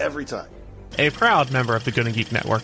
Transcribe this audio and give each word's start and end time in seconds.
every 0.00 0.24
time. 0.24 0.48
A 0.98 1.10
proud 1.10 1.50
member 1.50 1.74
of 1.76 1.84
the 1.84 1.90
Gonna 1.90 2.12
Geek 2.12 2.32
Network. 2.32 2.62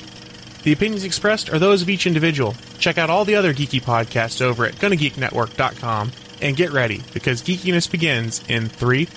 The 0.65 0.73
opinions 0.73 1.05
expressed 1.05 1.51
are 1.51 1.59
those 1.59 1.83
of 1.83 1.91
each 1.91 2.07
individual. 2.07 2.55
Check 2.79 2.97
out 2.97 3.11
all 3.11 3.25
the 3.25 3.35
other 3.35 3.53
geeky 3.53 3.83
podcasts 3.83 4.41
over 4.41 4.65
at 4.65 4.75
GonnaGeekNetwork.com 4.75 6.11
and 6.41 6.57
get 6.57 6.73
ready 6.73 7.03
because 7.13 7.43
geekiness 7.43 7.91
begins 7.91 8.43
in 8.49 8.69
three, 8.69 9.09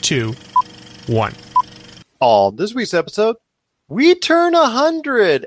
two, 0.00 0.34
one. 1.06 1.34
On 2.20 2.54
this 2.54 2.74
week's 2.74 2.94
episode, 2.94 3.36
we 3.88 4.14
turn 4.14 4.52
100 4.52 5.46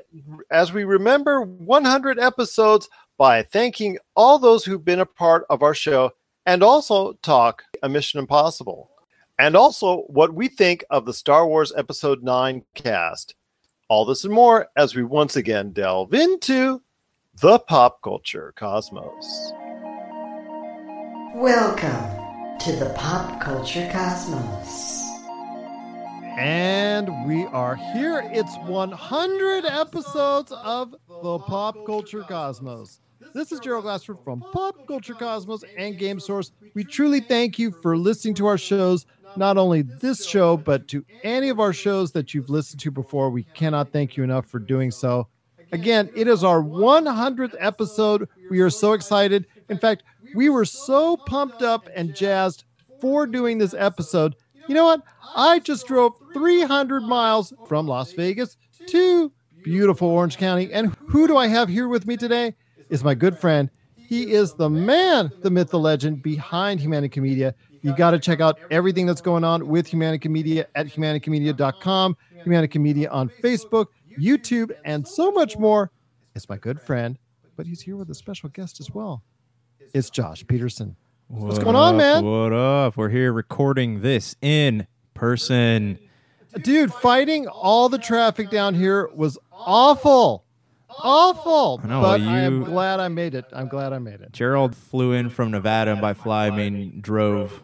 as 0.50 0.72
we 0.72 0.84
remember 0.84 1.42
100 1.42 2.18
episodes 2.18 2.88
by 3.18 3.42
thanking 3.42 3.98
all 4.14 4.38
those 4.38 4.64
who've 4.64 4.84
been 4.84 5.00
a 5.00 5.06
part 5.06 5.44
of 5.50 5.62
our 5.62 5.74
show 5.74 6.10
and 6.46 6.62
also 6.62 7.14
talk 7.22 7.64
a 7.82 7.88
Mission 7.88 8.18
Impossible. 8.20 8.89
And 9.40 9.56
also 9.56 10.02
what 10.08 10.34
we 10.34 10.48
think 10.48 10.84
of 10.90 11.06
the 11.06 11.14
Star 11.14 11.46
Wars 11.46 11.72
Episode 11.74 12.22
9 12.22 12.62
cast. 12.74 13.34
All 13.88 14.04
this 14.04 14.22
and 14.24 14.34
more 14.34 14.68
as 14.76 14.94
we 14.94 15.02
once 15.02 15.34
again 15.34 15.72
delve 15.72 16.12
into 16.12 16.82
the 17.40 17.58
pop 17.60 18.02
culture 18.02 18.52
cosmos. 18.58 19.54
Welcome 21.34 22.58
to 22.58 22.72
the 22.72 22.92
Pop 22.94 23.40
Culture 23.40 23.88
Cosmos. 23.90 25.08
And 26.36 27.08
we 27.26 27.44
are 27.46 27.76
here. 27.76 28.20
It's 28.34 28.54
100 28.66 29.64
episodes 29.64 30.52
of 30.52 30.94
the 31.08 31.38
Pop 31.38 31.86
Culture 31.86 32.24
Cosmos. 32.24 33.00
This 33.32 33.52
is 33.52 33.60
Gerald 33.60 33.84
Glassford 33.84 34.18
from 34.24 34.40
Pop 34.52 34.86
Culture 34.88 35.14
Cosmos 35.14 35.62
and 35.78 35.96
Game 35.96 36.18
Source. 36.18 36.52
We 36.74 36.84
truly 36.84 37.20
thank 37.20 37.58
you 37.58 37.70
for 37.70 37.96
listening 37.96 38.34
to 38.34 38.46
our 38.46 38.58
shows, 38.58 39.06
not 39.36 39.56
only 39.56 39.82
this 39.82 40.26
show, 40.26 40.56
but 40.56 40.88
to 40.88 41.04
any 41.22 41.48
of 41.48 41.60
our 41.60 41.72
shows 41.72 42.12
that 42.12 42.34
you've 42.34 42.50
listened 42.50 42.80
to 42.80 42.90
before. 42.90 43.30
We 43.30 43.44
cannot 43.44 43.92
thank 43.92 44.16
you 44.16 44.24
enough 44.24 44.46
for 44.46 44.58
doing 44.58 44.90
so. 44.90 45.28
Again, 45.72 46.10
it 46.16 46.26
is 46.26 46.42
our 46.42 46.62
100th 46.62 47.54
episode. 47.58 48.28
We 48.50 48.60
are 48.60 48.70
so 48.70 48.92
excited. 48.92 49.46
In 49.68 49.78
fact, 49.78 50.02
we 50.34 50.48
were 50.48 50.64
so 50.64 51.16
pumped 51.16 51.62
up 51.62 51.88
and 51.94 52.14
jazzed 52.14 52.64
for 53.00 53.26
doing 53.26 53.58
this 53.58 53.74
episode. 53.74 54.34
You 54.68 54.74
know 54.74 54.84
what? 54.84 55.02
I 55.34 55.60
just 55.60 55.86
drove 55.86 56.14
300 56.32 57.02
miles 57.02 57.52
from 57.66 57.86
Las 57.86 58.12
Vegas 58.12 58.56
to 58.86 59.32
beautiful 59.62 60.08
Orange 60.08 60.38
County. 60.38 60.72
And 60.72 60.94
who 61.06 61.28
do 61.28 61.36
I 61.36 61.46
have 61.46 61.68
here 61.68 61.88
with 61.88 62.06
me 62.06 62.16
today? 62.16 62.54
Is 62.88 63.04
my 63.04 63.14
good 63.14 63.38
friend. 63.38 63.70
He 63.96 64.32
is 64.32 64.54
the 64.54 64.68
man, 64.68 65.30
the 65.42 65.50
myth, 65.50 65.70
the 65.70 65.78
legend 65.78 66.22
behind 66.22 66.80
Humanica 66.80 67.18
Media. 67.18 67.54
You 67.82 67.94
got 67.96 68.10
to 68.12 68.18
check 68.18 68.40
out 68.40 68.58
everything 68.70 69.06
that's 69.06 69.20
going 69.22 69.44
on 69.44 69.66
with 69.68 69.88
Humanica 69.90 70.28
Media 70.30 70.66
at 70.74 70.86
humanicamedia.com, 70.86 72.16
Humanica 72.44 72.80
Media 72.80 73.08
on 73.10 73.28
Facebook, 73.28 73.86
YouTube, 74.18 74.72
and 74.84 75.06
so 75.06 75.30
much 75.32 75.56
more. 75.56 75.90
It's 76.34 76.48
my 76.48 76.56
good 76.58 76.80
friend, 76.80 77.18
but 77.56 77.66
he's 77.66 77.80
here 77.80 77.96
with 77.96 78.10
a 78.10 78.14
special 78.14 78.48
guest 78.50 78.80
as 78.80 78.90
well. 78.90 79.22
It's 79.94 80.10
Josh 80.10 80.46
Peterson. 80.46 80.96
What's 81.28 81.56
What 81.58 81.64
going 81.64 81.76
on, 81.76 81.94
up? 81.94 81.98
man? 81.98 82.24
What 82.24 82.52
up? 82.52 82.96
We're 82.96 83.08
here 83.08 83.32
recording 83.32 84.00
this 84.02 84.36
in 84.42 84.86
person. 85.14 85.98
Dude, 86.62 86.92
fighting 86.92 87.46
all 87.46 87.88
the 87.88 87.98
traffic 87.98 88.50
down 88.50 88.74
here 88.74 89.08
was 89.14 89.38
awful. 89.52 90.44
Awful. 90.98 91.80
I 91.84 91.86
know, 91.86 92.02
but 92.02 92.20
I 92.20 92.40
am 92.40 92.60
you- 92.60 92.64
glad 92.66 92.98
I 93.00 93.08
made 93.08 93.34
it. 93.34 93.44
I'm 93.52 93.68
glad 93.68 93.92
I 93.92 93.98
made 94.00 94.20
it. 94.20 94.32
Gerald 94.32 94.74
flew 94.74 95.12
in 95.12 95.28
from 95.30 95.50
Nevada 95.52 95.92
and 95.92 96.00
by 96.00 96.14
fly 96.14 96.48
I 96.48 96.50
mean 96.50 97.00
drove. 97.00 97.62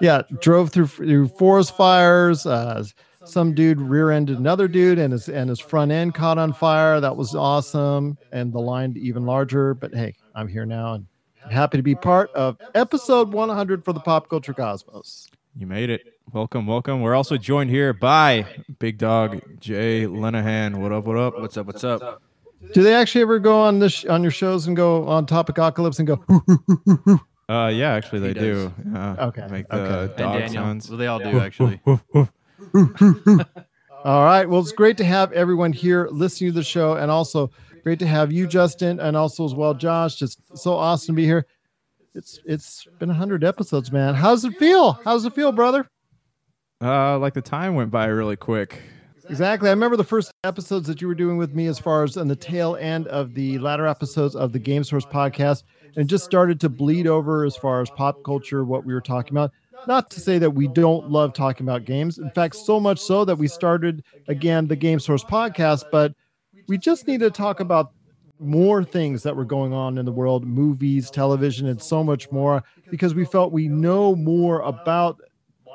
Yeah, 0.00 0.22
drove 0.40 0.70
through, 0.70 0.86
through 0.86 1.28
forest 1.28 1.76
fires. 1.76 2.46
Uh, 2.46 2.84
some 3.24 3.54
dude 3.54 3.80
rear-ended 3.80 4.38
another 4.38 4.66
dude, 4.66 4.98
and 4.98 5.12
his 5.12 5.28
and 5.28 5.50
his 5.50 5.60
front 5.60 5.92
end 5.92 6.14
caught 6.14 6.38
on 6.38 6.52
fire. 6.52 7.00
That 7.00 7.16
was 7.16 7.34
awesome, 7.34 8.16
and 8.32 8.52
the 8.52 8.58
line 8.58 8.94
even 8.96 9.26
larger. 9.26 9.74
But 9.74 9.94
hey, 9.94 10.14
I'm 10.34 10.48
here 10.48 10.64
now, 10.64 10.94
and 10.94 11.06
I'm 11.44 11.50
happy 11.50 11.76
to 11.76 11.82
be 11.82 11.94
part 11.94 12.30
of 12.32 12.56
episode 12.74 13.32
100 13.32 13.84
for 13.84 13.92
the 13.92 14.00
Pop 14.00 14.28
Culture 14.30 14.54
Cosmos. 14.54 15.28
You 15.54 15.66
made 15.66 15.90
it. 15.90 16.14
Welcome, 16.32 16.66
welcome. 16.66 17.02
We're 17.02 17.14
also 17.14 17.36
joined 17.36 17.70
here 17.70 17.92
by 17.92 18.46
Big 18.78 18.98
Dog 18.98 19.42
Jay 19.60 20.06
Lenahan. 20.06 20.76
What 20.76 20.92
up? 20.92 21.04
What 21.04 21.18
up? 21.18 21.38
What's 21.40 21.56
up? 21.56 21.66
What's 21.66 21.84
up? 21.84 22.22
Do 22.72 22.82
they 22.82 22.94
actually 22.94 23.22
ever 23.22 23.38
go 23.38 23.60
on 23.60 23.78
this 23.78 24.04
on 24.04 24.22
your 24.22 24.30
shows 24.30 24.66
and 24.66 24.76
go 24.76 25.06
on 25.08 25.26
Topic 25.26 25.56
Topicocalypse 25.56 25.98
and 25.98 26.08
go? 26.08 27.20
Uh, 27.50 27.66
yeah, 27.68 27.92
actually 27.94 28.20
they 28.20 28.32
do. 28.32 28.72
Yeah, 28.92 29.16
Okay, 29.18 29.46
Make 29.50 29.68
the 29.68 29.76
okay. 29.76 30.02
And 30.02 30.16
dog 30.16 30.38
Daniel. 30.38 30.62
sounds. 30.64 30.88
Well, 30.88 30.98
they 30.98 31.06
all 31.08 31.18
do 31.18 31.40
actually. 31.40 31.80
All 34.04 34.24
right. 34.24 34.48
Well, 34.48 34.60
it's 34.60 34.72
great 34.72 34.96
to 34.98 35.04
have 35.04 35.32
everyone 35.32 35.72
here 35.72 36.08
listening 36.10 36.52
to 36.52 36.54
the 36.54 36.62
show, 36.64 36.94
and 36.94 37.10
also 37.10 37.50
great 37.82 37.98
to 37.98 38.06
have 38.06 38.32
you, 38.32 38.46
Justin, 38.46 39.00
and 39.00 39.16
also 39.16 39.44
as 39.44 39.54
well, 39.54 39.74
Josh. 39.74 40.14
Just 40.14 40.38
so 40.56 40.74
awesome 40.74 41.14
to 41.14 41.16
be 41.16 41.26
here. 41.26 41.44
It's 42.14 42.38
it's 42.44 42.86
been 42.98 43.10
hundred 43.10 43.44
episodes, 43.44 43.92
man. 43.92 44.14
How's 44.14 44.44
it 44.44 44.56
feel? 44.58 44.92
How's 45.04 45.24
it 45.24 45.34
feel, 45.34 45.52
brother? 45.52 45.88
Uh, 46.82 47.18
like 47.18 47.34
the 47.34 47.42
time 47.42 47.74
went 47.74 47.90
by 47.90 48.06
really 48.06 48.36
quick. 48.36 48.80
Exactly. 49.30 49.68
I 49.68 49.72
remember 49.72 49.96
the 49.96 50.02
first 50.02 50.32
episodes 50.42 50.88
that 50.88 51.00
you 51.00 51.06
were 51.06 51.14
doing 51.14 51.36
with 51.36 51.54
me, 51.54 51.68
as 51.68 51.78
far 51.78 52.02
as 52.02 52.16
on 52.16 52.26
the 52.26 52.34
tail 52.34 52.74
end 52.74 53.06
of 53.06 53.32
the 53.34 53.60
latter 53.60 53.86
episodes 53.86 54.34
of 54.34 54.52
the 54.52 54.58
Game 54.58 54.82
Source 54.82 55.06
podcast, 55.06 55.62
and 55.96 56.08
just 56.08 56.24
started 56.24 56.58
to 56.60 56.68
bleed 56.68 57.06
over 57.06 57.44
as 57.44 57.54
far 57.54 57.80
as 57.80 57.88
pop 57.90 58.24
culture, 58.24 58.64
what 58.64 58.84
we 58.84 58.92
were 58.92 59.00
talking 59.00 59.32
about. 59.32 59.52
Not 59.86 60.10
to 60.10 60.20
say 60.20 60.38
that 60.38 60.50
we 60.50 60.66
don't 60.66 61.10
love 61.10 61.32
talking 61.32 61.64
about 61.64 61.84
games. 61.84 62.18
In 62.18 62.28
fact, 62.30 62.56
so 62.56 62.80
much 62.80 62.98
so 62.98 63.24
that 63.24 63.36
we 63.36 63.46
started 63.46 64.02
again 64.26 64.66
the 64.66 64.74
Game 64.74 64.98
Source 64.98 65.22
podcast, 65.22 65.84
but 65.92 66.12
we 66.66 66.76
just 66.76 67.06
need 67.06 67.20
to 67.20 67.30
talk 67.30 67.60
about 67.60 67.92
more 68.40 68.82
things 68.82 69.22
that 69.22 69.36
were 69.36 69.44
going 69.44 69.72
on 69.72 69.96
in 69.96 70.06
the 70.06 70.12
world 70.12 70.44
movies, 70.44 71.08
television, 71.08 71.68
and 71.68 71.80
so 71.80 72.02
much 72.02 72.32
more 72.32 72.64
because 72.90 73.14
we 73.14 73.24
felt 73.24 73.52
we 73.52 73.68
know 73.68 74.16
more 74.16 74.60
about 74.62 75.20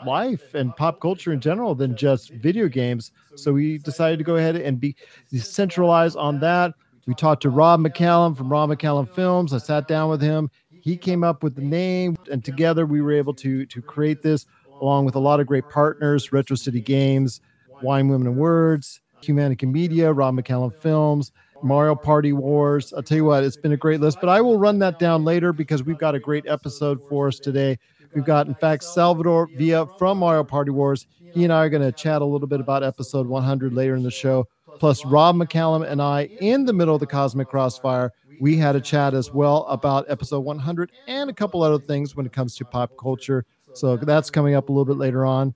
life 0.06 0.54
and 0.54 0.76
pop 0.76 1.00
culture 1.00 1.32
in 1.32 1.40
general 1.40 1.74
than 1.74 1.96
just 1.96 2.32
video 2.34 2.68
games. 2.68 3.12
So 3.36 3.54
we 3.54 3.78
decided 3.80 4.18
to 4.18 4.24
go 4.24 4.36
ahead 4.36 4.56
and 4.56 4.80
be 4.80 4.96
centralize 5.34 6.16
on 6.16 6.40
that. 6.40 6.74
We 7.08 7.14
talked 7.14 7.44
to 7.44 7.50
Rob 7.50 7.82
McCallum 7.82 8.36
from 8.36 8.50
Rob 8.50 8.70
McCallum 8.70 9.08
Films. 9.08 9.54
I 9.54 9.60
sat 9.60 9.88
down 9.88 10.10
with 10.10 10.22
him. 10.22 10.50
He 10.70 10.98
came 10.98 11.24
up 11.24 11.44
with 11.44 11.56
the 11.56 11.62
name, 11.62 12.16
and 12.32 12.44
together 12.44 12.86
we 12.86 13.02
were 13.02 13.12
able 13.12 13.34
to 13.36 13.66
to 13.66 13.82
create 13.82 14.22
this 14.22 14.46
along 14.82 15.06
with 15.06 15.16
a 15.16 15.20
lot 15.20 15.40
of 15.40 15.48
great 15.48 15.70
partners: 15.70 16.32
Retro 16.32 16.56
City 16.56 16.82
Games, 16.82 17.42
Wine, 17.82 18.08
Women, 18.08 18.28
and 18.28 18.38
Words, 18.38 19.02
Humanica 19.22 19.70
Media, 19.72 20.12
Rob 20.12 20.36
McCallum 20.36 20.74
Films, 20.74 21.32
Mario 21.64 21.96
Party 21.96 22.34
Wars. 22.34 22.94
I'll 22.94 23.04
tell 23.04 23.18
you 23.18 23.26
what, 23.26 23.44
it's 23.44 23.58
been 23.58 23.72
a 23.72 23.78
great 23.78 24.00
list, 24.00 24.20
but 24.20 24.30
I 24.30 24.42
will 24.42 24.58
run 24.58 24.80
that 24.80 25.00
down 25.00 25.24
later 25.24 25.54
because 25.54 25.84
we've 25.84 25.98
got 25.98 26.16
a 26.16 26.20
great 26.20 26.46
episode 26.48 27.02
for 27.08 27.28
us 27.28 27.40
today. 27.40 27.78
We've 28.14 28.26
got, 28.26 28.48
in 28.48 28.56
fact, 28.56 28.84
Salvador 28.84 29.48
Villa 29.48 29.88
from 29.98 30.20
Mario 30.20 30.44
Party 30.44 30.72
Wars. 30.72 31.06
He 31.36 31.44
and 31.44 31.52
I 31.52 31.66
are 31.66 31.70
going 31.70 31.84
to 31.84 31.92
chat 31.92 32.22
a 32.22 32.26
little 32.26 32.48
bit 32.48 32.62
about 32.62 32.82
episode 32.82 33.28
100 33.28 33.74
later 33.74 33.94
in 33.94 34.04
the 34.04 34.10
show. 34.10 34.48
Plus, 34.80 35.06
Rob 35.06 35.36
McCallum 35.36 35.86
and 35.86 36.02
I, 36.02 36.30
in 36.40 36.64
the 36.64 36.72
middle 36.72 36.96
of 36.96 37.02
the 37.02 37.08
Cosmic 37.08 37.50
Crossfire, 37.50 38.14
we 38.40 38.56
had 38.56 38.78
a 38.78 38.82
chat 38.82 39.14
as 39.14 39.34
well 39.34 39.66
about 39.66 40.06
episode 40.08 40.40
100 40.40 40.92
and 41.08 41.30
a 41.30 41.34
couple 41.34 41.62
other 41.62 41.78
things 41.78 42.16
when 42.16 42.26
it 42.26 42.32
comes 42.32 42.56
to 42.56 42.64
pop 42.66 42.96
culture. 42.98 43.46
So 43.74 43.98
that's 43.98 44.30
coming 44.30 44.56
up 44.56 44.70
a 44.70 44.72
little 44.72 44.86
bit 44.86 44.96
later 44.96 45.26
on. 45.26 45.54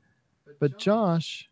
But 0.60 0.78
Josh, 0.78 1.48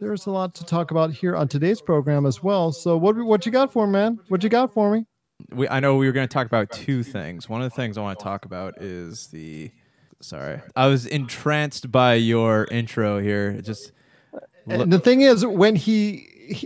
there's 0.00 0.26
a 0.26 0.30
lot 0.30 0.54
to 0.54 0.64
talk 0.64 0.92
about 0.92 1.10
here 1.10 1.34
on 1.34 1.48
today's 1.48 1.80
program 1.80 2.26
as 2.26 2.44
well. 2.44 2.70
So 2.70 2.96
what 2.96 3.16
what 3.16 3.44
you 3.44 3.50
got 3.50 3.72
for 3.72 3.88
me, 3.88 3.92
man? 3.94 4.20
What 4.28 4.44
you 4.44 4.48
got 4.48 4.72
for 4.72 4.92
me? 4.92 5.06
We, 5.50 5.68
I 5.68 5.80
know 5.80 5.96
we 5.96 6.06
were 6.06 6.12
going 6.12 6.28
to 6.28 6.32
talk 6.32 6.46
about 6.46 6.70
two 6.70 7.02
things. 7.02 7.48
One 7.48 7.60
of 7.60 7.68
the 7.68 7.74
things 7.74 7.98
I 7.98 8.02
want 8.02 8.20
to 8.20 8.22
talk 8.22 8.44
about 8.44 8.80
is 8.80 9.26
the. 9.28 9.72
Sorry, 10.24 10.62
I 10.74 10.86
was 10.86 11.04
entranced 11.04 11.92
by 11.92 12.14
your 12.14 12.66
intro 12.70 13.20
here. 13.20 13.60
Just 13.60 13.92
And 14.66 14.90
the 14.90 14.98
thing 14.98 15.20
is, 15.20 15.44
when 15.44 15.76
he 15.76 16.14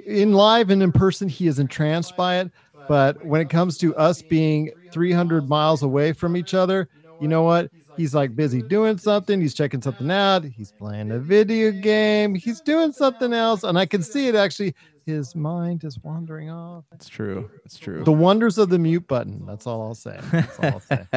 in 0.06 0.32
live 0.32 0.70
and 0.70 0.80
in 0.80 0.92
person, 0.92 1.28
he 1.28 1.48
is 1.48 1.58
entranced 1.58 2.16
by 2.16 2.38
it. 2.38 2.52
But 2.86 3.24
when 3.26 3.40
it 3.40 3.50
comes 3.50 3.76
to 3.78 3.96
us 3.96 4.22
being 4.22 4.70
300 4.92 5.48
miles 5.48 5.82
away 5.82 6.12
from 6.12 6.36
each 6.36 6.54
other, 6.54 6.88
you 7.20 7.26
know 7.26 7.42
what? 7.42 7.70
He's 7.96 8.14
like 8.14 8.36
busy 8.36 8.62
doing 8.62 8.96
something. 8.96 9.40
He's 9.40 9.54
checking 9.54 9.82
something 9.82 10.10
out. 10.10 10.44
He's 10.44 10.70
playing 10.70 11.10
a 11.10 11.18
video 11.18 11.72
game. 11.72 12.36
He's 12.36 12.60
doing 12.60 12.92
something 12.92 13.32
else. 13.32 13.64
And 13.64 13.76
I 13.76 13.86
can 13.86 14.04
see 14.04 14.28
it 14.28 14.36
actually. 14.36 14.74
His 15.08 15.34
mind 15.34 15.84
is 15.84 15.98
wandering 16.00 16.50
off. 16.50 16.84
It's 16.92 17.08
true. 17.08 17.50
It's 17.64 17.78
true. 17.78 18.04
The 18.04 18.12
wonders 18.12 18.58
of 18.58 18.68
the 18.68 18.78
mute 18.78 19.08
button. 19.08 19.46
That's 19.46 19.66
all 19.66 19.80
I'll 19.80 19.94
say. 19.94 20.20
That's 20.30 20.58
all 20.58 20.66
I'll 20.66 20.80
say. 20.80 21.06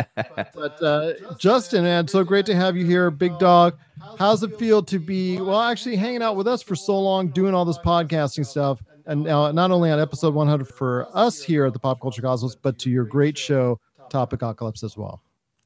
but 0.55 0.81
uh, 0.81 1.11
Justin, 1.38 1.83
man, 1.83 2.07
so 2.07 2.23
great 2.23 2.45
to 2.45 2.55
have 2.55 2.77
you 2.77 2.85
here, 2.85 3.11
big 3.11 3.38
dog. 3.38 3.77
How's 4.17 4.43
it 4.43 4.57
feel 4.57 4.81
to 4.83 4.97
be, 4.97 5.41
well, 5.41 5.59
actually 5.59 5.97
hanging 5.97 6.21
out 6.21 6.38
with 6.38 6.47
us 6.47 6.61
for 6.61 6.73
so 6.73 6.97
long, 6.97 7.31
doing 7.31 7.53
all 7.53 7.65
this 7.65 7.79
podcasting 7.79 8.45
stuff? 8.45 8.81
And 9.07 9.23
now, 9.23 9.51
not 9.51 9.71
only 9.71 9.91
on 9.91 9.99
episode 9.99 10.33
100 10.33 10.69
for 10.69 11.09
us 11.13 11.44
here 11.44 11.65
at 11.65 11.73
the 11.73 11.79
Pop 11.79 11.99
Culture 11.99 12.21
Cosmos, 12.21 12.55
but 12.55 12.79
to 12.79 12.89
your 12.89 13.03
great 13.03 13.37
show, 13.37 13.77
Topic 14.09 14.41
Apocalypse, 14.41 14.83
as 14.83 14.95
well. 14.95 15.21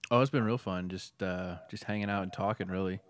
Oh, 0.09 0.21
it's 0.21 0.31
been 0.31 0.43
real 0.43 0.57
fun. 0.57 0.89
Just 0.89 1.21
uh, 1.21 1.57
just 1.69 1.83
hanging 1.83 2.09
out 2.09 2.23
and 2.23 2.33
talking. 2.33 2.69
Really, 2.69 3.01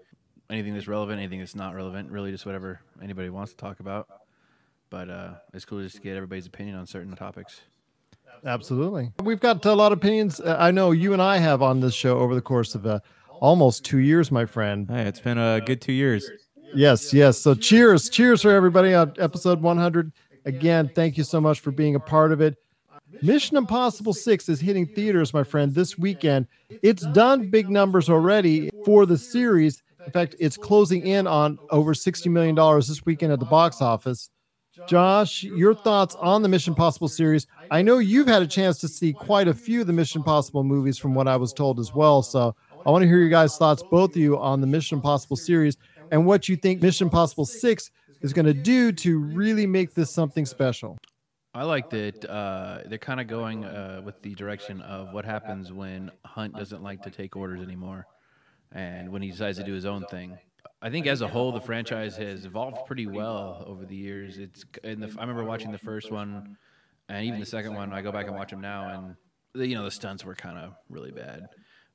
anything 0.50 0.74
that's 0.74 0.90
relevant, 0.90 1.20
anything 1.20 1.40
that's 1.40 1.56
not 1.56 1.74
relevant. 1.74 2.12
Really, 2.12 2.32
just 2.32 2.46
whatever 2.46 2.82
anybody 3.02 3.30
wants 3.30 3.54
to 3.54 3.58
talk 3.58 3.80
about. 3.80 4.10
But 4.96 5.10
uh, 5.10 5.34
it's 5.54 5.66
cool 5.66 5.82
just 5.82 5.98
to 5.98 6.02
get 6.02 6.16
everybody's 6.16 6.46
opinion 6.46 6.78
on 6.78 6.88
certain 6.88 7.14
topics. 7.18 7.60
Absolutely. 8.46 9.12
We've 9.22 9.42
got 9.42 9.66
a 9.66 9.74
lot 9.74 9.92
of 9.92 9.98
opinions. 9.98 10.40
Uh, 10.40 10.56
I 10.58 10.72
know 10.72 10.92
you 10.92 11.12
and 11.12 11.22
I 11.22 11.36
have 11.38 11.62
on 11.62 11.82
this 11.82 11.94
show 11.94 12.18
over 12.20 12.34
the 12.34 12.42
course 12.42 12.76
of 12.76 12.86
uh, 12.86 13.02
almost 13.42 13.84
two 13.84 13.98
years, 13.98 14.32
my 14.32 14.46
friend. 14.46 14.90
Hey, 14.90 15.02
it's 15.02 15.20
been 15.20 15.38
a 15.38 15.60
good 15.60 15.82
two 15.82 15.92
years. 15.92 16.32
Yes, 16.74 17.14
yes. 17.14 17.38
So 17.38 17.54
cheers, 17.54 18.08
cheers 18.08 18.42
for 18.42 18.52
everybody 18.52 18.94
on 18.94 19.12
episode 19.20 19.62
100. 19.62 20.14
Again, 20.46 20.90
thank 20.96 21.18
you 21.18 21.26
so 21.26 21.42
much 21.42 21.60
for 21.60 21.72
being 21.72 21.96
a 21.96 22.00
part 22.00 22.32
of 22.32 22.40
it. 22.40 22.56
Mission 23.22 23.58
Impossible 23.58 24.14
6 24.14 24.48
is 24.48 24.62
hitting 24.62 24.86
theaters, 24.86 25.34
my 25.34 25.44
friend, 25.44 25.76
this 25.76 25.98
weekend. 25.98 26.48
It's 26.82 27.06
done 27.08 27.50
big 27.50 27.70
numbers 27.70 28.10
already 28.10 28.70
for 28.86 29.06
the 29.06 29.18
series. 29.18 29.84
In 30.06 30.14
fact, 30.14 30.36
it's 30.40 30.56
closing 30.56 31.06
in 31.06 31.28
on 31.28 31.60
over 31.70 31.94
$60 31.94 32.32
million 32.32 32.56
this 32.78 33.06
weekend 33.06 33.34
at 33.34 33.40
the 33.40 33.46
box 33.46 33.82
office. 33.82 34.30
Josh, 34.88 35.44
your 35.44 35.74
thoughts 35.74 36.16
on 36.16 36.42
the 36.42 36.50
Mission 36.50 36.76
Possible 36.76 37.08
series? 37.08 37.48
I 37.72 37.82
know 37.82 37.98
you've 37.98 38.28
had 38.28 38.42
a 38.42 38.48
chance 38.48 38.78
to 38.80 38.88
see 38.88 39.14
quite 39.14 39.48
a 39.48 39.54
few 39.54 39.82
of 39.82 39.88
the 39.88 39.94
Mission 39.94 40.22
Possible 40.22 40.64
movies 40.64 40.98
from 40.98 41.16
what 41.16 41.28
I 41.28 41.38
was 41.38 41.54
told 41.54 41.80
as 41.80 41.94
well. 41.94 42.22
So 42.22 42.56
I 42.86 42.92
want 42.92 43.02
to 43.04 43.08
hear 43.08 43.20
your 43.20 43.30
guys' 43.30 43.58
thoughts, 43.58 43.84
both 43.90 44.12
of 44.12 44.18
you, 44.18 44.38
on 44.38 44.62
the 44.62 44.68
Mission 44.68 45.02
Possible 45.02 45.38
series 45.38 45.78
and 46.12 46.26
what 46.26 46.48
you 46.48 46.56
think 46.56 46.82
Mission 46.82 47.10
Possible 47.10 47.46
6 47.46 47.92
is 48.22 48.34
going 48.34 48.46
to 48.46 48.54
do 48.54 48.92
to 48.92 49.20
really 49.20 49.66
make 49.66 49.94
this 49.94 50.12
something 50.12 50.46
special. 50.46 50.98
I 51.54 51.64
like 51.64 51.90
that 51.92 52.26
uh, 52.26 52.80
they're 52.86 52.98
kind 52.98 53.22
of 53.22 53.28
going 53.28 53.64
uh, 53.64 54.02
with 54.04 54.22
the 54.22 54.36
direction 54.36 54.82
of 54.82 55.14
what 55.14 55.24
happens 55.24 55.72
when 55.72 56.12
Hunt 56.26 56.56
doesn't 56.56 56.84
like 56.84 57.02
to 57.04 57.10
take 57.10 57.36
orders 57.36 57.62
anymore, 57.62 58.08
and 58.74 59.10
when 59.10 59.22
he 59.22 59.32
decides 59.32 59.58
to 59.58 59.64
do 59.64 59.74
his 59.74 59.86
own 59.86 60.06
thing. 60.12 60.38
I 60.82 60.90
think 60.90 61.08
as 61.08 61.22
a 61.22 61.28
whole, 61.28 61.52
the 61.52 61.62
franchise 61.62 62.16
has 62.18 62.46
evolved 62.46 62.86
pretty 62.86 63.08
well 63.08 63.64
over 63.66 63.86
the 63.86 63.96
years. 63.96 64.38
It's 64.38 64.64
in 64.84 65.00
the, 65.00 65.08
I 65.18 65.22
remember 65.22 65.44
watching 65.44 65.72
the 65.72 65.78
first 65.78 66.12
one, 66.12 66.58
and 67.10 67.26
even 67.26 67.40
the 67.40 67.46
second 67.46 67.76
one. 67.76 67.94
I 67.94 68.02
go 68.02 68.12
back 68.12 68.28
and 68.28 68.36
watch 68.36 68.52
them 68.52 68.62
now, 68.62 68.90
and 68.90 69.16
the, 69.54 69.68
you 69.68 69.76
know 69.76 69.84
the 69.84 69.92
stunts 69.92 70.24
were 70.24 70.36
kind 70.36 70.58
of 70.58 70.74
really 70.90 71.12
bad. 71.12 71.48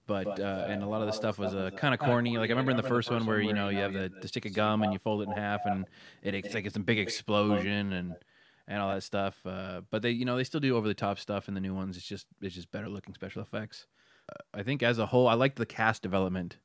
But 0.06 0.40
uh, 0.40 0.66
and 0.68 0.82
a 0.82 0.86
lot 0.86 1.02
of 1.02 1.06
the 1.06 1.12
stuff 1.12 1.38
was 1.38 1.54
uh, 1.54 1.70
kind 1.76 1.94
of 1.94 2.00
corny. 2.00 2.36
Like 2.36 2.50
I 2.50 2.52
remember 2.52 2.72
in 2.72 2.76
the 2.76 2.82
first 2.82 3.10
one 3.10 3.26
where 3.26 3.40
you 3.40 3.52
know 3.52 3.68
you 3.68 3.78
have 3.78 3.92
the, 3.92 4.10
the 4.20 4.26
stick 4.26 4.44
of 4.44 4.54
gum 4.54 4.82
and 4.82 4.92
you 4.92 4.98
fold 4.98 5.22
it 5.22 5.28
in 5.28 5.32
half, 5.32 5.60
and 5.64 5.86
it, 6.22 6.34
it's 6.34 6.52
like 6.52 6.66
it's 6.66 6.76
a 6.76 6.80
big 6.80 6.98
explosion 6.98 7.92
and 7.92 8.14
and 8.66 8.80
all 8.80 8.94
that 8.94 9.02
stuff. 9.02 9.38
Uh, 9.44 9.82
but 9.90 10.02
they, 10.02 10.10
you 10.10 10.24
know, 10.24 10.36
they 10.36 10.44
still 10.44 10.60
do 10.60 10.76
over 10.76 10.88
the 10.88 10.94
top 10.94 11.18
stuff 11.18 11.48
in 11.48 11.54
the 11.54 11.60
new 11.60 11.74
ones. 11.74 11.96
It's 11.96 12.06
just 12.06 12.26
it's 12.40 12.54
just 12.54 12.72
better 12.72 12.88
looking 12.88 13.14
special 13.14 13.42
effects. 13.42 13.86
Uh, 14.28 14.58
I 14.58 14.62
think 14.62 14.82
as 14.82 14.98
a 14.98 15.06
whole, 15.06 15.28
I 15.28 15.34
like 15.34 15.56
the 15.56 15.66
cast 15.66 16.02
development. 16.02 16.56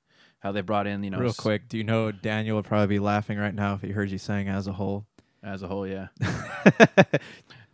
How 0.46 0.52
they 0.52 0.62
brought 0.62 0.86
in, 0.86 1.04
you 1.04 1.10
know, 1.10 1.18
Real 1.18 1.30
s- 1.30 1.38
quick, 1.38 1.68
do 1.70 1.76
you 1.76 1.84
know 1.84 2.12
Daniel 2.12 2.58
would 2.58 2.66
probably 2.66 2.86
be 2.86 3.00
laughing 3.00 3.40
right 3.40 3.56
now 3.56 3.74
if 3.74 3.82
he 3.82 3.90
heard 3.90 4.12
you 4.12 4.20
saying 4.20 4.48
as 4.48 4.68
a 4.68 4.74
whole? 4.74 5.08
as 5.42 5.64
a 5.64 5.68
whole, 5.68 5.88
yeah. 5.88 6.10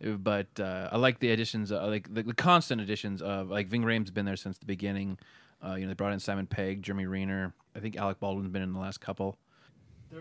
but 0.00 0.58
uh, 0.58 0.88
I 0.90 0.96
like 0.96 1.18
the 1.18 1.32
additions, 1.32 1.70
uh, 1.70 1.86
like 1.86 2.14
the, 2.14 2.22
the 2.22 2.32
constant 2.32 2.80
additions 2.80 3.20
of 3.20 3.50
like 3.50 3.68
Ving 3.68 3.82
Rhames 3.82 4.12
been 4.14 4.24
there 4.24 4.36
since 4.36 4.56
the 4.56 4.64
beginning. 4.64 5.18
Uh, 5.62 5.74
you 5.74 5.82
know, 5.82 5.88
they 5.88 5.94
brought 5.94 6.14
in 6.14 6.18
Simon 6.18 6.46
Pegg, 6.46 6.80
Jeremy 6.80 7.04
Renner. 7.04 7.52
I 7.76 7.80
think 7.80 7.96
Alec 7.96 8.18
Baldwin's 8.20 8.48
been 8.48 8.62
in 8.62 8.72
the 8.72 8.80
last 8.80 9.02
couple. 9.02 9.36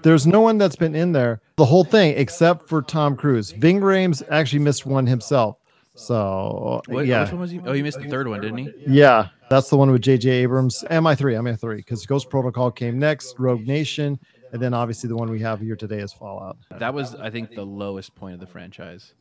There's 0.03 0.27
no 0.27 0.41
one 0.41 0.57
that's 0.57 0.75
been 0.75 0.93
in 0.93 1.13
there 1.13 1.39
the 1.55 1.65
whole 1.65 1.85
thing 1.85 2.17
except 2.17 2.67
for 2.67 2.81
Tom 2.81 3.15
Cruise. 3.15 3.51
Ving 3.51 3.79
Rhames 3.79 4.21
actually 4.29 4.59
missed 4.59 4.85
one 4.85 5.07
himself. 5.07 5.55
So 5.95 6.81
What, 6.87 7.05
yeah, 7.05 7.23
Which 7.23 7.31
one 7.31 7.41
was 7.41 7.51
he? 7.51 7.59
Oh, 7.65 7.73
he 7.73 7.81
missed 7.81 7.99
the 7.99 8.09
third 8.09 8.27
one, 8.27 8.41
didn't 8.41 8.57
he? 8.57 8.73
yeah, 8.87 9.27
that's 9.49 9.69
the 9.69 9.77
one 9.77 9.91
with 9.91 10.01
J.J. 10.01 10.29
Abrams. 10.29 10.83
MI3, 10.89 11.57
MI3, 11.59 11.77
because 11.77 12.05
Ghost 12.05 12.29
Protocol 12.29 12.71
came 12.71 12.97
next, 12.97 13.37
Rogue 13.37 13.67
Nation, 13.67 14.19
and 14.53 14.61
then 14.61 14.73
obviously 14.73 15.09
the 15.09 15.15
one 15.17 15.29
we 15.29 15.39
have 15.41 15.59
here 15.59 15.75
today 15.75 15.99
is 15.99 16.13
Fallout. 16.13 16.57
That 16.77 16.93
was, 16.93 17.15
I 17.15 17.29
think, 17.29 17.53
the 17.55 17.65
lowest 17.65 18.15
point 18.15 18.33
of 18.33 18.39
the 18.39 18.47
franchise. 18.47 19.13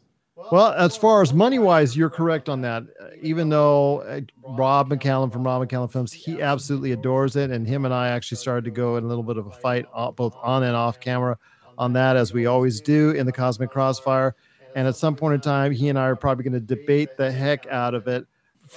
Well, 0.51 0.73
as 0.73 0.97
far 0.97 1.21
as 1.21 1.35
money 1.35 1.59
wise, 1.59 1.97
you're 1.97 2.09
correct 2.09 2.49
on 2.49 2.63
that. 2.63 2.85
Even 3.21 3.51
though 3.51 4.01
uh, 4.03 4.21
Rob 4.43 4.89
McCallum 4.89 5.31
from 5.31 5.45
Rob 5.45 5.63
McCallum 5.63 5.93
Films, 5.93 6.13
he 6.13 6.41
absolutely 6.41 6.93
adores 6.93 7.37
it, 7.37 7.51
and 7.51 7.67
him 7.67 7.85
and 7.85 7.93
I 7.93 8.09
actually 8.09 8.39
started 8.39 8.65
to 8.65 8.71
go 8.71 8.97
in 8.97 9.05
a 9.05 9.07
little 9.07 9.23
bit 9.23 9.37
of 9.37 9.47
a 9.47 9.51
fight, 9.51 9.87
uh, 9.93 10.11
both 10.11 10.35
on 10.43 10.63
and 10.63 10.75
off 10.75 10.99
camera, 10.99 11.37
on 11.77 11.93
that 11.93 12.17
as 12.17 12.33
we 12.33 12.47
always 12.47 12.81
do 12.81 13.11
in 13.11 13.27
the 13.27 13.33
Cosmic 13.33 13.71
Crossfire. 13.71 14.35
And 14.75 14.87
at 14.87 14.97
some 14.97 15.17
point 15.17 15.35
in 15.35 15.41
time, 15.41 15.73
he 15.73 15.89
and 15.89 15.99
I 15.99 16.05
are 16.05 16.17
probably 16.17 16.45
going 16.45 16.55
to 16.55 16.61
debate 16.61 17.17
the 17.17 17.31
heck 17.31 17.67
out 17.67 17.95
of 17.95 18.07
it. 18.09 18.27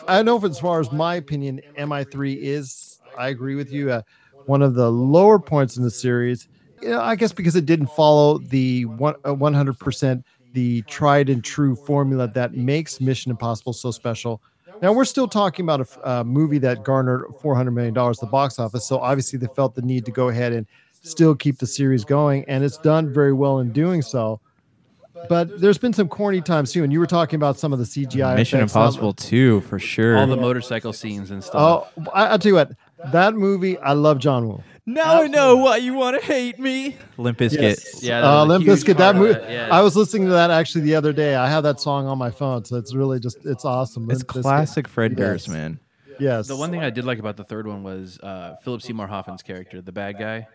I 0.07 0.21
know, 0.23 0.43
as 0.43 0.59
far 0.59 0.79
as 0.79 0.91
my 0.91 1.15
opinion, 1.15 1.61
MI3 1.77 2.37
is. 2.41 2.99
I 3.17 3.29
agree 3.29 3.55
with 3.55 3.71
you. 3.71 3.91
Uh, 3.91 4.01
one 4.45 4.61
of 4.61 4.73
the 4.73 4.91
lower 4.91 5.39
points 5.39 5.77
in 5.77 5.83
the 5.83 5.91
series. 5.91 6.47
You 6.81 6.89
know, 6.89 7.01
I 7.01 7.15
guess 7.15 7.31
because 7.31 7.55
it 7.55 7.65
didn't 7.65 7.87
follow 7.87 8.39
the 8.39 8.85
one 8.85 9.15
uh, 9.23 9.33
100% 9.33 10.23
the 10.53 10.81
tried 10.83 11.29
and 11.29 11.43
true 11.43 11.75
formula 11.75 12.27
that 12.29 12.55
makes 12.55 13.01
Mission 13.01 13.31
Impossible 13.31 13.73
so 13.73 13.91
special. 13.91 14.41
Now 14.81 14.91
we're 14.93 15.05
still 15.05 15.27
talking 15.27 15.63
about 15.65 15.87
a 16.03 16.23
movie 16.23 16.57
that 16.59 16.83
garnered 16.83 17.25
400 17.41 17.71
million 17.71 17.93
dollars 17.93 18.17
at 18.17 18.21
the 18.21 18.31
box 18.31 18.59
office, 18.59 18.85
so 18.85 18.99
obviously 18.99 19.39
they 19.39 19.47
felt 19.55 19.75
the 19.75 19.81
need 19.81 20.05
to 20.05 20.11
go 20.11 20.29
ahead 20.29 20.51
and 20.51 20.67
still 21.01 21.35
keep 21.35 21.57
the 21.57 21.67
series 21.67 22.03
going, 22.03 22.43
and 22.47 22.63
it's 22.63 22.77
done 22.77 23.11
very 23.11 23.33
well 23.33 23.59
in 23.59 23.71
doing 23.71 24.01
so. 24.01 24.39
But 25.29 25.59
there's 25.61 25.77
been 25.77 25.93
some 25.93 26.07
corny 26.09 26.41
times 26.41 26.71
too, 26.71 26.83
and 26.83 26.91
you 26.91 26.99
were 26.99 27.05
talking 27.07 27.37
about 27.37 27.57
some 27.57 27.71
of 27.73 27.79
the 27.79 27.85
CGI. 27.85 28.35
Mission 28.35 28.59
effects. 28.59 28.73
Impossible 28.73 29.13
2 29.13 29.61
for 29.61 29.79
sure. 29.79 30.17
All 30.17 30.27
the 30.27 30.35
motorcycle 30.37 30.93
scenes 30.93 31.31
and 31.31 31.43
stuff. 31.43 31.87
Oh, 31.97 32.09
I, 32.13 32.27
I'll 32.27 32.39
tell 32.39 32.49
you 32.49 32.55
what, 32.55 32.71
that 33.11 33.33
movie, 33.35 33.77
I 33.79 33.93
love 33.93 34.19
John 34.19 34.47
Woo. 34.47 34.61
now 34.85 35.21
I 35.21 35.27
know 35.27 35.57
why 35.57 35.77
you 35.77 35.93
want 35.93 36.19
to 36.19 36.25
hate 36.25 36.59
me. 36.59 36.97
Limp 37.17 37.37
Bizkit. 37.37 38.01
Yeah, 38.03 38.21
that 38.21 38.27
uh, 38.27 38.45
Limp 38.45 38.65
Bizkit. 38.65 38.97
That 38.97 39.15
movie. 39.15 39.39
yeah. 39.49 39.69
I 39.71 39.81
was 39.81 39.95
listening 39.95 40.25
to 40.27 40.33
that 40.33 40.51
actually 40.51 40.81
the 40.81 40.95
other 40.95 41.13
day. 41.13 41.35
I 41.35 41.49
have 41.49 41.63
that 41.63 41.79
song 41.79 42.05
on 42.07 42.17
my 42.17 42.31
phone, 42.31 42.65
so 42.65 42.75
it's 42.77 42.93
really 42.93 43.19
just 43.19 43.45
it's 43.45 43.63
awesome. 43.65 44.09
It's 44.11 44.19
Limp 44.19 44.29
Bizkit. 44.29 44.41
classic 44.41 44.87
Fred 44.87 45.11
Yes. 45.11 45.17
Durst, 45.19 45.49
man. 45.49 45.79
Yes, 46.19 46.47
The 46.47 46.55
one 46.55 46.69
thing 46.69 46.83
I 46.83 46.91
did 46.91 47.05
like 47.05 47.17
about 47.17 47.37
the 47.37 47.43
third 47.43 47.65
one 47.65 47.81
was 47.81 48.19
uh, 48.19 48.55
Philip 48.63 48.81
Seymour 48.83 49.07
Hoffman's 49.07 49.41
character, 49.41 49.81
the 49.81 49.91
bad 49.91 50.19
guy. 50.19 50.47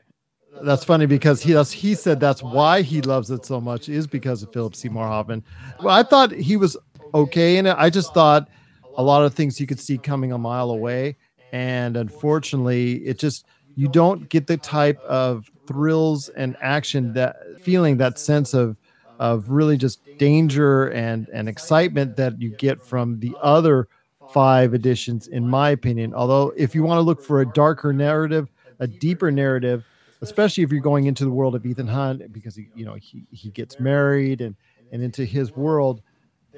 That's 0.63 0.85
funny 0.85 1.07
because 1.07 1.43
he 1.43 1.61
he 1.73 1.95
said 1.95 2.21
that's 2.21 2.43
why 2.43 2.83
he 2.83 3.01
loves 3.03 3.31
it 3.31 3.45
so 3.45 3.61
much 3.61 3.89
is 3.89 4.07
because 4.07 4.43
of 4.43 4.53
Philip 4.53 4.75
Seymour 4.75 5.07
Hoffman. 5.07 5.45
Well, 5.83 5.95
I 5.95 6.03
thought 6.03 6.33
he 6.33 6.57
was 6.57 6.77
okay 7.15 7.57
in 7.57 7.67
it. 7.67 7.77
I 7.79 7.91
just 7.91 8.13
thought 8.15 8.49
a 8.97 9.03
lot 9.03 9.25
of 9.25 9.35
things 9.35 9.61
you 9.61 9.67
could 9.67 9.81
see 9.81 9.99
coming 9.99 10.33
a 10.33 10.39
mile 10.39 10.71
away, 10.71 11.17
and 11.53 11.97
unfortunately, 11.97 12.97
it 13.07 13.19
just 13.19 13.47
you 13.77 13.89
don't 13.89 14.29
get 14.29 14.47
the 14.47 14.57
type 14.57 14.99
of 15.03 15.51
thrills 15.67 16.29
and 16.31 16.57
action 16.61 17.13
that 17.13 17.37
feeling 17.61 17.97
that 17.99 18.19
sense 18.19 18.55
of 18.55 18.77
of 19.19 19.51
really 19.51 19.77
just 19.77 20.01
danger 20.19 20.89
and 20.89 21.29
and 21.33 21.49
excitement 21.49 22.17
that 22.17 22.41
you 22.41 22.51
get 22.51 22.83
from 22.83 23.21
the 23.21 23.37
other 23.43 23.89
five 24.33 24.75
editions 24.75 25.29
in 25.29 25.47
my 25.47 25.71
opinion 25.71 26.15
although 26.15 26.53
if 26.57 26.75
you 26.75 26.83
want 26.83 26.99
to 26.99 27.03
look 27.03 27.23
for 27.23 27.41
a 27.41 27.47
darker 27.53 27.93
narrative 27.93 28.49
a 28.81 28.87
deeper 28.87 29.31
narrative 29.31 29.85
especially 30.21 30.65
if 30.65 30.73
you're 30.73 30.81
going 30.81 31.07
into 31.07 31.25
the 31.25 31.31
world 31.31 31.55
of 31.55 31.65
Ethan 31.65 31.87
Hunt 31.87 32.33
because 32.33 32.57
he 32.57 32.69
you 32.75 32.85
know 32.85 32.95
he 32.95 33.25
he 33.31 33.51
gets 33.51 33.79
married 33.79 34.41
and 34.41 34.57
and 34.93 35.03
into 35.03 35.25
his 35.25 35.55
world 35.55 36.03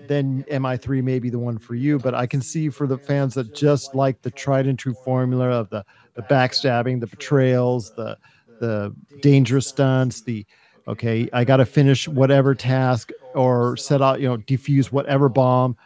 then 0.06 0.44
MI3 0.50 1.02
may 1.02 1.18
be 1.18 1.30
the 1.30 1.38
one 1.38 1.58
for 1.58 1.74
you 1.74 1.98
but 1.98 2.14
I 2.14 2.26
can 2.26 2.40
see 2.40 2.70
for 2.70 2.86
the 2.86 2.98
fans 2.98 3.34
that 3.34 3.54
just 3.54 3.94
like 3.94 4.22
the 4.22 4.30
tried 4.30 4.66
and 4.66 4.78
true 4.78 4.94
formula 5.04 5.48
of 5.50 5.70
the 5.70 5.84
the 6.14 6.22
backstabbing 6.22 7.00
the 7.00 7.06
betrayals 7.06 7.92
the 7.94 8.16
the 8.60 8.94
dangerous 9.20 9.66
stunts 9.68 10.22
the 10.22 10.46
okay 10.88 11.28
I 11.32 11.44
got 11.44 11.58
to 11.58 11.66
finish 11.66 12.08
whatever 12.08 12.54
task 12.54 13.10
or 13.34 13.76
set 13.76 14.00
out 14.00 14.20
you 14.20 14.28
know 14.28 14.38
defuse 14.38 14.86
whatever 14.86 15.28
bomb 15.28 15.76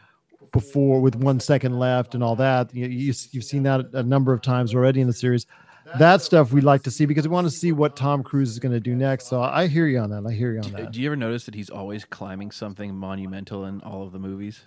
before 0.55 1.01
with 1.01 1.17
one 1.17 1.41
second 1.41 1.79
left 1.79 2.15
and 2.15 2.25
all 2.25 2.37
that. 2.37 2.75
You, 2.75 2.87
you, 2.87 3.13
you've 3.33 3.45
seen 3.45 3.65
that 3.65 3.93
a 3.93 4.03
number 4.03 4.33
of 4.33 4.41
times 4.41 4.75
already 4.75 5.03
in 5.03 5.09
the 5.09 5.13
series. 5.13 5.47
That 5.99 6.23
stuff 6.23 6.53
we'd 6.53 6.65
like 6.65 6.83
to 6.85 6.91
see 6.91 7.07
because 7.07 7.27
we 7.29 7.33
want 7.33 7.47
to 7.47 7.51
see 7.53 7.73
what 7.73 7.95
Tom 7.97 8.23
Cruise 8.23 8.51
is 8.51 8.59
going 8.59 8.73
to 8.73 8.81
do 8.81 8.95
next. 8.95 9.27
So 9.27 9.43
I 9.43 9.67
hear 9.67 9.87
you 9.87 9.99
on 9.99 10.11
that. 10.11 10.25
I 10.27 10.33
hear 10.33 10.53
you 10.53 10.61
on 10.61 10.73
that. 10.73 10.93
Do 10.93 11.01
you 11.01 11.09
ever 11.09 11.17
notice 11.17 11.45
that 11.47 11.55
he's 11.55 11.71
always 11.71 12.05
climbing 12.05 12.51
something 12.51 12.95
monumental 12.97 13.65
in 13.65 13.81
all 13.83 14.03
of 14.03 14.13
the 14.13 14.19
movies? 14.19 14.63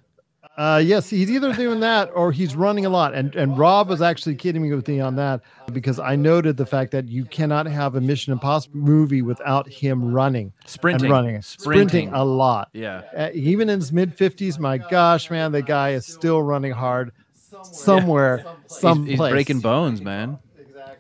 Uh, 0.58 0.82
yes, 0.84 1.10
he's 1.10 1.30
either 1.30 1.54
doing 1.54 1.82
that 1.82 2.10
or 2.16 2.32
he's 2.32 2.56
running 2.56 2.86
a 2.86 2.90
lot. 2.90 3.14
And 3.14 3.36
and 3.36 3.58
Rob 3.58 3.90
was 3.90 4.02
actually 4.02 4.36
kidding 4.36 4.62
me 4.64 4.74
with 4.74 4.88
me 4.88 5.00
on 5.00 5.16
that 5.18 5.42
because 5.72 6.00
I 6.00 6.16
noted 6.16 6.58
the 6.58 6.66
fact 6.66 6.92
that 6.94 7.08
you 7.10 7.26
cannot 7.26 7.68
have 7.68 7.96
a 7.96 8.02
Mission 8.02 8.34
Impossible 8.34 8.78
movie 8.78 9.22
without 9.22 9.68
him 9.68 10.12
running, 10.12 10.54
Sprinting. 10.66 11.06
and 11.08 11.12
running, 11.12 11.42
Sprinting. 11.44 12.12
a 12.14 12.24
lot. 12.24 12.70
Yeah. 12.74 13.04
Uh, 13.16 13.30
even 13.34 13.70
in 13.70 13.80
his 13.82 13.92
mid 13.92 14.16
fifties, 14.16 14.58
my 14.58 14.80
gosh, 14.80 15.30
man, 15.30 15.52
the 15.52 15.62
guy 15.62 15.92
is 15.92 16.08
still 16.08 16.42
running 16.42 16.72
hard 16.72 17.12
somewhere, 17.64 18.46
He's, 18.68 18.78
someplace. 18.80 19.10
he's 19.10 19.30
breaking 19.30 19.60
bones, 19.60 20.02
man. 20.02 20.40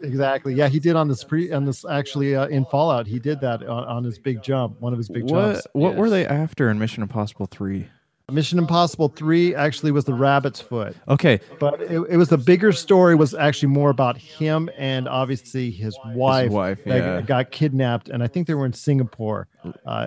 Exactly. 0.02 0.54
Yeah, 0.54 0.68
he 0.68 0.80
did 0.80 0.96
on 0.96 1.08
this 1.08 1.24
pre 1.24 1.52
on 1.52 1.66
this 1.66 1.86
actually 1.90 2.36
uh, 2.36 2.48
in 2.48 2.66
Fallout. 2.66 3.08
He 3.08 3.20
did 3.20 3.40
that 3.42 3.64
on, 3.64 3.84
on 3.86 4.04
his 4.04 4.20
big 4.20 4.42
jump, 4.44 4.80
one 4.80 4.94
of 4.94 4.98
his 5.00 5.10
big 5.10 5.24
What 5.24 5.54
jumps. 5.54 5.68
what 5.74 5.96
were 5.96 6.10
they 6.10 6.26
after 6.26 6.70
in 6.70 6.80
Mission 6.80 7.04
Impossible 7.04 7.48
Three? 7.48 7.88
Mission 8.30 8.60
Impossible 8.60 9.08
Three 9.08 9.56
actually 9.56 9.92
was 9.92 10.04
the 10.04 10.14
Rabbit's 10.14 10.60
Foot. 10.60 10.98
Okay, 11.08 11.40
but 11.62 11.80
it, 11.82 11.98
it 12.10 12.18
was 12.18 12.28
the 12.28 12.38
bigger 12.38 12.74
story 12.74 13.16
was 13.16 13.34
actually 13.34 13.70
more 13.70 13.90
about 13.90 14.18
him 14.18 14.70
and 14.78 15.08
obviously 15.08 15.72
his 15.72 15.98
wife, 16.08 16.52
wife, 16.52 16.84
that 16.84 16.98
yeah. 16.98 17.22
got 17.22 17.52
kidnapped 17.52 18.10
and 18.10 18.22
i 18.22 18.28
think 18.28 18.46
they 18.48 18.54
were 18.54 18.66
in 18.66 18.74
singapore 18.74 19.48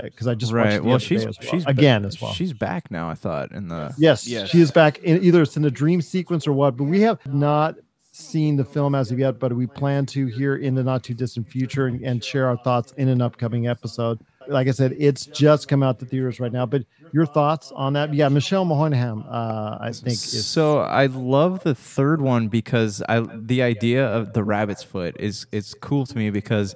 because 0.03 0.27
i 0.27 0.35
just 0.35 0.53
watched 0.53 0.67
right. 0.67 0.85
Well, 0.85 0.99
she's 0.99 1.25
well. 1.25 1.33
she's 1.41 1.65
ba- 1.65 1.71
again 1.71 2.05
as 2.05 2.21
well 2.21 2.35
She's 2.35 2.53
back 2.53 2.91
now. 2.91 3.09
I 3.09 3.15
thought 3.15 3.53
in 3.53 3.69
the 3.69 3.95
yes, 3.97 4.27
Yes. 4.27 4.51
she 4.51 4.61
is 4.61 4.71
back 4.71 4.99
in 4.99 5.23
either 5.25 5.41
it's 5.41 5.57
in 5.57 5.65
a 5.65 5.71
dream 5.71 6.03
sequence 6.03 6.47
or 6.47 6.53
what 6.53 6.77
but 6.77 6.85
we 6.85 7.01
have 7.01 7.19
not 7.27 7.77
seen 8.21 8.57
the 8.57 8.65
film 8.65 8.95
as 8.95 9.11
of 9.11 9.19
yet 9.19 9.39
but 9.39 9.53
we 9.53 9.67
plan 9.67 10.07
to 10.07 10.27
here 10.27 10.57
in 10.57 10.75
the 10.75 10.83
not 10.83 11.03
too 11.03 11.15
distant 11.15 11.49
future 11.49 11.87
and, 11.87 12.03
and 12.03 12.23
share 12.23 12.47
our 12.47 12.57
thoughts 12.59 12.93
in 12.93 13.09
an 13.09 13.21
upcoming 13.21 13.67
episode 13.67 14.21
like 14.49 14.69
i 14.69 14.71
said 14.71 14.95
it's 14.99 15.27
just 15.27 15.69
come 15.69 15.83
out 15.83 15.99
to 15.99 16.05
theaters 16.05 16.41
right 16.41 16.53
now 16.53 16.67
but 16.67 16.83
your 17.13 17.27
thoughts 17.27 17.73
on 17.73 17.93
that 17.93 18.13
yeah 18.15 18.29
michelle 18.29 18.65
monaghan 18.65 19.23
uh, 19.23 19.79
i 19.81 19.91
think 19.91 20.13
is 20.15 20.47
So 20.47 20.81
I 20.81 21.07
love 21.07 21.63
the 21.63 21.75
third 21.75 22.21
one 22.21 22.49
because 22.49 23.03
I 23.09 23.21
the 23.21 23.63
idea 23.63 24.07
of 24.07 24.33
the 24.33 24.45
rabbit's 24.45 24.83
foot 24.83 25.17
is 25.19 25.47
it's 25.53 25.75
cool 25.75 26.07
to 26.07 26.17
me 26.17 26.31
because 26.31 26.75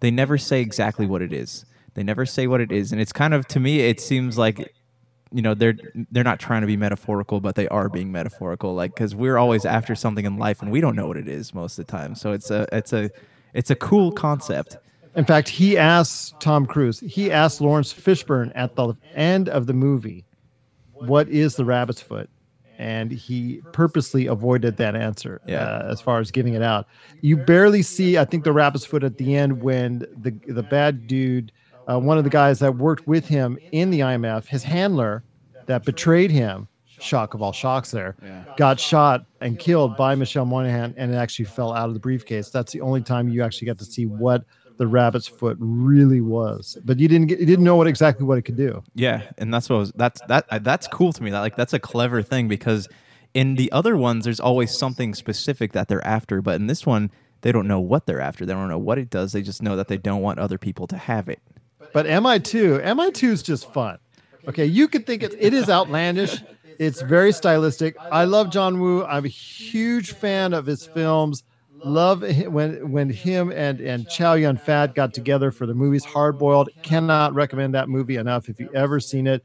they 0.00 0.10
never 0.10 0.38
say 0.38 0.60
exactly 0.60 1.06
what 1.06 1.22
it 1.22 1.32
is. 1.32 1.64
They 1.94 2.02
never 2.02 2.26
say 2.26 2.46
what 2.46 2.60
it 2.60 2.70
is, 2.70 2.92
and 2.92 3.00
it's 3.00 3.12
kind 3.12 3.32
of 3.32 3.46
to 3.48 3.60
me 3.60 3.80
it 3.80 4.00
seems 4.00 4.36
like 4.36 4.74
you 5.32 5.42
know 5.42 5.54
they're 5.54 5.74
they're 6.10 6.24
not 6.24 6.38
trying 6.40 6.60
to 6.60 6.66
be 6.66 6.76
metaphorical, 6.76 7.40
but 7.40 7.54
they 7.56 7.68
are 7.68 7.88
being 7.88 8.12
metaphorical. 8.12 8.74
Like 8.74 8.94
because 8.94 9.14
we're 9.14 9.38
always 9.38 9.64
after 9.64 9.94
something 9.94 10.24
in 10.24 10.36
life 10.38 10.62
and 10.62 10.70
we 10.70 10.80
don't 10.80 10.96
know 10.96 11.06
what 11.06 11.16
it 11.16 11.28
is 11.28 11.52
most 11.54 11.78
of 11.78 11.86
the 11.86 11.92
time. 11.92 12.14
So 12.14 12.32
it's 12.32 12.50
a 12.50 12.66
it's 12.72 12.92
a 12.92 13.10
it's 13.54 13.70
a 13.70 13.74
cool 13.76 14.12
concept. 14.12 14.76
In 15.16 15.24
fact, 15.24 15.48
he 15.48 15.78
asked 15.78 16.38
Tom 16.40 16.66
Cruise, 16.66 17.00
he 17.00 17.32
asked 17.32 17.60
Laurence 17.62 17.92
Fishburne 17.92 18.52
at 18.54 18.76
the 18.76 18.94
end 19.14 19.48
of 19.48 19.66
the 19.66 19.72
movie, 19.72 20.26
what 20.92 21.26
is 21.28 21.56
the 21.56 21.64
rabbit's 21.64 22.02
foot? 22.02 22.28
And 22.78 23.10
he 23.10 23.62
purposely 23.72 24.26
avoided 24.26 24.76
that 24.76 24.94
answer 24.94 25.40
Yeah. 25.46 25.62
uh, 25.62 25.88
as 25.90 26.02
far 26.02 26.18
as 26.20 26.30
giving 26.30 26.52
it 26.52 26.60
out. 26.60 26.86
You 27.22 27.38
barely 27.38 27.80
see, 27.80 28.18
I 28.18 28.26
think, 28.26 28.44
the 28.44 28.52
rabbit's 28.52 28.84
foot 28.84 29.02
at 29.02 29.16
the 29.16 29.34
end 29.34 29.62
when 29.62 30.00
the, 30.20 30.32
the 30.52 30.62
bad 30.62 31.06
dude, 31.06 31.50
uh, 31.88 31.98
one 31.98 32.18
of 32.18 32.24
the 32.24 32.30
guys 32.30 32.58
that 32.58 32.76
worked 32.76 33.06
with 33.06 33.26
him 33.28 33.58
in 33.72 33.90
the 33.90 34.00
IMF, 34.00 34.46
his 34.46 34.62
handler 34.62 35.22
that 35.66 35.84
betrayed 35.84 36.30
him, 36.30 36.68
shock 37.00 37.34
of 37.34 37.42
all 37.42 37.52
shocks 37.52 37.90
there, 37.90 38.16
got 38.56 38.80
shot 38.80 39.26
and 39.40 39.58
killed 39.58 39.96
by 39.96 40.14
Michelle 40.14 40.46
Monaghan 40.46 40.94
and 40.96 41.12
it 41.12 41.16
actually 41.16 41.44
fell 41.44 41.72
out 41.72 41.88
of 41.88 41.94
the 41.94 42.00
briefcase. 42.00 42.50
That's 42.50 42.72
the 42.72 42.80
only 42.80 43.02
time 43.02 43.28
you 43.28 43.42
actually 43.42 43.66
got 43.66 43.78
to 43.78 43.84
see 43.84 44.06
what 44.06 44.44
the 44.76 44.86
rabbit's 44.86 45.26
foot 45.26 45.56
really 45.60 46.20
was. 46.20 46.78
But 46.84 46.98
you 46.98 47.08
didn't 47.08 47.28
get, 47.28 47.40
you 47.40 47.46
didn't 47.46 47.64
know 47.64 47.76
what 47.76 47.86
exactly 47.86 48.26
what 48.26 48.38
it 48.38 48.42
could 48.42 48.56
do. 48.56 48.82
Yeah, 48.94 49.22
and 49.38 49.52
that's 49.52 49.68
what 49.68 49.78
was, 49.78 49.92
that's 49.92 50.20
that 50.28 50.64
that's 50.64 50.86
cool 50.88 51.12
to 51.12 51.22
me. 51.22 51.30
That 51.30 51.40
like 51.40 51.56
that's 51.56 51.72
a 51.72 51.78
clever 51.78 52.22
thing 52.22 52.48
because 52.48 52.88
in 53.34 53.54
the 53.54 53.70
other 53.72 53.96
ones 53.96 54.24
there's 54.24 54.40
always 54.40 54.76
something 54.76 55.14
specific 55.14 55.72
that 55.72 55.88
they're 55.88 56.06
after, 56.06 56.42
but 56.42 56.56
in 56.56 56.66
this 56.66 56.84
one 56.84 57.10
they 57.42 57.52
don't 57.52 57.68
know 57.68 57.80
what 57.80 58.06
they're 58.06 58.20
after. 58.20 58.44
They 58.46 58.54
don't 58.54 58.68
know 58.68 58.78
what 58.78 58.98
it 58.98 59.10
does. 59.10 59.32
They 59.32 59.42
just 59.42 59.62
know 59.62 59.76
that 59.76 59.88
they 59.88 59.98
don't 59.98 60.22
want 60.22 60.38
other 60.38 60.58
people 60.58 60.86
to 60.88 60.96
have 60.96 61.28
it. 61.28 61.40
But 61.92 62.06
MI2, 62.06 62.82
MI2 62.84 63.22
is 63.30 63.42
just 63.42 63.72
fun. 63.72 63.98
Okay, 64.48 64.66
you 64.66 64.88
could 64.88 65.06
think 65.06 65.22
it, 65.22 65.34
it 65.38 65.52
is 65.52 65.68
outlandish. 65.68 66.42
It's 66.78 67.00
very 67.02 67.32
stylistic. 67.32 67.96
I 68.12 68.24
love 68.24 68.50
John 68.50 68.80
Woo. 68.80 69.04
I'm 69.04 69.24
a 69.24 69.28
huge 69.28 70.12
fan 70.12 70.52
of 70.52 70.66
his 70.66 70.86
films. 70.86 71.42
Love 71.84 72.22
when 72.46 72.90
when 72.90 73.10
him 73.10 73.52
and 73.52 73.80
and 73.80 74.08
Chow 74.08 74.34
Yun 74.34 74.56
Fat 74.56 74.94
got 74.94 75.14
together 75.14 75.50
for 75.50 75.66
the 75.66 75.74
movies 75.74 76.04
Hard 76.04 76.38
Boiled. 76.38 76.68
Cannot 76.82 77.34
recommend 77.34 77.74
that 77.74 77.88
movie 77.88 78.16
enough. 78.16 78.48
If 78.48 78.58
you 78.58 78.70
ever 78.74 78.98
seen 78.98 79.26
it, 79.26 79.44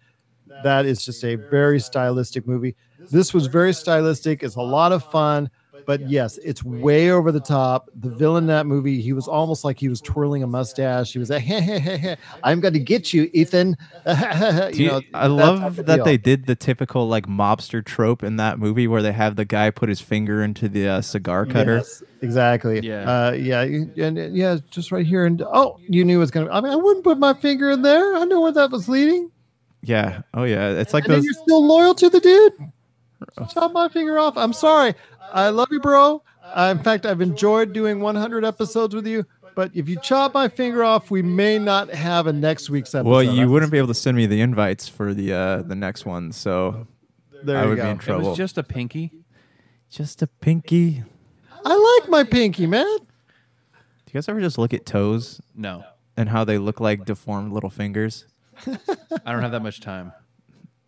that 0.64 0.86
is 0.86 1.04
just 1.06 1.24
a 1.24 1.36
very 1.36 1.80
stylistic 1.80 2.48
movie. 2.48 2.76
This 3.12 3.34
was 3.34 3.48
very 3.48 3.74
stylistic. 3.74 4.44
It's 4.44 4.56
a 4.56 4.62
lot 4.62 4.92
of 4.92 5.04
fun, 5.12 5.50
but 5.86 6.10
yes, 6.10 6.38
it's 6.44 6.64
way 6.64 7.12
over 7.12 7.32
the 7.32 7.40
top. 7.40 7.90
The 7.96 8.10
villain 8.10 8.44
in 8.46 8.48
that 8.48 8.66
movie, 8.66 9.02
he 9.02 9.14
was 9.14 9.28
almost 9.28 9.64
like 9.64 9.80
he 9.80 9.90
was 9.90 10.02
twirling 10.02 10.44
a 10.44 10.48
mustache. 10.48 11.14
He 11.14 11.20
was 11.20 11.30
like, 11.30 11.42
hey, 11.44 11.62
hey, 11.62 11.80
hey, 11.80 11.98
hey, 11.98 12.18
I'm 12.44 12.60
going 12.60 12.74
to 12.74 12.80
get 12.80 13.14
you, 13.14 13.30
Ethan. 13.34 13.78
You 14.74 14.88
know, 14.88 15.02
I 15.14 15.28
love 15.28 15.60
type 15.78 15.86
that 15.86 15.96
deal. 15.98 16.06
they 16.06 16.18
did 16.18 16.46
the 16.46 16.56
typical 16.56 17.08
like 17.08 17.28
mobster 17.28 17.84
trope 17.84 18.24
in 18.24 18.38
that 18.38 18.60
movie 18.60 18.88
where 18.88 19.02
they 19.02 19.12
have 19.12 19.36
the 19.36 19.46
guy 19.46 19.70
put 19.70 19.90
his 19.90 20.02
finger 20.02 20.44
into 20.44 20.68
the 20.70 20.88
uh, 20.88 21.02
cigar 21.02 21.46
cutter. 21.46 21.78
Yes, 21.78 22.04
exactly. 22.22 22.80
Yeah. 22.82 23.10
Uh, 23.28 23.32
yeah. 23.32 23.64
you- 23.64 23.92
And 23.98 24.36
yeah, 24.36 24.58
just 24.70 24.92
right 24.92 25.06
here. 25.06 25.26
And 25.26 25.42
oh, 25.42 25.80
you 25.88 26.04
knew 26.06 26.18
it 26.18 26.20
was 26.20 26.32
going 26.32 26.48
to, 26.48 26.54
I 26.54 26.62
mean, 26.62 26.72
I 26.72 26.76
wouldn't 26.76 27.04
put 27.04 27.18
my 27.20 27.34
finger 27.34 27.70
in 27.72 27.82
there. 27.82 28.16
I 28.16 28.26
know 28.26 28.42
where 28.42 28.52
that 28.54 28.72
was 28.72 28.88
leading. 28.90 29.32
Yeah. 29.84 30.22
Oh 30.34 30.44
yeah. 30.44 30.70
It's 30.72 30.94
like 30.94 31.06
and 31.06 31.14
those. 31.16 31.24
you're 31.26 31.34
still 31.34 31.66
loyal 31.66 31.96
to 31.96 32.10
the 32.10 32.20
dude. 32.20 32.54
Chop 33.54 33.72
my 33.72 33.88
finger 33.90 34.18
off. 34.20 34.38
I'm 34.38 34.54
sorry. 34.54 34.94
I 35.34 35.50
love 35.50 35.68
you, 35.72 35.80
bro. 35.80 36.24
Uh, 36.44 36.74
in 36.78 36.84
fact, 36.84 37.06
I've 37.06 37.22
enjoyed 37.22 37.72
doing 37.74 38.00
100 38.02 38.44
episodes 38.46 38.94
with 38.96 39.08
you. 39.08 39.26
But 39.56 39.72
if 39.76 39.90
you 39.90 40.00
chop 40.02 40.34
my 40.34 40.48
finger 40.48 40.84
off, 40.84 41.12
we 41.12 41.22
may 41.22 41.60
not 41.60 41.90
have 41.90 42.26
a 42.28 42.34
next 42.34 42.70
week's 42.70 42.96
episode. 42.96 43.10
Well, 43.10 43.22
you 43.24 43.50
wouldn't 43.50 43.72
be 43.72 43.78
able 43.78 43.90
to 43.90 43.94
send 43.94 44.16
me 44.16 44.26
the 44.26 44.40
invites 44.42 44.88
for 44.88 45.14
the 45.14 45.34
uh, 45.34 45.62
the 45.64 45.76
next 45.76 46.06
one, 46.06 46.32
so 46.32 46.88
There 47.44 47.58
I 47.58 47.66
would 47.66 47.76
go. 47.78 47.84
be 47.84 47.90
in 47.90 47.96
It 47.98 48.02
trouble. 48.02 48.30
was 48.30 48.38
just 48.38 48.58
a 48.58 48.64
pinky. 48.64 49.12
just 49.90 50.22
a 50.22 50.28
pinky. 50.28 51.04
I 51.66 52.00
like 52.02 52.10
my 52.10 52.24
pinky, 52.24 52.66
man. 52.66 52.86
Do 52.86 52.98
you 54.08 54.14
guys 54.14 54.30
ever 54.30 54.40
just 54.40 54.58
look 54.58 54.74
at 54.74 54.86
toes 54.86 55.42
No, 55.54 55.84
and 56.16 56.30
how 56.30 56.44
they 56.46 56.58
look 56.58 56.80
like 56.80 57.04
deformed 57.06 57.52
little 57.52 57.70
fingers? 57.70 58.26
I 58.66 59.32
don't 59.34 59.42
have 59.42 59.52
that 59.52 59.64
much 59.64 59.82
time. 59.82 60.14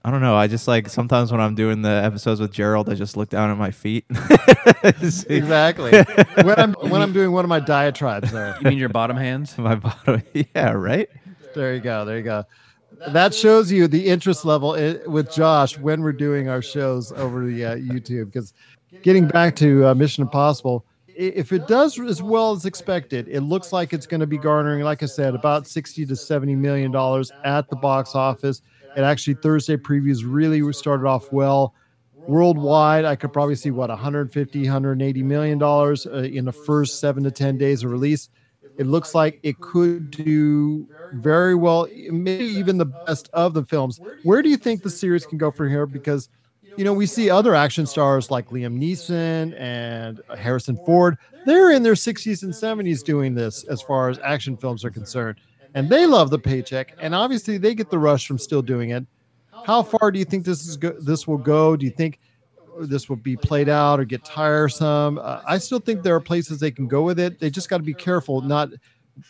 I 0.06 0.12
don't 0.12 0.22
know. 0.22 0.36
I 0.36 0.48
just 0.48 0.68
like 0.68 0.90
sometimes 0.90 1.32
when 1.32 1.40
I'm 1.40 1.56
doing 1.56 1.82
the 1.82 1.90
episodes 1.90 2.42
with 2.42 2.52
Gerald, 2.52 2.90
I 2.90 2.94
just 2.94 3.16
look 3.16 3.30
down 3.30 3.50
at 3.50 3.58
my 3.58 3.72
feet. 3.72 4.06
Exactly. 5.30 5.92
when 6.44 6.60
I'm 6.60 6.74
when 6.74 7.02
I'm 7.02 7.14
doing 7.14 7.32
one 7.32 7.46
of 7.46 7.50
my 7.50 7.60
diatribes 7.62 8.32
there. 8.32 8.56
You 8.62 8.70
mean 8.70 8.78
your 8.78 8.90
bottom 8.90 9.16
hands? 9.16 9.58
my 9.58 9.76
bottom. 9.76 10.22
yeah, 10.34 10.72
right. 10.72 11.10
There 11.56 11.74
you 11.74 11.80
go. 11.80 12.04
There 12.04 12.18
you 12.18 12.24
go. 12.24 12.44
That 13.10 13.34
shows 13.34 13.72
you 13.72 13.88
the 13.88 14.06
interest 14.08 14.44
level 14.46 14.72
i- 14.74 15.00
with 15.08 15.32
Josh 15.32 15.78
when 15.78 16.02
we're 16.02 16.12
doing 16.14 16.50
our 16.50 16.62
shows 16.62 17.12
over 17.14 17.46
the 17.46 17.66
uh, 17.66 17.76
YouTube. 17.76 18.26
Because 18.26 18.54
getting 19.04 19.28
back 19.28 19.56
to 19.58 19.88
uh, 19.88 19.94
Mission 19.96 20.24
Impossible, 20.24 20.86
if 21.08 21.52
it 21.54 21.68
does 21.68 22.00
as 22.00 22.22
well 22.22 22.52
as 22.52 22.66
expected, 22.66 23.28
it 23.30 23.42
looks 23.42 23.72
like 23.72 23.94
it's 23.94 24.06
going 24.08 24.22
to 24.22 24.28
be 24.28 24.38
garnering, 24.38 24.84
like 24.84 25.02
I 25.04 25.06
said, 25.08 25.34
about 25.36 25.66
sixty 25.68 26.06
to 26.06 26.16
seventy 26.16 26.56
million 26.56 26.92
dollars 26.92 27.32
at 27.46 27.70
the 27.70 27.76
box 27.78 28.16
office. 28.16 28.62
And 28.96 29.06
actually, 29.06 29.36
Thursday 29.36 29.78
previews 29.78 30.22
really 30.26 30.72
started 30.74 31.08
off 31.08 31.32
well. 31.32 31.74
Worldwide, 32.28 33.06
I 33.06 33.16
could 33.16 33.34
probably 33.34 33.56
see 33.56 33.72
what 33.72 33.90
150, 33.90 34.62
180 34.64 35.24
million 35.24 35.58
dollars 35.58 36.06
uh, 36.06 36.20
in 36.20 36.46
the 36.46 36.54
first 36.54 37.00
seven 37.00 37.24
to 37.24 37.32
ten 37.32 37.58
days 37.58 37.84
of 37.84 37.92
release 37.92 38.30
it 38.78 38.88
looks 38.88 39.14
like 39.14 39.40
it 39.44 39.60
could 39.60 40.10
do 40.12 40.88
very 41.14 41.56
well, 41.56 41.88
maybe 42.10 42.46
even 42.46 42.78
the 42.78 42.86
best 42.86 43.30
of 43.34 43.54
the 43.54 43.64
films. 43.64 44.00
Where 44.24 44.42
do 44.42 44.50
you 44.50 44.58
think 44.58 44.82
the 44.82 44.90
series 44.90 45.26
can 45.26 45.38
go 45.38 45.52
from 45.52 45.70
here? 45.70 45.86
Because, 45.86 46.30
you 46.76 46.84
know, 46.84 46.94
we 46.94 47.06
see 47.06 47.30
other 47.30 47.54
action 47.54 47.86
stars 47.86 48.32
like 48.32 48.50
Liam 48.50 48.80
Neeson 48.80 49.56
and 49.60 50.22
Harrison 50.38 50.78
Ford. 50.86 51.18
They're 51.46 51.72
in 51.72 51.84
their 51.84 51.94
60s 51.94 52.44
and 52.44 52.54
70s 52.54 53.04
doing 53.04 53.36
this 53.36 53.64
as 53.66 53.82
far 53.82 54.10
as 54.10 54.18
action 54.20 54.58
films 54.58 54.84
are 54.84 54.92
concerned. 54.92 55.40
And 55.74 55.90
they 55.90 56.06
love 56.06 56.30
the 56.30 56.40
paycheck. 56.40 56.96
And 57.00 57.16
obviously, 57.16 57.58
they 57.58 57.74
get 57.74 57.90
the 57.90 58.00
rush 58.00 58.28
from 58.28 58.38
still 58.38 58.62
doing 58.62 58.92
it. 58.92 59.06
How 59.66 59.82
far 59.82 60.12
do 60.12 60.20
you 60.20 60.26
think 60.26 60.46
this 60.46 60.68
is 60.68 60.78
go- 60.78 60.98
this 61.00 61.28
will 61.28 61.38
go? 61.38 61.76
Do 61.76 61.86
you 61.86 61.92
think 61.92 62.20
this 62.80 63.10
will 63.10 63.16
be 63.16 63.36
played 63.36 63.70
out 63.70 64.00
or 64.00 64.06
get 64.06 64.24
tiresome. 64.24 65.20
Uh, 65.22 65.42
I 65.48 65.58
still 65.58 65.80
think 65.80 66.04
there 66.04 66.16
are 66.16 66.22
places 66.22 66.60
they 66.60 66.72
can 66.72 66.88
go 66.88 67.04
with 67.04 67.20
it. 67.20 67.40
They 67.40 67.50
just 67.50 67.70
got 67.70 67.78
to 67.78 67.84
be 67.84 67.94
careful 67.94 68.42
not 68.42 68.70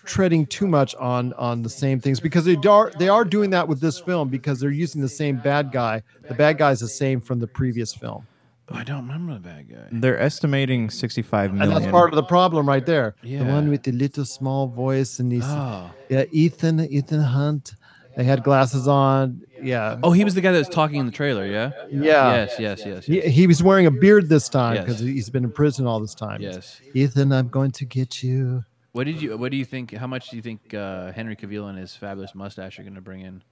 treading 0.06 0.46
too 0.46 0.68
much 0.68 0.96
on 0.96 1.34
on 1.34 1.62
the 1.62 1.70
same 1.70 2.00
things 2.00 2.20
because 2.20 2.46
they 2.46 2.56
are 2.56 2.92
they 2.98 3.10
are 3.10 3.26
doing 3.26 3.50
that 3.50 3.68
with 3.68 3.82
this 3.82 4.00
film 4.00 4.30
because 4.30 4.60
they're 4.60 4.72
using 4.72 5.02
the 5.02 5.10
same 5.10 5.38
bad 5.38 5.72
guy. 5.72 6.02
The 6.28 6.34
bad 6.34 6.58
guy 6.58 6.72
is 6.72 6.80
the 6.80 6.88
same 6.88 7.20
from 7.20 7.40
the 7.40 7.48
previous 7.48 7.94
film, 7.94 8.26
I 8.70 8.84
don't 8.84 9.06
remember 9.08 9.34
the 9.34 9.40
bad 9.42 9.70
guy. 9.70 9.88
They're 9.92 10.20
estimating 10.20 10.90
65 10.90 11.54
million. 11.54 11.72
and 11.74 11.84
that's 11.84 11.92
part 11.92 12.12
of 12.12 12.16
the 12.16 12.24
problem 12.24 12.68
right 12.68 12.86
there. 12.86 13.16
Yeah. 13.22 13.40
The 13.44 13.52
one 13.52 13.70
with 13.70 13.84
the 13.84 13.92
little 13.92 14.26
small 14.26 14.68
voice 14.68 15.20
and 15.20 15.32
he's 15.32 15.44
Oh, 15.46 15.92
yeah 16.10 16.24
Ethan 16.32 16.80
Ethan 16.80 17.22
Hunt. 17.22 17.76
They 18.16 18.24
had 18.24 18.44
glasses 18.44 18.88
on. 18.88 19.42
Yeah. 19.62 19.98
Oh, 20.04 20.12
he 20.12 20.24
was 20.24 20.36
the 20.36 20.42
guy 20.42 20.52
that 20.52 20.60
was 20.60 20.70
talking 20.70 21.00
in 21.00 21.08
the 21.08 21.12
trailer. 21.12 21.46
Yeah. 21.48 21.72
Yeah. 21.92 22.02
Yes. 22.36 22.56
Yes. 22.60 22.84
Yes. 22.86 23.06
He, 23.06 23.16
yes. 23.16 23.26
he 23.34 23.48
was 23.48 23.64
wearing 23.64 23.86
a 23.88 23.92
beard 23.92 24.30
this 24.30 24.48
time 24.50 24.76
Yes. 24.76 24.86
because 24.86 25.00
he's 25.00 25.30
been 25.32 25.44
in 25.44 25.52
prison 25.52 25.88
all 25.88 26.00
this 26.00 26.14
time. 26.14 26.40
Yes. 26.42 26.80
Ethan, 26.94 27.32
I'm 27.34 27.48
going 27.50 27.72
to 27.72 27.86
get 27.86 28.22
you. 28.24 28.64
What 28.92 29.06
did 29.06 29.20
you? 29.22 29.36
What 29.36 29.50
do 29.50 29.58
you 29.58 29.66
think? 29.66 29.92
How 29.94 30.06
much 30.06 30.30
do 30.30 30.36
you 30.36 30.44
think 30.44 30.74
uh, 30.76 31.12
Henry 31.12 31.36
Cavill 31.36 31.68
and 31.70 31.78
his 31.80 31.96
fabulous 31.96 32.36
mustache 32.36 32.78
are 32.78 32.84
going 32.84 32.94
to 32.96 33.02
bring 33.02 33.22
in? 33.22 33.44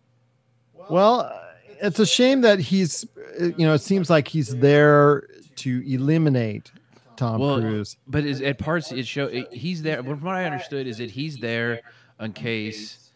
Well, 0.89 1.21
uh, 1.21 1.39
it's 1.81 2.00
a 2.00 2.05
shame 2.05 2.41
that 2.41 2.59
he's, 2.59 3.05
uh, 3.39 3.45
you 3.45 3.65
know, 3.65 3.73
it 3.73 3.81
seems 3.81 4.09
like 4.09 4.27
he's 4.27 4.55
there 4.57 5.27
to 5.57 5.83
eliminate 5.85 6.71
Tom 7.17 7.39
well, 7.39 7.59
Cruise. 7.59 7.97
but 8.07 8.25
is, 8.25 8.41
at 8.41 8.57
parts 8.57 8.91
it 8.91 9.05
show 9.07 9.27
he's 9.51 9.81
there. 9.81 10.01
From 10.03 10.21
what 10.21 10.35
I 10.35 10.45
understood 10.45 10.88
is 10.88 10.97
that 11.00 11.11
he's 11.11 11.38
there 11.38 11.81
in 12.19 12.33
case 12.33 13.11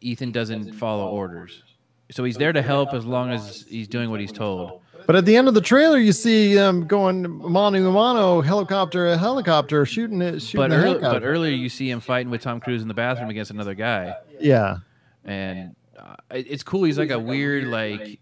Ethan 0.00 0.32
doesn't 0.32 0.72
follow 0.74 1.08
orders. 1.08 1.62
So 2.10 2.24
he's 2.24 2.36
there 2.36 2.52
to 2.52 2.60
help 2.62 2.92
as 2.92 3.06
long 3.06 3.30
as 3.30 3.64
he's 3.68 3.88
doing 3.88 4.10
what 4.10 4.20
he's 4.20 4.32
told. 4.32 4.82
But 5.06 5.16
at 5.16 5.24
the 5.24 5.34
end 5.36 5.48
of 5.48 5.54
the 5.54 5.60
trailer, 5.60 5.98
you 5.98 6.12
see 6.12 6.52
him 6.54 6.86
going 6.86 7.28
mano 7.28 7.88
a 7.88 7.90
mano, 7.90 8.40
helicopter 8.40 9.08
a 9.08 9.16
helicopter, 9.16 9.84
shooting 9.86 10.20
it, 10.22 10.40
shooting 10.40 10.60
But, 10.60 10.70
the 10.70 10.76
early, 10.76 10.88
helicopter. 10.90 11.20
but 11.20 11.26
earlier 11.26 11.52
you 11.52 11.68
see 11.68 11.90
him 11.90 12.00
fighting 12.00 12.30
with 12.30 12.42
Tom 12.42 12.60
Cruise 12.60 12.82
in 12.82 12.88
the 12.88 12.94
bathroom 12.94 13.30
against 13.30 13.50
another 13.50 13.74
guy, 13.74 14.14
yeah. 14.38 14.76
and 15.24 15.74
uh, 16.02 16.14
it's 16.30 16.62
cool. 16.62 16.84
He's 16.84 16.98
like 16.98 17.10
a 17.10 17.18
weird 17.18 17.64
like 17.68 18.18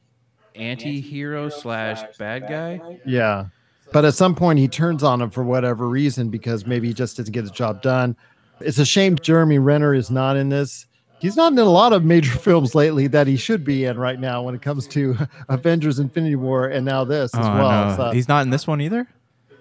anti-hero 0.54 1.48
slash 1.48 2.02
bad 2.18 2.42
guy. 2.48 2.98
Yeah. 3.06 3.46
But 3.92 4.04
at 4.04 4.14
some 4.14 4.34
point, 4.36 4.58
he 4.58 4.68
turns 4.68 5.02
on 5.02 5.20
him 5.20 5.30
for 5.30 5.42
whatever 5.42 5.88
reason 5.88 6.28
because 6.28 6.66
maybe 6.66 6.88
he 6.88 6.94
just 6.94 7.16
doesn't 7.16 7.32
get 7.32 7.44
the 7.44 7.50
job 7.50 7.82
done. 7.82 8.16
It's 8.60 8.78
a 8.78 8.84
shame 8.84 9.16
Jeremy 9.16 9.58
Renner 9.58 9.94
is 9.94 10.10
not 10.10 10.36
in 10.36 10.48
this. 10.48 10.86
He's 11.18 11.36
not 11.36 11.52
in 11.52 11.58
a 11.58 11.64
lot 11.64 11.92
of 11.92 12.04
major 12.04 12.30
films 12.38 12.74
lately 12.74 13.06
that 13.08 13.26
he 13.26 13.36
should 13.36 13.64
be 13.64 13.84
in 13.86 13.98
right 13.98 14.18
now 14.20 14.42
when 14.42 14.54
it 14.54 14.62
comes 14.62 14.86
to 14.88 15.16
Avengers 15.48 15.98
Infinity 15.98 16.36
War 16.36 16.68
and 16.68 16.84
now 16.84 17.04
this 17.04 17.34
as 17.34 17.44
Oh, 17.44 17.52
well. 17.54 17.88
no. 17.90 17.96
So- 17.96 18.10
He's 18.12 18.28
not 18.28 18.42
in 18.42 18.50
this 18.50 18.66
one 18.66 18.80
either. 18.80 19.08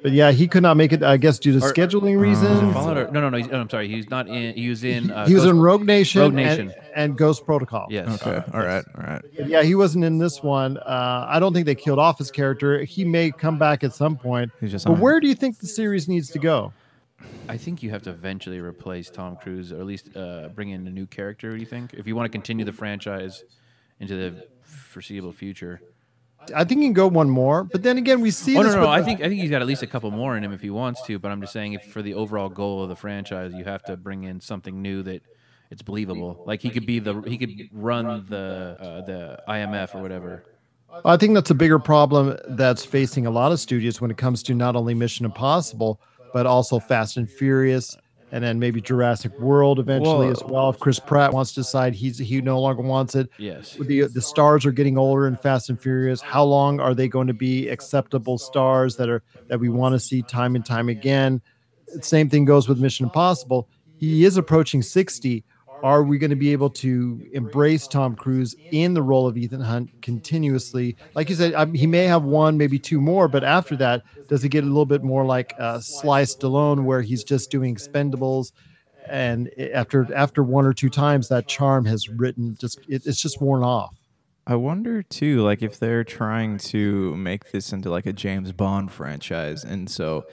But 0.02 0.12
yeah, 0.12 0.32
he 0.32 0.48
could 0.48 0.64
not 0.64 0.78
make 0.78 0.92
it, 0.94 1.04
I 1.04 1.18
guess, 1.18 1.40
due 1.40 1.58
to 1.60 1.66
Or- 1.66 1.72
scheduling 1.74 2.16
Uh, 2.18 2.20
reasons. 2.22 2.74
Fallout 2.74 2.98
or, 2.98 3.12
no, 3.12 3.22
no, 3.22 3.30
no. 3.30 3.38
He's, 3.38 3.48
oh, 3.52 3.58
I'm 3.60 3.70
sorry. 3.70 3.88
He's 3.88 4.10
not 4.10 4.28
in. 4.28 4.56
He 4.56 4.70
was 4.70 4.84
in. 4.84 5.12
Uh, 5.12 5.26
he 5.28 5.34
was 5.34 5.44
Ghost- 5.44 5.52
in 5.54 5.60
Rogue 5.60 5.86
Nation, 5.86 6.22
Rogue 6.22 6.34
Nation. 6.34 6.74
And, 6.96 7.18
Ghost 7.18 7.46
Protocol. 7.46 7.88
Yes. 7.90 8.22
Okay. 8.22 8.44
All 8.54 8.60
right. 8.62 8.84
All 8.98 9.04
right. 9.04 9.22
But 9.38 9.48
yeah, 9.48 9.62
he 9.64 9.76
wasn't 9.76 10.04
in 10.06 10.18
this 10.18 10.42
one. 10.44 10.78
Uh, 10.78 11.26
I 11.30 11.40
don't 11.40 11.54
think 11.54 11.66
they 11.66 11.76
killed 11.76 12.00
off 12.00 12.18
his 12.18 12.32
character. 12.32 12.84
He 12.84 13.06
may 13.06 13.32
come 13.32 13.58
back 13.58 13.84
at 13.84 13.94
some 13.94 14.18
point. 14.18 14.52
He's 14.60 14.72
just 14.72 14.86
But 14.86 14.94
on- 14.94 15.00
where 15.00 15.20
do 15.20 15.28
you 15.28 15.36
think 15.36 15.60
the 15.60 15.68
series 15.68 16.08
needs 16.08 16.30
to 16.32 16.40
go? 16.40 16.74
I 17.50 17.58
think 17.58 17.84
you 17.84 17.90
have 17.90 18.04
to 18.04 18.12
eventually 18.12 18.60
replace 18.60 19.10
Tom 19.10 19.36
Cruise, 19.36 19.72
or 19.74 19.80
at 19.80 19.86
least 19.86 20.16
uh, 20.16 20.50
bring 20.56 20.70
in 20.70 20.88
a 20.88 20.90
new 20.90 21.06
character. 21.06 21.52
Do 21.54 21.58
you 21.60 21.66
think, 21.66 21.94
if 21.94 22.08
you 22.08 22.16
want 22.16 22.26
to 22.26 22.32
continue 22.32 22.64
the 22.64 22.72
franchise 22.72 23.44
into 24.00 24.16
the 24.16 24.48
foreseeable 24.62 25.32
future? 25.34 25.82
I 26.56 26.64
think 26.64 26.82
he 26.82 26.88
can 26.88 26.94
go 26.94 27.08
one 27.08 27.30
more, 27.30 27.64
but 27.64 27.84
then 27.84 27.98
again, 27.98 28.22
we 28.22 28.32
see 28.32 28.56
Oh 28.58 28.62
no, 28.62 28.64
this 28.64 28.74
no, 28.76 28.82
with 28.82 28.90
no. 28.90 28.94
I 28.94 29.04
think 29.04 29.22
I 29.22 29.30
think 29.30 29.42
he's 29.42 29.50
got 29.50 29.62
at 29.62 29.68
least 29.68 29.84
a 29.84 29.88
couple 29.88 30.10
more 30.12 30.36
in 30.38 30.44
him 30.44 30.52
if 30.52 30.62
he 30.62 30.70
wants 30.70 31.02
to. 31.04 31.20
But 31.20 31.32
I'm 31.32 31.42
just 31.42 31.54
saying, 31.54 31.74
if 31.74 31.84
for 31.86 32.02
the 32.02 32.14
overall 32.14 32.50
goal 32.50 32.84
of 32.84 32.90
the 32.90 32.96
franchise, 32.96 33.54
you 33.54 33.64
have 33.66 33.84
to 33.84 33.98
bring 33.98 34.24
in 34.24 34.40
something 34.40 34.82
new 34.82 35.04
that 35.04 35.22
it's 35.70 35.82
believable. 35.82 36.44
Like 36.46 36.62
he 36.62 36.70
could 36.70 36.86
be 36.86 37.00
the 37.00 37.22
he 37.22 37.38
could 37.38 37.70
run 37.72 38.26
the 38.30 38.78
uh, 38.80 39.06
the 39.06 39.40
IMF 39.48 39.96
or 39.96 40.02
whatever. 40.02 40.44
I 41.06 41.18
think 41.18 41.36
that's 41.36 41.52
a 41.52 41.56
bigger 41.56 41.78
problem 41.78 42.38
that's 42.48 42.84
facing 42.84 43.28
a 43.28 43.32
lot 43.32 43.52
of 43.52 43.60
studios 43.60 44.02
when 44.02 44.10
it 44.10 44.18
comes 44.18 44.42
to 44.44 44.56
not 44.56 44.76
only 44.76 44.96
Mission 44.96 45.26
Impossible, 45.26 46.02
but 46.34 46.48
also 46.48 46.80
Fast 46.80 47.16
and 47.18 47.30
Furious, 47.30 47.96
and 48.32 48.44
then 48.44 48.60
maybe 48.60 48.80
Jurassic 48.82 49.38
World 49.40 49.80
eventually 49.80 50.28
Well- 50.28 50.32
as 50.32 50.44
well. 50.44 50.70
If 50.70 50.80
Chris 50.80 51.00
Pratt 51.00 51.34
wants 51.34 51.54
to 51.54 51.62
decide 51.62 51.96
he's 51.96 52.18
he 52.18 52.42
no 52.42 52.60
longer 52.62 52.82
wants 52.82 53.16
it, 53.16 53.30
Yes. 53.38 53.76
the 53.80 54.04
the 54.04 54.22
stars 54.22 54.66
are 54.66 54.72
getting 54.72 54.98
older 54.98 55.28
in 55.28 55.36
Fast 55.38 55.70
and 55.70 55.80
Furious. 55.82 56.22
How 56.22 56.44
long 56.44 56.80
are 56.80 56.94
they 56.94 57.08
going 57.08 57.28
to 57.28 57.34
be 57.34 57.68
acceptable 57.70 58.38
stars 58.38 58.96
that 58.98 59.10
are 59.10 59.24
that 59.48 59.60
we 59.60 59.70
want 59.70 59.94
to 59.94 60.00
see 60.00 60.22
time 60.22 60.56
and 60.56 60.66
time 60.66 60.90
again? 60.90 61.42
Same 62.02 62.30
thing 62.30 62.46
goes 62.46 62.68
with 62.70 62.80
Mission 62.80 63.06
Impossible. 63.06 63.68
He 63.98 64.24
is 64.24 64.38
approaching 64.38 64.82
60. 64.82 65.44
Are 65.84 66.04
we 66.04 66.18
going 66.18 66.30
to 66.30 66.36
be 66.36 66.52
able 66.52 66.70
to 66.72 67.28
embrace 67.34 67.88
Tom 67.88 68.16
Cruise 68.16 68.56
in 68.72 68.94
the 68.94 69.02
role 69.02 69.28
of 69.28 69.38
Ethan 69.38 69.62
Hunt 69.62 69.90
continuously? 70.02 70.98
Like 71.16 71.30
you 71.30 71.36
said, 71.36 71.54
I, 71.54 71.66
he 71.68 71.88
may 71.88 72.06
have 72.06 72.24
one, 72.24 72.58
maybe 72.58 72.80
two 72.80 73.00
more, 73.00 73.28
but 73.28 73.44
after 73.44 73.76
that, 73.78 74.04
does 74.28 74.44
it 74.44 74.50
get 74.50 74.64
a 74.64 74.68
little 74.68 74.86
bit 74.86 75.04
more 75.04 75.26
like 75.26 75.54
uh, 75.60 75.80
Sly 75.80 76.24
Stallone, 76.24 76.84
where 76.84 77.02
he's 77.02 77.24
just 77.24 77.50
doing 77.50 77.76
Expendables? 77.76 78.52
And 79.08 79.50
after 79.74 80.08
after 80.14 80.44
one 80.44 80.66
or 80.66 80.74
two 80.74 80.90
times, 80.90 81.30
that 81.30 81.48
charm 81.48 81.86
has 81.86 82.10
written 82.10 82.56
just 82.60 82.80
it, 82.88 83.06
it's 83.06 83.22
just 83.22 83.42
worn 83.42 83.64
off. 83.64 83.96
I 84.46 84.56
wonder 84.56 85.02
too, 85.02 85.42
like 85.42 85.62
if 85.62 85.80
they're 85.80 86.04
trying 86.04 86.58
to 86.58 87.16
make 87.16 87.52
this 87.52 87.72
into 87.72 87.90
like 87.90 88.06
a 88.06 88.14
James 88.14 88.52
Bond 88.52 88.92
franchise, 88.92 89.64
and 89.64 89.90
so 89.90 90.26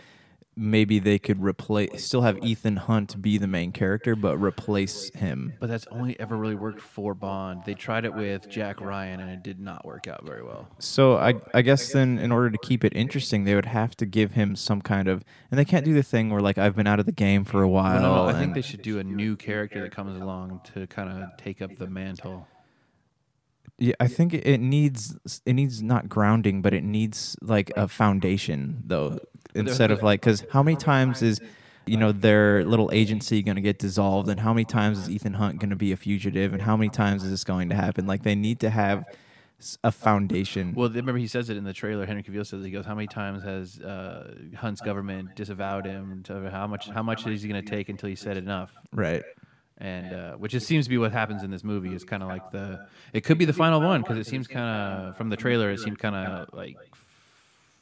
maybe 0.56 0.98
they 0.98 1.18
could 1.18 1.42
replace, 1.42 2.04
still 2.04 2.22
have 2.22 2.42
Ethan 2.42 2.76
Hunt 2.76 3.20
be 3.20 3.36
the 3.36 3.46
main 3.46 3.72
character, 3.72 4.16
but 4.16 4.36
replace 4.38 5.10
him. 5.14 5.52
But 5.60 5.68
that's 5.68 5.86
only 5.90 6.18
ever 6.18 6.36
really 6.36 6.54
worked 6.54 6.80
for 6.80 7.14
Bond. 7.14 7.62
They 7.66 7.74
tried 7.74 8.04
it 8.04 8.14
with 8.14 8.48
Jack 8.48 8.80
Ryan, 8.80 9.20
and 9.20 9.30
it 9.30 9.42
did 9.42 9.60
not 9.60 9.84
work 9.84 10.08
out 10.08 10.24
very 10.24 10.42
well. 10.42 10.68
So 10.78 11.16
I, 11.16 11.34
I 11.52 11.62
guess 11.62 11.92
then, 11.92 12.18
in 12.18 12.32
order 12.32 12.50
to 12.50 12.58
keep 12.58 12.84
it 12.84 12.94
interesting, 12.96 13.44
they 13.44 13.54
would 13.54 13.66
have 13.66 13.96
to 13.98 14.06
give 14.06 14.32
him 14.32 14.56
some 14.56 14.80
kind 14.80 15.08
of, 15.08 15.24
and 15.50 15.58
they 15.58 15.64
can't 15.64 15.84
do 15.84 15.92
the 15.92 16.02
thing 16.02 16.30
where 16.30 16.40
like 16.40 16.56
I've 16.56 16.74
been 16.74 16.86
out 16.86 17.00
of 17.00 17.06
the 17.06 17.12
game 17.12 17.44
for 17.44 17.62
a 17.62 17.68
while. 17.68 18.00
Well, 18.02 18.24
no, 18.24 18.28
I 18.28 18.38
think 18.38 18.54
they 18.54 18.62
should 18.62 18.82
do 18.82 18.98
a 18.98 19.04
new 19.04 19.36
character 19.36 19.82
that 19.82 19.92
comes 19.92 20.20
along 20.20 20.62
to 20.74 20.86
kind 20.86 21.10
of 21.10 21.36
take 21.36 21.60
up 21.60 21.76
the 21.76 21.86
mantle. 21.86 22.48
Yeah, 23.78 23.94
I 24.00 24.06
think 24.08 24.32
it 24.32 24.58
needs 24.58 25.16
it 25.44 25.52
needs 25.52 25.82
not 25.82 26.08
grounding, 26.08 26.62
but 26.62 26.72
it 26.72 26.82
needs 26.82 27.36
like 27.42 27.70
a 27.76 27.88
foundation 27.88 28.82
though. 28.86 29.18
Instead 29.56 29.90
of 29.90 30.02
like, 30.02 30.20
because 30.20 30.44
how 30.50 30.62
many 30.62 30.76
times 30.76 31.22
is 31.22 31.40
you 31.86 31.96
know 31.96 32.12
their 32.12 32.64
little 32.64 32.90
agency 32.92 33.42
going 33.42 33.56
to 33.56 33.62
get 33.62 33.78
dissolved, 33.78 34.28
and 34.28 34.40
how 34.40 34.52
many 34.52 34.64
times 34.64 34.98
is 34.98 35.10
Ethan 35.10 35.34
Hunt 35.34 35.58
going 35.60 35.70
to 35.70 35.76
be 35.76 35.92
a 35.92 35.96
fugitive, 35.96 36.52
and 36.52 36.62
how 36.62 36.76
many 36.76 36.90
times 36.90 37.24
is 37.24 37.30
this 37.30 37.44
going 37.44 37.68
to 37.68 37.74
happen? 37.74 38.06
Like 38.06 38.22
they 38.22 38.34
need 38.34 38.60
to 38.60 38.70
have 38.70 39.04
a 39.82 39.90
foundation. 39.90 40.74
Well, 40.74 40.88
remember 40.88 41.18
he 41.18 41.26
says 41.26 41.48
it 41.48 41.56
in 41.56 41.64
the 41.64 41.72
trailer. 41.72 42.04
Henry 42.04 42.22
Cavill 42.22 42.46
says 42.46 42.64
he 42.64 42.70
goes, 42.70 42.84
"How 42.84 42.94
many 42.94 43.06
times 43.06 43.42
has 43.42 43.80
uh, 43.80 44.34
Hunt's 44.56 44.80
government 44.80 45.34
disavowed 45.34 45.86
him? 45.86 46.24
How 46.28 46.66
much? 46.66 46.88
How 46.88 47.02
much 47.02 47.26
is 47.26 47.42
he 47.42 47.48
going 47.48 47.64
to 47.64 47.68
take 47.68 47.88
until 47.88 48.08
he 48.08 48.16
said 48.16 48.36
enough?" 48.36 48.72
right. 48.92 49.22
And 49.78 50.14
uh, 50.14 50.32
which 50.36 50.52
just 50.52 50.66
seems 50.66 50.86
to 50.86 50.90
be 50.90 50.96
what 50.96 51.12
happens 51.12 51.42
in 51.42 51.50
this 51.50 51.62
movie. 51.62 51.94
Is 51.94 52.02
kind 52.02 52.22
of 52.22 52.30
like 52.30 52.50
the. 52.50 52.86
It 53.12 53.22
could 53.24 53.36
be 53.36 53.44
the 53.44 53.52
final 53.52 53.80
one 53.80 54.00
because 54.00 54.16
it 54.16 54.26
seems 54.26 54.46
kind 54.46 54.64
of 55.08 55.16
from 55.18 55.28
the 55.28 55.36
trailer. 55.36 55.70
It 55.70 55.80
seemed 55.80 55.98
kind 55.98 56.16
of 56.16 56.48
like, 56.54 56.78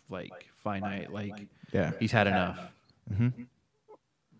like 0.08 0.32
finite. 0.64 1.12
Like 1.12 1.46
Yeah. 1.74 1.90
he's 2.00 2.12
had 2.12 2.26
enough. 2.26 2.58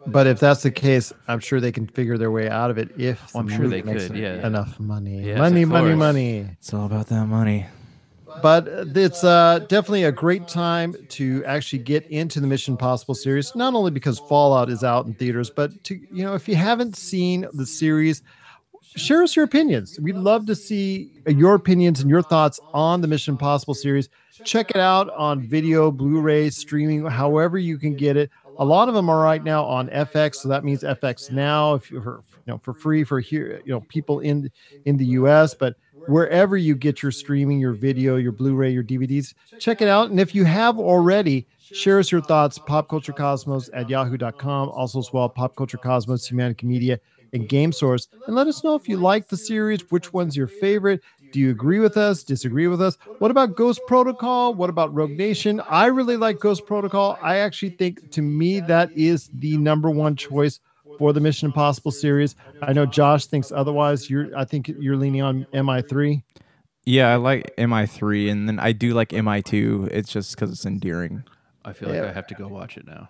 But 0.06 0.26
if 0.26 0.38
that's 0.38 0.62
the 0.62 0.70
case, 0.70 1.12
I'm 1.28 1.40
sure 1.40 1.60
they 1.60 1.72
can 1.72 1.86
figure 1.86 2.18
their 2.18 2.30
way 2.30 2.48
out 2.48 2.70
of 2.70 2.78
it 2.78 2.90
if 2.98 3.34
Well, 3.34 3.42
I'm 3.42 3.48
sure 3.48 3.60
movie 3.60 3.80
they 3.80 3.92
makes 3.92 4.06
could, 4.08 4.16
yeah. 4.16 4.46
enough 4.46 4.78
money. 4.78 5.22
Yes, 5.22 5.38
money, 5.38 5.64
money, 5.64 5.94
money. 5.94 6.38
It's 6.58 6.74
all 6.74 6.86
about 6.86 7.06
that 7.08 7.26
money. 7.26 7.66
But 8.42 8.66
it's 8.68 9.22
uh, 9.24 9.60
definitely 9.60 10.04
a 10.04 10.12
great 10.12 10.48
time 10.48 10.94
to 11.10 11.44
actually 11.46 11.78
get 11.80 12.04
into 12.08 12.40
the 12.40 12.46
Mission 12.46 12.74
Impossible 12.74 13.14
series. 13.14 13.54
Not 13.54 13.74
only 13.74 13.92
because 13.92 14.18
Fallout 14.18 14.68
is 14.68 14.82
out 14.84 15.06
in 15.06 15.14
theaters, 15.14 15.50
but 15.50 15.84
to 15.84 15.94
you 15.94 16.24
know, 16.24 16.34
if 16.34 16.48
you 16.48 16.56
haven't 16.56 16.96
seen 16.96 17.46
the 17.52 17.64
series, 17.64 18.22
share 18.96 19.22
us 19.22 19.36
your 19.36 19.44
opinions. 19.44 19.98
We'd 20.00 20.16
love 20.16 20.46
to 20.46 20.54
see 20.56 21.12
your 21.26 21.54
opinions 21.54 22.00
and 22.00 22.10
your 22.10 22.22
thoughts 22.22 22.58
on 22.72 23.00
the 23.00 23.08
Mission 23.08 23.34
Impossible 23.34 23.74
series. 23.74 24.08
Check 24.42 24.70
it 24.70 24.76
out 24.76 25.10
on 25.10 25.40
video, 25.42 25.90
Blu-ray, 25.90 26.50
streaming, 26.50 27.04
however 27.06 27.56
you 27.58 27.78
can 27.78 27.94
get 27.94 28.16
it. 28.16 28.30
A 28.58 28.64
lot 28.64 28.88
of 28.88 28.94
them 28.94 29.08
are 29.08 29.20
right 29.20 29.42
now 29.42 29.64
on 29.64 29.88
FX, 29.88 30.36
so 30.36 30.48
that 30.48 30.64
means 30.64 30.82
FX 30.82 31.30
now. 31.30 31.74
If 31.74 31.90
you're 31.90 32.22
you 32.46 32.52
know 32.52 32.58
for 32.58 32.72
free 32.72 33.04
for 33.04 33.20
here, 33.20 33.60
you 33.64 33.72
know 33.72 33.80
people 33.82 34.20
in 34.20 34.50
in 34.84 34.96
the 34.96 35.06
U.S., 35.06 35.54
but 35.54 35.76
wherever 36.06 36.56
you 36.56 36.74
get 36.74 37.02
your 37.02 37.12
streaming, 37.12 37.58
your 37.58 37.72
video, 37.72 38.16
your 38.16 38.32
Blu-ray, 38.32 38.70
your 38.70 38.84
DVDs, 38.84 39.34
check 39.58 39.80
it 39.80 39.88
out. 39.88 40.10
And 40.10 40.20
if 40.20 40.34
you 40.34 40.44
have 40.44 40.78
already, 40.78 41.46
share 41.58 41.98
us 41.98 42.12
your 42.12 42.22
thoughts. 42.22 42.58
Popculturecosmos 42.58 43.70
at 43.72 43.88
yahoo.com. 43.88 44.68
Also 44.70 44.98
as 44.98 45.12
well, 45.12 45.28
Pop 45.28 45.56
Culture 45.56 45.78
Cosmos, 45.78 46.28
Humanica 46.28 46.64
Media, 46.64 47.00
and 47.32 47.48
Game 47.48 47.72
Source. 47.72 48.08
And 48.26 48.36
let 48.36 48.46
us 48.46 48.62
know 48.62 48.74
if 48.74 48.88
you 48.88 48.96
like 48.96 49.28
the 49.28 49.36
series, 49.36 49.90
which 49.90 50.12
one's 50.12 50.36
your 50.36 50.46
favorite. 50.46 51.02
Do 51.34 51.40
you 51.40 51.50
agree 51.50 51.80
with 51.80 51.96
us? 51.96 52.22
Disagree 52.22 52.68
with 52.68 52.80
us? 52.80 52.96
What 53.18 53.32
about 53.32 53.56
Ghost 53.56 53.80
Protocol? 53.88 54.54
What 54.54 54.70
about 54.70 54.94
Rogue 54.94 55.10
Nation? 55.10 55.60
I 55.68 55.86
really 55.86 56.16
like 56.16 56.38
Ghost 56.38 56.64
Protocol. 56.64 57.18
I 57.20 57.38
actually 57.38 57.70
think 57.70 58.12
to 58.12 58.22
me 58.22 58.60
that 58.60 58.92
is 58.92 59.30
the 59.34 59.58
number 59.58 59.90
one 59.90 60.14
choice 60.14 60.60
for 60.96 61.12
the 61.12 61.18
Mission 61.18 61.46
Impossible 61.46 61.90
series. 61.90 62.36
I 62.62 62.72
know 62.72 62.86
Josh 62.86 63.26
thinks 63.26 63.50
otherwise. 63.50 64.08
You're 64.08 64.28
I 64.38 64.44
think 64.44 64.68
you're 64.78 64.96
leaning 64.96 65.22
on 65.22 65.44
MI3. 65.52 66.22
Yeah, 66.84 67.12
I 67.12 67.16
like 67.16 67.52
MI3, 67.58 68.30
and 68.30 68.46
then 68.46 68.60
I 68.60 68.70
do 68.70 68.94
like 68.94 69.08
MI2. 69.08 69.88
It's 69.90 70.12
just 70.12 70.36
because 70.36 70.52
it's 70.52 70.64
endearing. 70.64 71.24
I 71.64 71.72
feel 71.72 71.88
like 71.88 71.98
I 71.98 72.12
have 72.12 72.28
to 72.28 72.34
go 72.36 72.46
watch 72.46 72.76
it 72.76 72.86
now. 72.86 73.08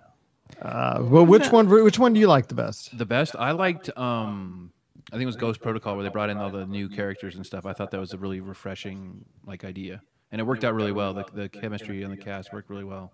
Uh, 0.63 1.01
well, 1.03 1.27
which 1.27 1.53
one 1.53 1.69
which 1.69 1.99
one 1.99 2.15
do 2.15 2.21
you 2.21 2.29
like 2.29 2.49
the 2.49 2.55
best? 2.55 2.97
The 2.97 3.05
best 3.05 3.37
I 3.37 3.51
liked 3.51 3.95
um 3.99 4.73
I 5.13 5.17
think 5.17 5.23
it 5.23 5.27
was 5.27 5.37
Ghost 5.37 5.61
Protocol 5.61 5.95
where 5.97 6.03
they 6.03 6.11
brought 6.11 6.31
in 6.31 6.39
all 6.39 6.51
the 6.51 6.67
new 6.67 6.89
characters 6.89 7.37
and 7.37 7.45
stuff. 7.45 7.67
I 7.67 7.73
thought 7.73 7.91
that 7.91 8.01
was 8.01 8.13
a 8.15 8.19
really 8.19 8.41
refreshing 8.41 9.25
like 9.47 9.65
idea, 9.65 10.03
and 10.33 10.41
it 10.41 10.45
worked 10.45 10.65
out 10.65 10.75
really 10.75 10.93
well. 10.93 11.15
The, 11.15 11.25
the 11.33 11.49
chemistry 11.49 12.03
and 12.03 12.13
the 12.13 12.17
cast 12.17 12.53
worked 12.53 12.71
really 12.71 12.85
well. 12.85 13.13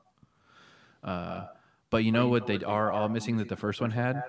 Uh, 1.03 1.47
but 1.91 2.05
you 2.05 2.13
know 2.13 2.29
what 2.29 2.47
they 2.47 2.59
are 2.59 2.93
all 2.93 3.09
missing 3.09 3.37
that 3.39 3.49
the 3.49 3.57
first 3.57 3.81
one 3.81 3.91
had? 3.91 4.23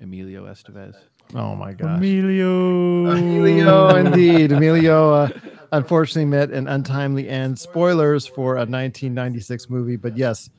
Emilio 0.00 0.46
Estevez. 0.46 0.96
Oh 1.34 1.54
my 1.54 1.72
gosh. 1.72 1.98
Emilio. 1.98 3.06
Emilio, 3.06 3.94
indeed. 3.96 4.52
Emilio, 4.52 5.14
uh, 5.14 5.28
unfortunately, 5.70 6.24
met 6.24 6.50
an 6.50 6.66
untimely 6.66 7.28
end. 7.28 7.58
Spoilers 7.58 8.26
for 8.26 8.54
a 8.54 8.66
1996 8.66 9.70
movie, 9.70 9.96
but 9.96 10.16
yes, 10.16 10.50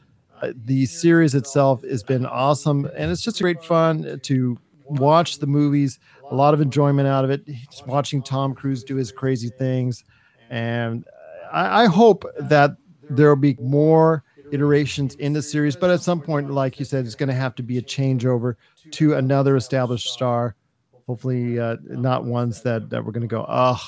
uh, 0.42 0.52
the 0.66 0.86
series 0.86 1.36
itself 1.36 1.84
has 1.84 2.04
been 2.04 2.26
awesome, 2.26 2.90
and 2.96 3.12
it's 3.12 3.22
just 3.22 3.42
great 3.42 3.64
fun 3.64 4.20
to 4.24 4.58
watch 4.86 5.40
the 5.40 5.48
movies. 5.48 6.00
A 6.32 6.36
lot 6.36 6.54
of 6.54 6.62
enjoyment 6.62 7.08
out 7.08 7.26
of 7.26 7.32
it. 7.32 7.46
Just 7.46 7.86
watching 7.88 8.22
Tom 8.22 8.54
Cruise 8.56 8.84
do 8.84 8.96
his 8.96 9.12
crazy 9.12 9.50
things, 9.50 10.04
and 10.50 11.06
I, 11.52 11.84
I 11.84 11.86
hope 11.88 12.26
that 12.40 12.78
there 13.10 13.30
will 13.30 13.36
be 13.36 13.58
more 13.62 14.24
iterations 14.52 15.16
in 15.16 15.34
the 15.34 15.42
series. 15.42 15.76
But 15.76 15.90
at 15.90 16.02
some 16.02 16.22
point, 16.22 16.52
like 16.52 16.80
you 16.80 16.86
said, 16.86 17.06
it's 17.06 17.16
going 17.16 17.30
to 17.30 17.36
have 17.36 17.56
to 17.56 17.64
be 17.64 17.78
a 17.78 17.82
changeover 17.82 18.56
to 18.92 19.16
another 19.16 19.56
established 19.56 20.08
star. 20.08 20.56
Hopefully, 21.08 21.60
uh, 21.60 21.78
not 21.84 22.24
ones 22.24 22.62
that, 22.62 22.90
that 22.90 23.04
we're 23.04 23.12
going 23.12 23.22
to 23.22 23.28
go, 23.28 23.44
ugh, 23.44 23.82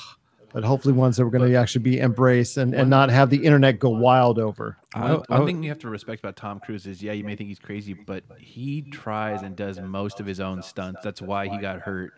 but 0.56 0.64
hopefully 0.64 0.94
ones 0.94 1.18
that 1.18 1.24
we're 1.26 1.30
going 1.30 1.46
to 1.50 1.54
actually 1.54 1.82
be 1.82 2.00
embraced 2.00 2.56
and, 2.56 2.72
and 2.72 2.88
not 2.88 3.10
have 3.10 3.28
the 3.28 3.44
internet 3.44 3.78
go 3.78 3.90
wild 3.90 4.38
over. 4.38 4.78
One, 4.94 5.04
I- 5.04 5.14
one 5.16 5.24
I- 5.28 5.44
thing 5.44 5.62
you 5.62 5.68
have 5.68 5.80
to 5.80 5.90
respect 5.90 6.20
about 6.24 6.34
Tom 6.36 6.60
Cruise 6.60 6.86
is, 6.86 7.02
yeah, 7.02 7.12
you 7.12 7.24
may 7.24 7.36
think 7.36 7.50
he's 7.50 7.58
crazy, 7.58 7.92
but 7.92 8.24
he 8.38 8.80
tries 8.80 9.42
and 9.42 9.54
does 9.54 9.78
most 9.78 10.18
of 10.18 10.24
his 10.24 10.40
own 10.40 10.62
stunts. 10.62 11.02
That's 11.04 11.20
why 11.20 11.48
he 11.48 11.58
got 11.58 11.80
hurt. 11.80 12.14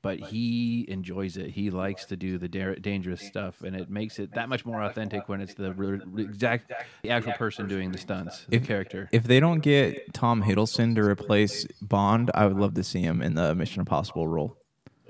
But 0.00 0.20
he 0.20 0.86
enjoys 0.88 1.36
it. 1.36 1.50
He 1.50 1.68
likes 1.70 2.06
to 2.06 2.16
do 2.16 2.38
the 2.38 2.48
da- 2.48 2.76
dangerous 2.76 3.20
stuff, 3.20 3.60
and 3.60 3.76
it 3.76 3.90
makes 3.90 4.18
it 4.18 4.32
that 4.36 4.48
much 4.48 4.64
more 4.64 4.82
authentic 4.82 5.28
when 5.28 5.42
it's 5.42 5.52
the 5.52 5.74
re- 5.74 6.00
re- 6.06 6.24
exact, 6.24 6.72
the 7.02 7.10
actual 7.10 7.34
person 7.34 7.68
doing 7.68 7.92
the 7.92 7.98
stunts, 7.98 8.46
the 8.48 8.58
character. 8.58 9.10
If 9.12 9.24
they 9.24 9.38
don't 9.38 9.60
get 9.60 10.14
Tom 10.14 10.42
Hiddleston 10.44 10.94
to 10.94 11.02
replace 11.02 11.66
Bond, 11.82 12.30
I 12.32 12.46
would 12.46 12.56
love 12.56 12.72
to 12.74 12.82
see 12.82 13.02
him 13.02 13.20
in 13.20 13.34
the 13.34 13.54
Mission 13.54 13.80
Impossible 13.80 14.26
role. 14.26 14.56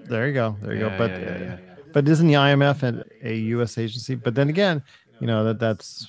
There 0.00 0.26
you 0.26 0.34
go. 0.34 0.56
There 0.60 0.74
you 0.74 0.80
go. 0.80 0.98
But 0.98 1.10
yeah, 1.12 1.18
yeah, 1.20 1.38
yeah. 1.38 1.56
But 1.92 2.08
isn't 2.08 2.26
the 2.26 2.34
IMF 2.34 2.82
an, 2.82 3.04
a 3.22 3.34
U.S. 3.56 3.78
agency? 3.78 4.14
But 4.14 4.34
then 4.34 4.48
again, 4.48 4.82
you 5.20 5.26
know 5.26 5.44
that 5.44 5.58
that's 5.58 6.08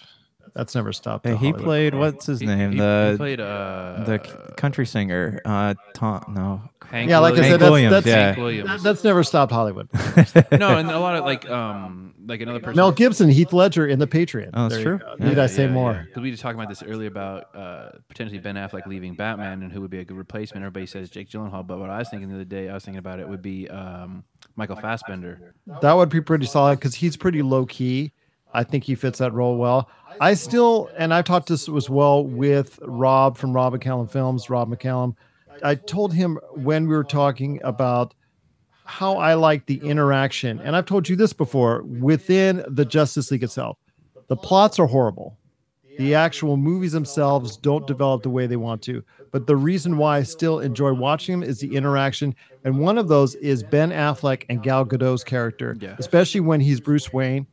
that's 0.53 0.75
never 0.75 0.93
stopped. 0.93 1.25
Hey, 1.25 1.31
he 1.31 1.37
Hollywood 1.37 1.61
played 1.63 1.91
Bowl. 1.93 1.99
what's 2.01 2.25
his 2.25 2.39
He- 2.39 2.45
name? 2.45 2.71
he- 2.73 2.77
the 2.79 3.09
he 3.11 3.17
played 3.17 3.39
uh, 3.39 4.03
the 4.05 4.19
country 4.57 4.85
singer. 4.85 5.41
Uh, 5.45 5.73
Tom. 5.93 6.23
No. 6.35 6.61
Hank 6.83 6.91
Williams. 6.91 7.09
Yeah, 7.09 7.19
like 7.19 7.33
I 7.33 7.37
said, 7.49 7.59
that's, 7.59 7.69
Williams, 7.71 7.91
that's, 7.91 8.05
yeah. 8.07 8.15
Hank 8.27 8.37
Williams. 8.37 8.69
that- 8.69 8.81
that's 8.83 9.03
never 9.03 9.23
stopped 9.23 9.51
Hollywood. 9.51 9.89
no, 10.51 10.77
and 10.77 10.91
a 10.91 10.99
lot 10.99 11.15
of 11.15 11.25
like 11.25 11.49
um 11.49 12.13
like 12.25 12.39
another 12.41 12.59
person. 12.59 12.75
Mel 12.77 12.91
Gibson, 12.91 13.29
Heath 13.29 13.51
Ledger 13.51 13.85
in 13.87 13.99
The 13.99 14.07
Patriot. 14.07 14.51
Oh, 14.53 14.69
that's 14.69 14.81
true. 14.81 14.93
you 14.93 14.99
go. 14.99 15.15
Yeah. 15.19 15.29
Need 15.29 15.39
I 15.39 15.47
say 15.47 15.67
more? 15.67 16.03
Because 16.07 16.21
we 16.23 16.31
were 16.31 16.37
talking 16.37 16.57
about 16.59 16.69
this 16.69 16.81
earlier 16.83 17.07
about 17.09 17.53
uh, 17.55 17.89
potentially 18.07 18.39
Ben 18.39 18.55
Affleck 18.55 18.85
leaving 18.85 19.15
Batman 19.15 19.61
and 19.63 19.71
who 19.73 19.81
would 19.81 19.89
be 19.91 19.99
a 19.99 20.05
good 20.05 20.15
replacement. 20.17 20.63
Everybody 20.63 20.85
says 20.85 21.09
Jake 21.09 21.29
Gyllenhaal, 21.29 21.65
but 21.67 21.79
what 21.79 21.89
I 21.89 21.97
was 21.99 22.09
thinking 22.09 22.29
the 22.29 22.35
other 22.35 22.45
day, 22.45 22.69
I 22.69 22.75
was 22.75 22.85
thinking 22.85 22.99
about 22.99 23.19
it 23.19 23.27
would 23.27 23.41
be 23.41 23.67
um, 23.69 24.23
Michael 24.55 24.75
Fassbender. 24.77 25.53
That 25.81 25.93
would 25.93 26.09
be 26.09 26.21
pretty 26.21 26.45
solid 26.45 26.79
because 26.79 26.95
he's 26.95 27.17
pretty 27.17 27.41
low 27.41 27.65
key. 27.65 28.13
I 28.53 28.63
think 28.63 28.83
he 28.83 28.95
fits 28.95 29.19
that 29.19 29.33
role 29.33 29.57
well. 29.57 29.89
I 30.21 30.35
still, 30.35 30.89
and 30.97 31.13
I've 31.13 31.25
talked 31.25 31.47
this 31.47 31.67
as 31.67 31.89
well 31.89 32.23
with 32.23 32.79
Rob 32.83 33.37
from 33.37 33.53
Rob 33.53 33.73
McCallum 33.73 34.09
Films, 34.09 34.49
Rob 34.49 34.69
McCallum. 34.69 35.15
I 35.63 35.75
told 35.75 36.13
him 36.13 36.39
when 36.55 36.87
we 36.87 36.95
were 36.95 37.03
talking 37.03 37.59
about 37.63 38.13
how 38.85 39.17
I 39.17 39.33
like 39.35 39.65
the 39.65 39.77
interaction, 39.77 40.59
and 40.59 40.75
I've 40.75 40.85
told 40.85 41.07
you 41.09 41.15
this 41.15 41.33
before 41.33 41.83
within 41.83 42.63
the 42.67 42.85
Justice 42.85 43.31
League 43.31 43.43
itself. 43.43 43.77
The 44.27 44.35
plots 44.35 44.77
are 44.79 44.87
horrible. 44.87 45.37
The 45.97 46.15
actual 46.15 46.57
movies 46.57 46.91
themselves 46.91 47.55
don't 47.55 47.85
develop 47.85 48.23
the 48.23 48.29
way 48.29 48.47
they 48.47 48.55
want 48.55 48.81
to. 48.83 49.03
But 49.31 49.45
the 49.45 49.55
reason 49.55 49.97
why 49.97 50.17
I 50.17 50.23
still 50.23 50.59
enjoy 50.59 50.91
watching 50.93 51.39
them 51.39 51.47
is 51.47 51.59
the 51.59 51.75
interaction. 51.75 52.33
And 52.63 52.79
one 52.79 52.97
of 52.97 53.07
those 53.09 53.35
is 53.35 53.61
Ben 53.61 53.91
Affleck 53.91 54.43
and 54.49 54.63
Gal 54.63 54.85
Gadot's 54.85 55.23
character, 55.23 55.77
Yeah. 55.79 55.95
especially 55.99 56.41
when 56.41 56.61
he's 56.61 56.79
Bruce 56.81 57.13
Wayne 57.13 57.45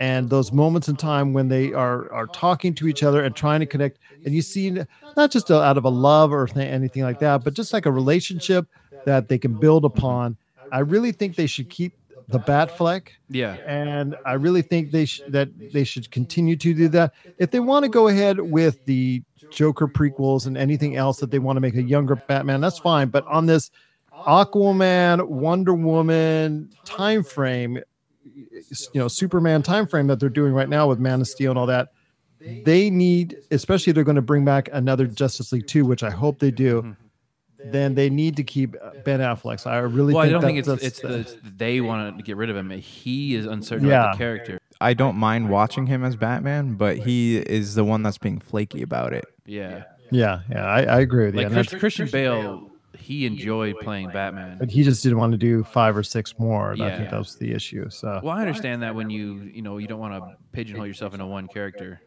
and 0.00 0.28
those 0.30 0.52
moments 0.52 0.88
in 0.88 0.96
time 0.96 1.32
when 1.32 1.48
they 1.48 1.72
are 1.72 2.12
are 2.12 2.26
talking 2.28 2.74
to 2.74 2.88
each 2.88 3.02
other 3.02 3.22
and 3.22 3.34
trying 3.36 3.60
to 3.60 3.66
connect 3.66 3.98
and 4.24 4.34
you 4.34 4.42
see 4.42 4.70
not 5.16 5.30
just 5.30 5.50
out 5.50 5.76
of 5.78 5.84
a 5.84 5.88
love 5.88 6.32
or 6.32 6.46
th- 6.46 6.66
anything 6.66 7.02
like 7.02 7.18
that 7.20 7.44
but 7.44 7.54
just 7.54 7.72
like 7.72 7.86
a 7.86 7.90
relationship 7.92 8.66
that 9.04 9.28
they 9.28 9.38
can 9.38 9.54
build 9.54 9.84
upon 9.84 10.36
i 10.72 10.78
really 10.80 11.12
think 11.12 11.36
they 11.36 11.46
should 11.46 11.68
keep 11.70 11.92
the 12.28 12.38
bat 12.38 12.74
fleck 12.78 13.12
Yeah. 13.28 13.56
and 13.66 14.16
I 14.24 14.32
really 14.32 14.62
think 14.62 14.92
they 14.92 15.04
sh- 15.04 15.20
that 15.28 15.50
they 15.74 15.84
should 15.84 16.10
continue 16.10 16.56
to 16.56 16.72
do 16.72 16.88
that. 16.88 17.12
If 17.36 17.50
they 17.50 17.60
want 17.60 17.82
to 17.82 17.90
go 17.90 18.08
ahead 18.08 18.40
with 18.40 18.82
the 18.86 19.22
Joker 19.50 19.86
prequels 19.86 20.46
and 20.46 20.56
anything 20.56 20.96
else 20.96 21.18
that 21.18 21.30
they 21.30 21.38
want 21.38 21.58
to 21.58 21.60
make 21.60 21.74
a 21.74 21.82
younger 21.82 22.16
Batman, 22.16 22.62
that's 22.62 22.78
fine. 22.78 23.08
But 23.08 23.26
on 23.26 23.44
this 23.44 23.70
Aquaman, 24.26 25.28
Wonder 25.28 25.74
Woman 25.74 26.70
time 26.86 27.22
frame, 27.22 27.78
you 28.34 29.00
know, 29.00 29.08
Superman 29.08 29.62
time 29.62 29.86
frame 29.86 30.06
that 30.08 30.20
they're 30.20 30.28
doing 30.28 30.52
right 30.52 30.68
now 30.68 30.88
with 30.88 30.98
Man 30.98 31.20
of 31.20 31.28
Steel 31.28 31.50
and 31.52 31.58
all 31.58 31.66
that, 31.66 31.88
they 32.40 32.90
need, 32.90 33.36
especially 33.50 33.90
if 33.90 33.94
they're 33.94 34.04
going 34.04 34.16
to 34.16 34.22
bring 34.22 34.44
back 34.44 34.68
another 34.72 35.06
Justice 35.06 35.52
League 35.52 35.66
two, 35.66 35.84
which 35.86 36.02
I 36.02 36.10
hope 36.10 36.38
they 36.38 36.50
do. 36.50 36.82
Mm-hmm. 36.82 37.70
Then 37.70 37.94
they 37.94 38.10
need 38.10 38.36
to 38.36 38.44
keep 38.44 38.76
uh, 38.82 38.90
Ben 39.06 39.20
Affleck. 39.20 39.58
So 39.60 39.70
I 39.70 39.78
really 39.78 40.12
Well, 40.12 40.22
I 40.22 40.28
don't 40.28 40.42
that- 40.42 40.46
think 40.48 40.58
it's 40.58 40.68
it's 40.68 41.00
the- 41.00 41.08
the, 41.08 41.36
they 41.56 41.80
want 41.80 42.18
to 42.18 42.22
get 42.22 42.36
rid 42.36 42.50
of 42.50 42.56
him. 42.56 42.68
He 42.70 43.34
is 43.34 43.46
uncertain 43.46 43.88
Yeah. 43.88 44.00
about 44.00 44.12
the 44.12 44.18
character. 44.18 44.58
I 44.80 44.92
don't 44.92 45.16
mind 45.16 45.48
watching 45.48 45.86
him 45.86 46.04
as 46.04 46.14
Batman, 46.16 46.74
but 46.74 46.98
he 46.98 47.38
is 47.38 47.74
the 47.74 47.84
one 47.84 48.02
that's 48.02 48.18
being 48.18 48.38
flaky 48.40 48.82
about 48.82 49.14
it. 49.14 49.24
Yeah. 49.46 49.84
yeah, 50.10 50.40
yeah, 50.50 50.66
I, 50.66 50.82
I 50.82 51.00
agree 51.00 51.26
with 51.26 51.34
you. 51.36 51.38
Like 51.40 51.46
And 51.46 51.54
Chris, 51.54 51.66
that's- 51.68 51.80
Christian 51.80 52.08
Bale, 52.08 52.70
he 52.98 53.26
enjoyed 53.26 53.76
playing 53.80 54.10
Batman. 54.10 54.58
but 54.58 54.70
he 54.70 54.82
just 54.82 55.02
didn't 55.02 55.18
want 55.18 55.32
to 55.32 55.38
do 55.38 55.64
five 55.64 55.96
or 55.96 56.02
six 56.02 56.38
more. 56.38 56.72
And 56.72 56.82
I 56.82 56.96
think 56.96 57.10
that 57.10 57.18
was 57.18 57.36
the 57.36 57.52
issue. 57.52 57.88
So 57.90 58.20
Well, 58.22 58.36
I 58.36 58.40
understand 58.40 58.82
that 58.82 58.94
when 58.94 59.10
you 59.10 59.50
you 59.52 59.62
know 59.62 59.78
you 59.78 59.86
don't 59.86 60.00
want 60.00 60.14
to 60.14 60.36
pigeonhole 60.52 60.86
yourself 60.86 61.12
into 61.14 61.26
one 61.26 61.48
character. 61.48 62.00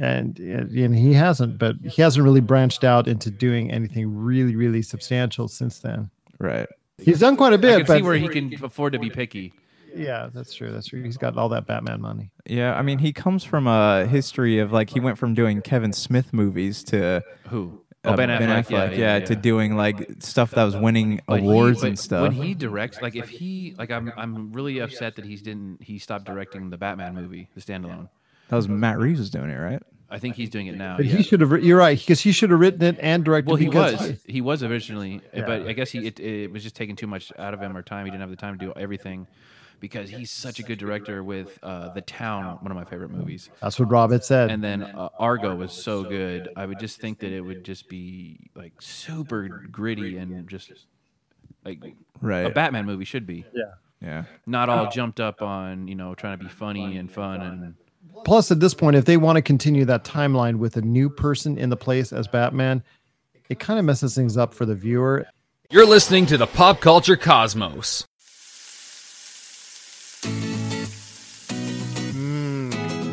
and 0.00 0.38
and 0.38 0.94
he 0.94 1.12
hasn't, 1.14 1.58
but 1.58 1.76
he 1.82 2.02
hasn't 2.02 2.22
really 2.24 2.40
branched 2.40 2.84
out 2.84 3.08
into 3.08 3.30
doing 3.30 3.70
anything 3.70 4.14
really, 4.14 4.54
really 4.56 4.82
substantial 4.82 5.48
since 5.48 5.78
then. 5.78 6.10
Right. 6.38 6.68
He's 6.98 7.20
done 7.20 7.36
quite 7.36 7.52
a 7.52 7.58
bit, 7.58 7.78
can 7.78 7.86
but 7.86 7.96
see 7.98 8.02
where 8.02 8.16
he 8.16 8.28
can 8.28 8.52
afford 8.62 8.92
to 8.92 8.98
be 8.98 9.08
picky. 9.08 9.52
yeah, 9.96 10.28
that's 10.34 10.52
true. 10.52 10.70
That's 10.72 10.88
true. 10.88 11.02
He's 11.02 11.16
got 11.16 11.36
all 11.38 11.48
that 11.50 11.66
Batman 11.66 12.00
money. 12.00 12.30
Yeah, 12.44 12.74
I 12.76 12.82
mean, 12.82 12.98
he 12.98 13.12
comes 13.12 13.44
from 13.44 13.66
a 13.66 14.04
history 14.06 14.58
of 14.58 14.72
like 14.72 14.90
he 14.90 15.00
went 15.00 15.16
from 15.16 15.32
doing 15.32 15.62
Kevin 15.62 15.92
Smith 15.92 16.32
movies 16.32 16.82
to 16.84 17.22
Who? 17.48 17.80
Oh, 18.04 18.16
Ben 18.16 18.28
Affleck. 18.28 18.70
yeah, 18.70 18.90
yeah, 18.90 19.20
to 19.20 19.34
yeah. 19.34 19.40
doing 19.40 19.76
like 19.76 20.08
stuff 20.20 20.52
that 20.52 20.62
was 20.62 20.76
winning 20.76 21.20
But 21.26 21.40
awards 21.40 21.80
but 21.80 21.88
and 21.88 21.98
stuff. 21.98 22.22
When 22.22 22.32
he 22.32 22.54
directs, 22.54 23.02
like 23.02 23.16
if 23.16 23.28
he, 23.28 23.74
like 23.76 23.90
I'm, 23.90 24.12
I'm 24.16 24.52
really 24.52 24.78
upset 24.78 25.16
that 25.16 25.24
he 25.24 25.34
didn't, 25.36 25.82
he 25.82 25.98
stopped 25.98 26.24
directing 26.24 26.70
the 26.70 26.78
Batman 26.78 27.14
movie, 27.14 27.48
the 27.54 27.60
standalone. 27.60 28.08
that 28.48 28.56
was 28.56 28.68
Matt 28.68 28.98
Reeves 28.98 29.18
was 29.18 29.30
doing 29.30 29.50
it, 29.50 29.56
right? 29.56 29.82
I 30.10 30.18
think 30.18 30.36
he's 30.36 30.48
doing 30.48 30.68
it 30.68 30.76
now. 30.76 30.96
But 30.96 31.06
yeah. 31.06 31.16
he 31.16 31.22
should 31.22 31.40
have. 31.40 31.62
You're 31.62 31.78
right, 31.78 31.98
because 31.98 32.20
he 32.20 32.32
should 32.32 32.50
have 32.50 32.60
written 32.60 32.82
it 32.82 32.96
and 33.00 33.24
directed. 33.24 33.50
Well, 33.50 33.56
he 33.56 33.66
because 33.66 34.00
was. 34.00 34.22
He 34.24 34.40
was 34.40 34.62
originally, 34.62 35.20
uh, 35.36 35.42
but 35.42 35.66
I 35.68 35.72
guess 35.72 35.90
he 35.90 36.06
it, 36.06 36.18
it 36.18 36.52
was 36.52 36.62
just 36.62 36.76
taking 36.76 36.96
too 36.96 37.06
much 37.06 37.32
out 37.36 37.52
of 37.52 37.60
him 37.60 37.76
or 37.76 37.82
time. 37.82 38.06
He 38.06 38.10
didn't 38.10 38.22
have 38.22 38.30
the 38.30 38.36
time 38.36 38.58
to 38.58 38.64
do 38.64 38.72
everything 38.74 39.26
because 39.80 40.10
he's 40.10 40.30
such 40.30 40.58
a 40.58 40.62
good 40.62 40.78
director 40.78 41.22
with 41.22 41.58
uh, 41.62 41.92
The 41.92 42.00
Town, 42.00 42.58
one 42.60 42.70
of 42.70 42.76
my 42.76 42.84
favorite 42.84 43.10
movies. 43.10 43.50
That's 43.60 43.78
what 43.78 43.90
Rob 43.90 44.12
had 44.12 44.24
said. 44.24 44.50
And 44.50 44.62
then 44.62 44.82
uh, 44.82 45.08
Argo 45.18 45.54
was 45.54 45.72
so 45.72 46.04
good. 46.04 46.48
I 46.56 46.66
would 46.66 46.78
just 46.78 47.00
think 47.00 47.20
that 47.20 47.32
it 47.32 47.40
would 47.40 47.64
just 47.64 47.88
be 47.88 48.50
like 48.54 48.80
super 48.80 49.48
gritty 49.70 50.16
and 50.16 50.48
just 50.48 50.72
like 51.64 51.82
right. 52.20 52.46
a 52.46 52.50
Batman 52.50 52.86
movie 52.86 53.04
should 53.04 53.26
be. 53.26 53.44
yeah. 53.52 53.62
Yeah. 54.00 54.24
Not 54.46 54.68
all 54.68 54.88
jumped 54.90 55.18
up 55.18 55.42
on 55.42 55.88
you 55.88 55.96
know 55.96 56.14
trying 56.14 56.38
to 56.38 56.44
be 56.44 56.48
funny 56.48 56.96
and 56.98 57.10
fun 57.10 57.42
and 57.42 57.74
Plus, 58.24 58.50
at 58.50 58.60
this 58.60 58.74
point, 58.74 58.96
if 58.96 59.04
they 59.04 59.16
want 59.16 59.36
to 59.36 59.42
continue 59.42 59.84
that 59.84 60.04
timeline 60.04 60.56
with 60.56 60.76
a 60.76 60.82
new 60.82 61.08
person 61.08 61.56
in 61.58 61.70
the 61.70 61.76
place 61.76 62.12
as 62.12 62.26
Batman, 62.26 62.82
it 63.48 63.58
kind 63.58 63.78
of 63.78 63.84
messes 63.84 64.14
things 64.14 64.36
up 64.36 64.54
for 64.54 64.66
the 64.66 64.74
viewer. 64.74 65.26
You're 65.70 65.86
listening 65.86 66.26
to 66.26 66.36
the 66.36 66.46
Pop 66.46 66.80
Culture 66.80 67.16
Cosmos. 67.16 68.06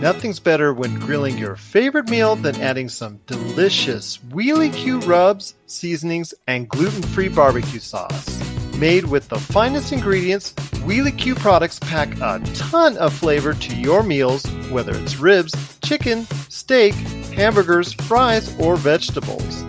Nothing's 0.01 0.41
better 0.41 0.73
when 0.73 0.99
grilling 0.99 1.38
your 1.38 1.55
favorite 1.55 2.10
meal 2.10 2.36
than 2.36 2.60
adding 2.60 2.89
some 2.89 3.21
delicious 3.27 4.17
Wheelie 4.17 4.73
Q 4.73 4.99
rubs, 4.99 5.55
seasonings, 5.67 6.34
and 6.47 6.67
gluten 6.67 7.01
free 7.01 7.29
barbecue 7.29 7.79
sauce. 7.79 8.38
Made 8.75 9.05
with 9.05 9.29
the 9.29 9.39
finest 9.39 9.93
ingredients, 9.93 10.51
Wheelie 10.84 11.17
Q 11.17 11.34
products 11.34 11.79
pack 11.79 12.13
a 12.19 12.41
ton 12.55 12.97
of 12.97 13.13
flavor 13.13 13.53
to 13.53 13.75
your 13.77 14.03
meals, 14.03 14.45
whether 14.69 14.93
it's 14.93 15.15
ribs, 15.15 15.79
chicken, 15.79 16.25
steak, 16.49 16.93
hamburgers, 17.34 17.93
fries, 17.93 18.53
or 18.60 18.75
vegetables. 18.75 19.63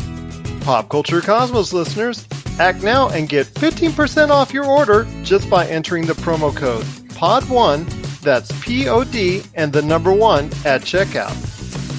Pop 0.64 0.90
Culture 0.90 1.22
Cosmos 1.22 1.74
listeners, 1.74 2.26
act 2.60 2.82
now 2.82 3.10
and 3.10 3.28
get 3.28 3.48
15% 3.48 4.30
off 4.30 4.54
your 4.54 4.66
order 4.66 5.06
just 5.24 5.50
by 5.50 5.68
entering 5.68 6.06
the 6.06 6.14
promo 6.14 6.56
code 6.56 6.86
POD1, 7.22 8.22
that's 8.22 8.52
P 8.66 8.88
O 8.88 9.04
D 9.04 9.44
and 9.54 9.74
the 9.74 9.82
number 9.82 10.14
1 10.14 10.46
at 10.66 10.82
checkout. 10.82 11.36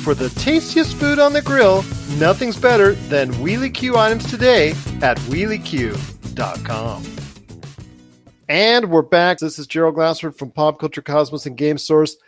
For 0.02 0.14
the 0.14 0.30
tastiest 0.30 0.96
food 0.96 1.20
on 1.20 1.32
the 1.32 1.42
grill, 1.42 1.84
nothing's 2.18 2.56
better 2.56 2.92
than 2.92 3.30
Wheelie 3.34 3.72
Q 3.72 3.96
items 3.96 4.28
today 4.28 4.70
at 5.00 5.16
wheelieq.com. 5.28 7.11
And 8.52 8.90
we're 8.90 9.00
back. 9.00 9.38
This 9.38 9.58
is 9.58 9.66
Gerald 9.66 9.94
Glassford 9.94 10.36
from 10.36 10.50
Pop 10.50 10.78
Culture 10.78 11.00
Cosmos 11.00 11.46
and 11.46 11.56
Game 11.56 11.78
Source. 11.78 12.18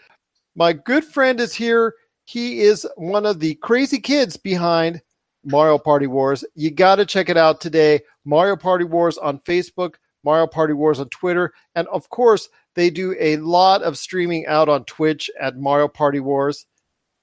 My 0.57 0.73
good 0.73 1.05
friend 1.05 1.39
is 1.39 1.53
here. 1.53 1.97
He 2.25 2.61
is 2.61 2.87
one 2.97 3.27
of 3.27 3.41
the 3.41 3.57
crazy 3.57 4.01
kids 4.01 4.39
behind 4.39 5.03
Mario 5.45 5.77
Party 5.77 6.07
Wars. 6.07 6.43
You 6.55 6.71
got 6.71 6.95
to 6.95 7.05
check 7.05 7.29
it 7.29 7.37
out 7.37 7.61
today. 7.61 8.01
Mario 8.25 8.57
Party 8.57 8.87
Wars 8.87 9.19
on 9.19 9.39
Facebook, 9.41 9.97
Mario 10.25 10.47
Party 10.47 10.73
Wars 10.73 10.99
on 10.99 11.11
Twitter, 11.11 11.53
and 11.75 11.87
of 11.89 12.09
course, 12.09 12.49
they 12.75 12.89
do 12.89 13.15
a 13.21 13.37
lot 13.37 13.83
of 13.83 13.99
streaming 13.99 14.47
out 14.47 14.71
on 14.71 14.85
Twitch 14.85 15.31
at 15.39 15.59
Mario 15.59 15.89
Party 15.89 16.21
Wars. 16.21 16.65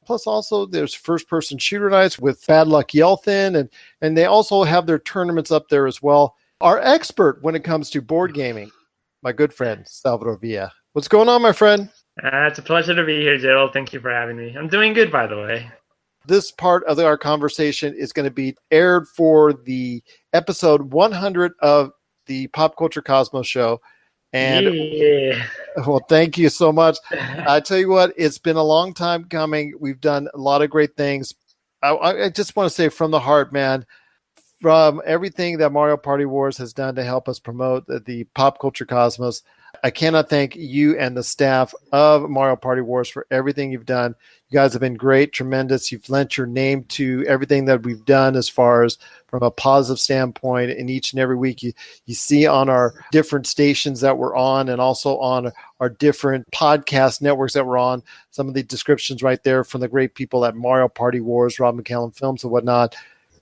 Plus, 0.06 0.28
also 0.28 0.68
there's 0.68 0.94
first-person 0.94 1.58
shooter 1.58 1.90
nights 1.90 2.20
with 2.20 2.46
Bad 2.46 2.68
Luck 2.68 2.90
Yelthin, 2.90 3.58
and 3.58 3.68
and 4.02 4.16
they 4.16 4.26
also 4.26 4.64
have 4.64 4.86
their 4.86 5.00
tournaments 5.00 5.50
up 5.50 5.70
there 5.70 5.88
as 5.88 6.04
well. 6.04 6.36
Our 6.60 6.78
expert 6.78 7.42
when 7.42 7.56
it 7.56 7.64
comes 7.64 7.90
to 7.90 8.02
board 8.04 8.36
gaming, 8.36 8.70
my 9.22 9.32
good 9.32 9.54
friend 9.54 9.88
Salvador 9.88 10.38
Villa. 10.38 10.72
What's 10.94 11.08
going 11.08 11.30
on, 11.30 11.42
my 11.42 11.52
friend? 11.52 11.90
Uh, 12.24 12.48
it's 12.48 12.60
a 12.60 12.64
pleasure 12.64 12.96
to 12.96 13.06
be 13.06 13.22
here, 13.22 13.38
Gerald. 13.38 13.74
Thank 13.74 13.94
you 13.94 14.00
for 14.00 14.12
having 14.12 14.38
me. 14.38 14.56
I'm 14.58 14.68
doing 14.68 14.94
good, 14.94 15.12
by 15.12 15.28
the 15.28 15.38
way. 15.38 15.70
This 16.26 16.52
part 16.52 16.84
of 16.86 17.00
our 17.00 17.18
conversation 17.18 17.94
is 17.96 18.12
going 18.12 18.26
to 18.26 18.32
be 18.32 18.56
aired 18.70 19.08
for 19.08 19.54
the 19.54 20.04
episode 20.34 20.82
100 20.94 21.54
of 21.60 21.92
the 22.28 22.48
Pop 22.48 22.78
Culture 22.78 23.02
Cosmos 23.02 23.48
show. 23.48 23.80
And 24.34 24.74
yeah. 24.74 25.46
well, 25.86 26.02
thank 26.08 26.38
you 26.38 26.50
so 26.50 26.72
much. 26.72 26.98
I 27.12 27.60
tell 27.60 27.78
you 27.78 27.90
what, 27.90 28.14
it's 28.18 28.38
been 28.38 28.58
a 28.58 28.64
long 28.64 28.94
time 28.94 29.26
coming. 29.26 29.74
We've 29.80 30.00
done 30.00 30.28
a 30.34 30.38
lot 30.38 30.62
of 30.62 30.70
great 30.70 30.96
things. 30.96 31.34
I, 31.82 31.96
I 31.96 32.30
just 32.30 32.56
want 32.56 32.70
to 32.70 32.76
say 32.76 32.90
from 32.90 33.12
the 33.12 33.20
heart, 33.20 33.52
man, 33.52 33.86
from 34.62 35.02
everything 35.06 35.58
that 35.58 35.72
Mario 35.72 35.98
Party 35.98 36.26
Wars 36.26 36.58
has 36.58 36.72
done 36.72 36.96
to 36.96 37.04
help 37.04 37.28
us 37.28 37.40
promote 37.40 37.88
the, 37.88 38.00
the 38.00 38.26
pop 38.36 38.60
culture 38.60 38.86
cosmos, 38.86 39.42
I 39.84 39.90
cannot 39.90 40.30
thank 40.30 40.56
you 40.56 40.98
and 41.00 41.18
the 41.18 41.24
staff 41.24 41.74
of 41.92 42.30
Mario 42.30 42.56
Party 42.56 42.82
Wars 42.82 43.10
for 43.10 43.26
everything 43.32 43.72
you've 43.72 43.86
done. 43.86 44.14
You 44.50 44.56
guys 44.58 44.74
have 44.74 44.82
been 44.82 44.96
great, 44.96 45.34
tremendous. 45.34 45.92
You've 45.92 46.10
lent 46.10 46.38
your 46.38 46.46
name 46.46 46.84
to 46.90 47.26
everything 47.28 47.66
that 47.66 47.84
we've 47.84 48.06
done 48.06 48.36
as 48.36 48.48
far 48.48 48.84
as 48.84 49.00
from 49.28 49.42
a 49.42 49.50
positive 49.50 50.00
standpoint. 50.00 50.72
And 50.72 50.90
each 50.90 51.14
and 51.14 51.20
every 51.20 51.38
week, 51.38 51.64
you, 51.64 51.74
you 52.06 52.14
see 52.14 52.46
on 52.46 52.70
our 52.70 52.94
different 53.12 53.48
stations 53.48 54.02
that 54.02 54.18
we're 54.18 54.36
on 54.36 54.70
and 54.70 54.80
also 54.80 55.18
on 55.18 55.52
our 55.80 55.90
different 55.90 56.46
podcast 56.52 57.22
networks 57.22 57.54
that 57.54 57.66
we're 57.66 57.80
on, 57.80 58.04
some 58.30 58.48
of 58.48 58.54
the 58.54 58.62
descriptions 58.62 59.24
right 59.24 59.42
there 59.44 59.64
from 59.64 59.82
the 59.82 59.88
great 59.88 60.14
people 60.14 60.46
at 60.46 60.56
Mario 60.56 60.90
Party 60.90 61.22
Wars, 61.22 61.60
Rob 61.60 61.80
McCallum 61.80 62.16
Films, 62.16 62.44
and 62.44 62.52
whatnot 62.52 62.96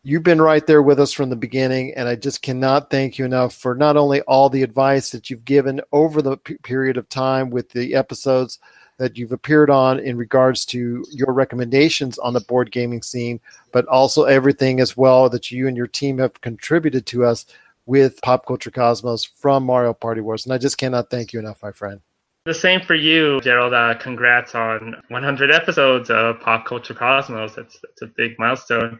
you've 0.03 0.23
been 0.23 0.41
right 0.41 0.65
there 0.65 0.81
with 0.81 0.99
us 0.99 1.12
from 1.12 1.29
the 1.29 1.35
beginning 1.35 1.93
and 1.95 2.07
i 2.07 2.15
just 2.15 2.41
cannot 2.41 2.89
thank 2.89 3.17
you 3.17 3.25
enough 3.25 3.53
for 3.53 3.75
not 3.75 3.97
only 3.97 4.21
all 4.21 4.49
the 4.49 4.63
advice 4.63 5.09
that 5.09 5.29
you've 5.29 5.45
given 5.45 5.81
over 5.91 6.21
the 6.21 6.38
p- 6.38 6.57
period 6.63 6.97
of 6.97 7.07
time 7.09 7.49
with 7.49 7.69
the 7.69 7.93
episodes 7.95 8.59
that 8.97 9.17
you've 9.17 9.31
appeared 9.31 9.69
on 9.69 9.99
in 9.99 10.17
regards 10.17 10.65
to 10.65 11.03
your 11.12 11.31
recommendations 11.31 12.17
on 12.19 12.33
the 12.33 12.41
board 12.41 12.71
gaming 12.71 13.01
scene 13.01 13.39
but 13.71 13.85
also 13.88 14.23
everything 14.23 14.79
as 14.79 14.95
well 14.95 15.29
that 15.29 15.51
you 15.51 15.67
and 15.67 15.75
your 15.75 15.88
team 15.88 16.17
have 16.17 16.39
contributed 16.41 17.05
to 17.05 17.25
us 17.25 17.45
with 17.85 18.21
pop 18.21 18.45
culture 18.45 18.71
cosmos 18.71 19.23
from 19.23 19.63
mario 19.63 19.93
party 19.93 20.21
wars 20.21 20.45
and 20.45 20.53
i 20.53 20.57
just 20.57 20.77
cannot 20.77 21.09
thank 21.09 21.33
you 21.33 21.39
enough 21.39 21.62
my 21.62 21.71
friend 21.71 22.01
the 22.45 22.53
same 22.53 22.81
for 22.81 22.95
you, 22.95 23.41
Gerald. 23.41 23.73
Uh, 23.73 23.93
congrats 23.95 24.55
on 24.55 24.95
100 25.09 25.51
episodes 25.51 26.09
of 26.09 26.39
Pop 26.39 26.65
Culture 26.65 26.95
Cosmos. 26.95 27.53
That's, 27.53 27.77
that's 27.79 28.01
a 28.01 28.07
big 28.07 28.39
milestone. 28.39 28.99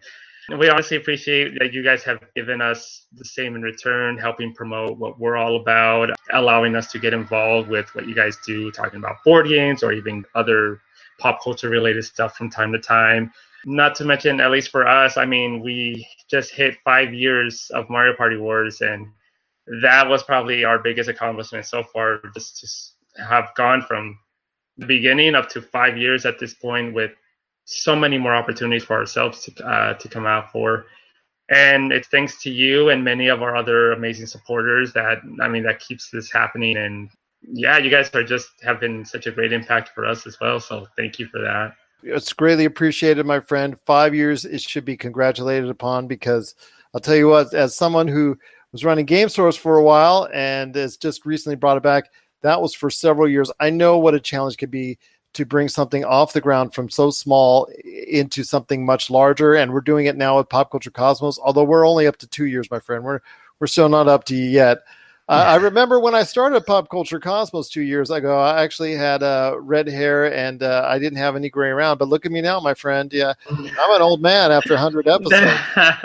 We 0.58 0.70
honestly 0.70 0.98
appreciate 0.98 1.60
that 1.60 1.74
you 1.74 1.84
guys 1.84 2.04
have 2.04 2.20
given 2.36 2.62
us 2.62 3.06
the 3.14 3.26
same 3.26 3.56
in 3.56 3.62
return, 3.62 4.18
helping 4.18 4.54
promote 4.54 4.98
what 4.98 5.20
we're 5.20 5.38
all 5.38 5.58
about, 5.58 6.10
allowing 6.32 6.76
us 6.76 6.92
to 6.92 7.00
get 7.00 7.14
involved 7.14 7.70
with 7.70 7.94
what 7.94 8.08
you 8.08 8.16
guys 8.16 8.38
do, 8.46 8.72
talking 8.72 9.00
about 9.00 9.18
board 9.24 9.48
games 9.48 9.84
or 9.84 9.92
even 9.92 10.26
other 10.36 10.82
pop 11.20 11.44
culture 11.44 11.70
related 11.70 12.04
stuff 12.04 12.36
from 12.36 12.50
time 12.50 12.72
to 12.72 12.80
time. 12.80 13.32
Not 13.66 13.96
to 13.96 14.06
mention, 14.06 14.40
at 14.40 14.52
least 14.52 14.70
for 14.72 14.88
us, 14.88 15.18
I 15.18 15.26
mean, 15.26 15.60
we 15.62 16.08
just 16.30 16.52
hit 16.52 16.78
five 16.84 17.14
years 17.14 17.70
of 17.74 17.90
Mario 17.90 18.16
Party 18.16 18.38
Wars, 18.38 18.82
and 18.82 19.08
that 19.82 20.08
was 20.08 20.24
probably 20.24 20.64
our 20.64 20.80
biggest 20.80 21.10
accomplishment 21.10 21.66
so 21.66 21.84
far. 21.84 22.22
Just 22.34 22.96
to 23.16 23.24
have 23.24 23.50
gone 23.56 23.82
from 23.82 24.18
the 24.78 24.86
beginning 24.86 25.36
up 25.36 25.50
to 25.50 25.62
five 25.62 25.98
years 25.98 26.26
at 26.26 26.40
this 26.40 26.54
point 26.54 26.94
with 26.94 27.12
so 27.72 27.96
many 27.96 28.18
more 28.18 28.36
opportunities 28.36 28.84
for 28.84 28.96
ourselves 28.96 29.42
to 29.46 29.66
uh, 29.66 29.94
to 29.94 30.10
come 30.10 30.26
out 30.26 30.52
for. 30.52 30.88
And 31.50 31.92
it's 31.92 32.08
thanks 32.08 32.42
to 32.44 32.50
you 32.50 32.90
and 32.90 33.04
many 33.04 33.28
of 33.28 33.42
our 33.42 33.56
other 33.56 33.92
amazing 33.92 34.26
supporters 34.26 34.92
that 34.94 35.20
I 35.40 35.48
mean 35.48 35.64
that 35.64 35.80
keeps 35.80 36.10
this 36.10 36.32
happening. 36.32 36.78
And 36.78 37.10
yeah, 37.44 37.78
you 37.78 37.92
guys 37.92 38.10
are 38.16 38.24
just 38.24 38.50
have 38.64 38.80
been 38.80 39.06
such 39.06 39.28
a 39.28 39.32
great 39.32 39.54
impact 39.54 39.90
for 39.90 40.06
us 40.06 40.26
as 40.26 40.40
well. 40.40 40.60
So 40.60 40.88
thank 40.98 41.20
you 41.20 41.28
for 41.28 41.40
that. 41.42 41.76
It's 42.02 42.34
greatly 42.34 42.66
appreciated, 42.66 43.26
my 43.26 43.40
friend. 43.40 43.78
Five 43.86 44.16
years 44.16 44.46
it 44.46 44.62
should 44.62 44.86
be 44.86 44.98
congratulated 44.98 45.70
upon 45.70 46.08
because 46.08 46.56
I'll 46.94 47.02
tell 47.02 47.16
you 47.16 47.28
what, 47.28 47.54
as 47.54 47.76
someone 47.76 48.08
who 48.08 48.38
was 48.72 48.84
running 48.84 49.06
Game 49.06 49.30
Source 49.30 49.56
for 49.56 49.78
a 49.78 49.84
while 49.84 50.28
and 50.34 50.74
has 50.76 50.98
just 50.98 51.26
recently 51.26 51.56
brought 51.56 51.78
it 51.78 51.84
back, 51.84 52.06
that 52.42 52.62
was 52.62 52.74
for 52.74 52.90
several 52.90 53.28
years. 53.28 53.52
I 53.60 53.70
know 53.70 54.00
what 54.00 54.16
a 54.16 54.20
challenge 54.20 54.58
could 54.58 54.72
be 54.72 54.98
to 55.34 55.46
bring 55.46 55.70
something 55.70 56.04
off 56.04 56.34
the 56.34 56.42
ground 56.42 56.74
from 56.74 56.90
so 56.90 57.12
small 57.12 57.70
into 57.86 58.44
something 58.44 58.86
much 58.86 59.10
larger. 59.10 59.56
And 59.56 59.74
we're 59.74 59.82
doing 59.82 60.08
it 60.08 60.18
now 60.18 60.38
with 60.38 60.50
Pop 60.50 60.72
Culture 60.72 60.92
Cosmos, 60.92 61.40
although 61.40 61.64
we're 61.64 61.88
only 61.88 62.08
up 62.08 62.18
to 62.18 62.28
two 62.28 62.46
years, 62.46 62.70
my 62.72 62.80
friend. 62.80 63.04
We're 63.04 63.22
we're 63.60 63.68
still 63.68 63.90
not 63.90 64.08
up 64.08 64.24
to 64.26 64.36
you 64.36 64.50
yet. 64.50 64.80
Uh, 65.28 65.46
I 65.48 65.56
remember 65.58 66.00
when 66.00 66.16
I 66.16 66.24
started 66.24 66.66
Pop 66.66 66.90
Culture 66.90 67.20
Cosmos 67.20 67.70
two 67.70 67.82
years 67.82 68.10
ago, 68.10 68.40
I 68.40 68.64
actually 68.64 68.96
had 68.96 69.22
uh, 69.22 69.56
red 69.60 69.88
hair 69.88 70.34
and 70.34 70.64
uh, 70.64 70.86
I 70.88 70.98
didn't 70.98 71.20
have 71.20 71.36
any 71.36 71.50
gray 71.50 71.70
around. 71.70 72.00
But 72.00 72.08
look 72.08 72.26
at 72.26 72.32
me 72.32 72.42
now, 72.42 72.60
my 72.60 72.74
friend. 72.74 73.12
Yeah, 73.14 73.34
I'm 73.50 73.96
an 73.96 74.02
old 74.02 74.22
man 74.22 74.52
after 74.52 74.74
100 74.74 75.08
episodes. 75.08 75.60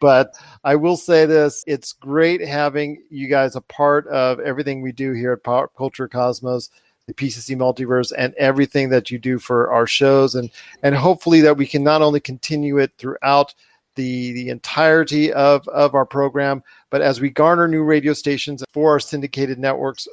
but 0.00 0.38
I 0.62 0.76
will 0.76 0.96
say 0.96 1.26
this 1.26 1.64
it's 1.66 1.92
great 1.92 2.40
having 2.40 3.02
you 3.10 3.26
guys 3.26 3.56
a 3.56 3.60
part 3.62 4.06
of 4.06 4.38
everything 4.38 4.80
we 4.80 4.92
do 4.92 5.12
here 5.12 5.32
at 5.32 5.42
Pop 5.42 5.74
Culture 5.76 6.06
Cosmos 6.06 6.70
the 7.08 7.14
PCC 7.14 7.56
multiverse 7.56 8.12
and 8.16 8.34
everything 8.34 8.90
that 8.90 9.10
you 9.10 9.18
do 9.18 9.38
for 9.38 9.72
our 9.72 9.86
shows. 9.86 10.36
And 10.36 10.50
and 10.82 10.94
hopefully 10.94 11.40
that 11.40 11.56
we 11.56 11.66
can 11.66 11.82
not 11.82 12.02
only 12.02 12.20
continue 12.20 12.78
it 12.78 12.92
throughout 12.98 13.54
the 13.96 14.32
the 14.32 14.48
entirety 14.50 15.32
of 15.32 15.66
of 15.68 15.94
our 15.94 16.06
program 16.06 16.62
but 16.88 17.02
as 17.02 17.20
we 17.20 17.28
garner 17.28 17.66
new 17.66 17.82
radio 17.82 18.12
stations 18.12 18.62
for 18.72 18.92
our 18.92 19.00
syndicated 19.00 19.58
networks 19.58 20.06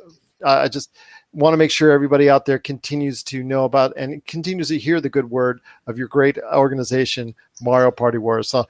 uh, 0.44 0.62
I 0.64 0.68
just 0.68 0.90
want 1.34 1.54
to 1.54 1.58
make 1.58 1.70
sure 1.70 1.92
everybody 1.92 2.28
out 2.28 2.46
there 2.48 2.58
continues 2.58 3.22
to 3.24 3.44
know 3.44 3.64
about 3.64 3.94
and 3.96 4.26
continues 4.26 4.70
to 4.70 4.80
hear 4.80 5.00
the 5.00 5.10
good 5.10 5.30
word 5.30 5.62
of 5.86 6.00
your 6.00 6.08
great 6.08 6.40
organization 6.52 7.36
Mario 7.62 7.92
Party 7.92 8.18
Wars 8.18 8.50
so 8.50 8.66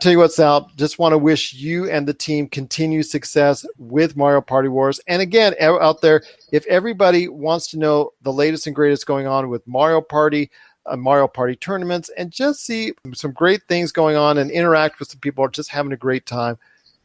Tell 0.00 0.12
you 0.12 0.18
what, 0.18 0.32
Sal, 0.32 0.70
just 0.76 0.98
want 0.98 1.12
to 1.12 1.18
wish 1.18 1.52
you 1.52 1.90
and 1.90 2.08
the 2.08 2.14
team 2.14 2.48
continued 2.48 3.04
success 3.04 3.66
with 3.76 4.16
Mario 4.16 4.40
Party 4.40 4.68
Wars. 4.68 4.98
And 5.06 5.20
again, 5.20 5.54
out 5.60 6.00
there, 6.00 6.22
if 6.52 6.64
everybody 6.68 7.28
wants 7.28 7.66
to 7.68 7.78
know 7.78 8.14
the 8.22 8.32
latest 8.32 8.66
and 8.66 8.74
greatest 8.74 9.04
going 9.04 9.26
on 9.26 9.50
with 9.50 9.66
Mario 9.66 10.00
Party, 10.00 10.50
uh, 10.86 10.96
Mario 10.96 11.28
Party 11.28 11.54
tournaments, 11.54 12.10
and 12.16 12.30
just 12.30 12.64
see 12.64 12.94
some 13.12 13.32
great 13.32 13.60
things 13.68 13.92
going 13.92 14.16
on 14.16 14.38
and 14.38 14.50
interact 14.50 15.00
with 15.00 15.10
some 15.10 15.20
people, 15.20 15.44
are 15.44 15.50
just 15.50 15.68
having 15.68 15.92
a 15.92 15.98
great 15.98 16.24
time. 16.24 16.56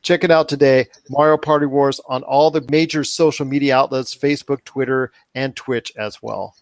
Check 0.01 0.23
it 0.23 0.31
out 0.31 0.47
today, 0.47 0.87
Mario 1.09 1.35
Party 1.35 1.65
Wars 1.65 1.99
on 2.07 2.23
all 2.23 2.49
the 2.49 2.65
major 2.69 3.03
social 3.03 3.45
media 3.45 3.75
outlets 3.75 4.15
Facebook, 4.15 4.63
Twitter, 4.63 5.11
and 5.33 5.53
Twitch 5.53 5.91
as 5.97 6.23
well. 6.23 6.55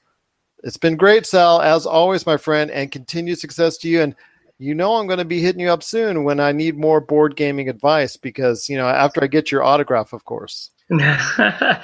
It's 0.63 0.78
been 0.78 0.96
great, 0.96 1.28
Sal, 1.28 1.62
as 1.62 1.86
always, 1.86 2.26
my 2.26 2.38
friend, 2.38 2.72
and 2.72 2.91
continued 2.91 3.38
success 3.38 3.78
to 3.80 3.88
you. 3.88 4.02
And 4.02 4.15
you 4.63 4.73
know 4.73 4.95
I'm 4.95 5.08
going 5.08 5.19
to 5.19 5.26
be 5.26 5.41
hitting 5.41 5.60
you 5.60 5.69
up 5.69 5.84
soon 5.84 6.23
when 6.23 6.39
I 6.39 6.54
need 6.54 6.78
more 6.78 7.02
board 7.02 7.36
gaming 7.36 7.67
advice 7.67 8.15
because 8.15 8.69
you 8.69 8.78
know 8.78 8.88
after 8.88 9.21
I 9.21 9.28
get 9.28 9.52
your 9.52 9.62
autograph, 9.62 10.13
of 10.13 10.23
course. 10.23 10.71
nah, 10.89 11.82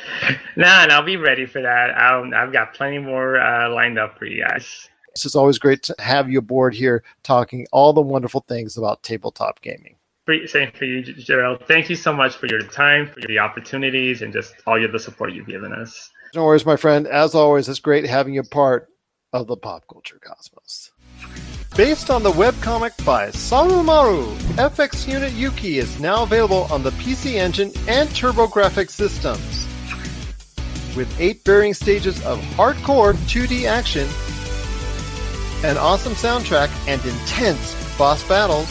and 0.56 0.92
I'll 0.92 1.04
be 1.04 1.18
ready 1.18 1.46
for 1.46 1.62
that. 1.62 1.92
i 1.92 2.40
have 2.40 2.54
got 2.54 2.74
plenty 2.74 3.00
more 3.00 3.40
uh, 3.40 3.70
lined 3.70 4.00
up 4.00 4.18
for 4.18 4.26
you 4.26 4.46
guys. 4.46 4.88
It's 5.10 5.24
just 5.24 5.36
always 5.36 5.58
great 5.58 5.84
to 5.84 5.96
have 6.00 6.30
you 6.30 6.40
aboard 6.40 6.74
here 6.74 7.04
talking 7.24 7.68
all 7.72 7.92
the 7.92 8.02
wonderful 8.02 8.46
things 8.48 8.78
about 8.78 9.04
tabletop 9.04 9.62
gaming. 9.62 9.96
Same 10.46 10.72
for 10.72 10.86
you, 10.86 11.02
Gerald. 11.02 11.66
Thank 11.68 11.90
you 11.90 11.96
so 11.96 12.14
much 12.14 12.36
for 12.36 12.46
your 12.46 12.62
time, 12.62 13.08
for 13.08 13.20
the 13.22 13.40
opportunities, 13.40 14.22
and 14.22 14.32
just 14.32 14.54
all 14.68 14.84
of 14.84 14.92
the 14.92 15.00
support 15.00 15.34
you've 15.34 15.48
given 15.48 15.74
us. 15.74 16.12
No 16.36 16.46
worries, 16.46 16.68
my 16.68 16.76
friend. 16.76 17.08
As 17.08 17.34
always, 17.34 17.68
it's 17.68 17.80
great 17.80 18.06
having 18.06 18.36
you 18.36 18.44
part 18.44 18.90
of 19.34 19.48
the 19.48 19.58
pop 19.58 19.86
culture 19.92 20.20
cosmos. 20.22 20.92
Based 21.76 22.10
on 22.10 22.24
the 22.24 22.32
webcomic 22.32 23.06
by 23.06 23.28
Sarumaru, 23.30 24.36
FX 24.58 25.08
Unit 25.08 25.32
Yuki 25.32 25.78
is 25.78 26.00
now 26.00 26.24
available 26.24 26.68
on 26.72 26.84
the 26.84 26.92
PC 26.92 27.36
Engine 27.36 27.72
and 27.88 28.10
TurboGrafx 28.10 28.90
systems. 28.90 29.66
With 30.98 31.14
eight 31.22 31.46
varying 31.46 31.74
stages 31.74 32.22
of 32.26 32.40
hardcore 32.58 33.14
2D 33.14 33.66
action, 33.66 34.08
an 35.64 35.78
awesome 35.78 36.14
soundtrack, 36.14 36.70
and 36.88 37.04
intense 37.06 37.76
boss 37.98 38.28
battles, 38.28 38.68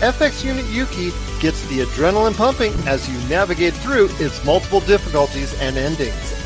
FX 0.00 0.44
Unit 0.44 0.64
Yuki 0.66 1.10
gets 1.40 1.66
the 1.68 1.80
adrenaline 1.80 2.36
pumping 2.36 2.72
as 2.86 3.08
you 3.08 3.18
navigate 3.28 3.74
through 3.74 4.08
its 4.12 4.42
multiple 4.44 4.80
difficulties 4.80 5.52
and 5.60 5.76
endings. 5.76 6.37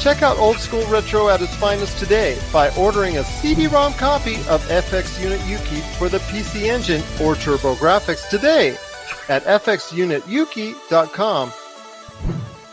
Check 0.00 0.22
out 0.22 0.38
old 0.38 0.56
school 0.56 0.84
retro 0.86 1.28
at 1.28 1.42
its 1.42 1.54
finest 1.56 1.98
today 1.98 2.38
by 2.50 2.74
ordering 2.76 3.18
a 3.18 3.24
CD-ROM 3.24 3.92
copy 3.92 4.36
of 4.48 4.66
FX 4.68 5.22
Unit 5.22 5.38
Yuki 5.46 5.82
for 5.98 6.08
the 6.08 6.20
PC 6.20 6.62
Engine 6.62 7.02
or 7.22 7.34
TurboGrafx 7.34 8.30
today 8.30 8.78
at 9.28 9.44
fxunityuki.com. 9.44 11.52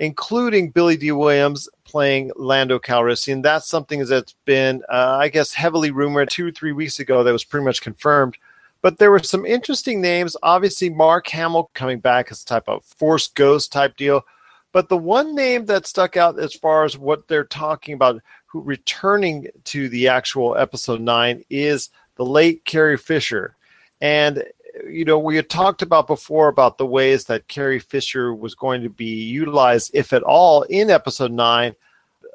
including 0.00 0.70
Billy 0.70 0.96
Dee 0.96 1.12
Williams 1.12 1.68
playing 1.84 2.32
Lando 2.34 2.78
Calrissian. 2.78 3.42
That's 3.42 3.68
something 3.68 4.04
that's 4.06 4.34
been, 4.46 4.82
uh, 4.88 5.18
I 5.20 5.28
guess, 5.28 5.52
heavily 5.52 5.90
rumored 5.90 6.30
two 6.30 6.50
three 6.50 6.72
weeks 6.72 6.98
ago 6.98 7.22
that 7.22 7.32
was 7.32 7.44
pretty 7.44 7.66
much 7.66 7.82
confirmed. 7.82 8.36
But 8.80 8.96
there 8.96 9.10
were 9.10 9.22
some 9.22 9.44
interesting 9.44 10.00
names. 10.00 10.38
Obviously, 10.42 10.88
Mark 10.88 11.28
Hamill 11.28 11.70
coming 11.74 12.00
back 12.00 12.32
as 12.32 12.42
a 12.42 12.46
type 12.46 12.66
of 12.66 12.82
Force 12.82 13.28
Ghost 13.28 13.72
type 13.72 13.98
deal. 13.98 14.24
But 14.72 14.88
the 14.88 14.96
one 14.96 15.34
name 15.34 15.66
that 15.66 15.86
stuck 15.86 16.16
out 16.16 16.38
as 16.38 16.54
far 16.54 16.84
as 16.84 16.96
what 16.96 17.28
they're 17.28 17.44
talking 17.44 17.92
about, 17.92 18.22
who 18.46 18.62
returning 18.62 19.48
to 19.64 19.90
the 19.90 20.08
actual 20.08 20.56
episode 20.56 21.02
nine, 21.02 21.44
is 21.50 21.90
the 22.16 22.24
late 22.24 22.64
Carrie 22.64 22.96
Fisher. 22.96 23.54
And 24.00 24.44
you 24.88 25.04
know, 25.04 25.18
we 25.18 25.36
had 25.36 25.48
talked 25.48 25.82
about 25.82 26.06
before 26.06 26.48
about 26.48 26.78
the 26.78 26.86
ways 26.86 27.24
that 27.24 27.48
Carrie 27.48 27.78
Fisher 27.78 28.34
was 28.34 28.54
going 28.54 28.82
to 28.82 28.88
be 28.88 29.24
utilized, 29.24 29.90
if 29.94 30.12
at 30.12 30.22
all, 30.22 30.62
in 30.62 30.90
episode 30.90 31.32
nine. 31.32 31.74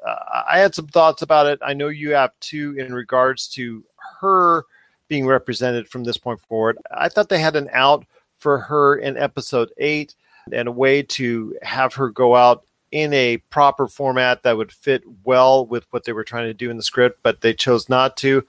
Uh, 0.06 0.42
I 0.48 0.58
had 0.58 0.74
some 0.74 0.86
thoughts 0.86 1.22
about 1.22 1.46
it. 1.46 1.58
I 1.62 1.72
know 1.72 1.88
you 1.88 2.12
have 2.12 2.32
too, 2.40 2.76
in 2.78 2.94
regards 2.94 3.48
to 3.48 3.84
her 4.20 4.64
being 5.08 5.26
represented 5.26 5.88
from 5.88 6.04
this 6.04 6.16
point 6.16 6.40
forward. 6.40 6.78
I 6.90 7.08
thought 7.08 7.28
they 7.28 7.38
had 7.38 7.56
an 7.56 7.68
out 7.72 8.04
for 8.38 8.58
her 8.58 8.96
in 8.96 9.16
episode 9.16 9.70
eight 9.78 10.14
and 10.52 10.68
a 10.68 10.72
way 10.72 11.02
to 11.02 11.56
have 11.62 11.94
her 11.94 12.10
go 12.10 12.36
out 12.36 12.64
in 12.92 13.12
a 13.12 13.36
proper 13.50 13.88
format 13.88 14.42
that 14.42 14.56
would 14.56 14.72
fit 14.72 15.02
well 15.24 15.66
with 15.66 15.84
what 15.90 16.04
they 16.04 16.12
were 16.12 16.24
trying 16.24 16.46
to 16.46 16.54
do 16.54 16.70
in 16.70 16.76
the 16.76 16.82
script, 16.82 17.18
but 17.22 17.40
they 17.40 17.52
chose 17.52 17.88
not 17.88 18.16
to. 18.16 18.46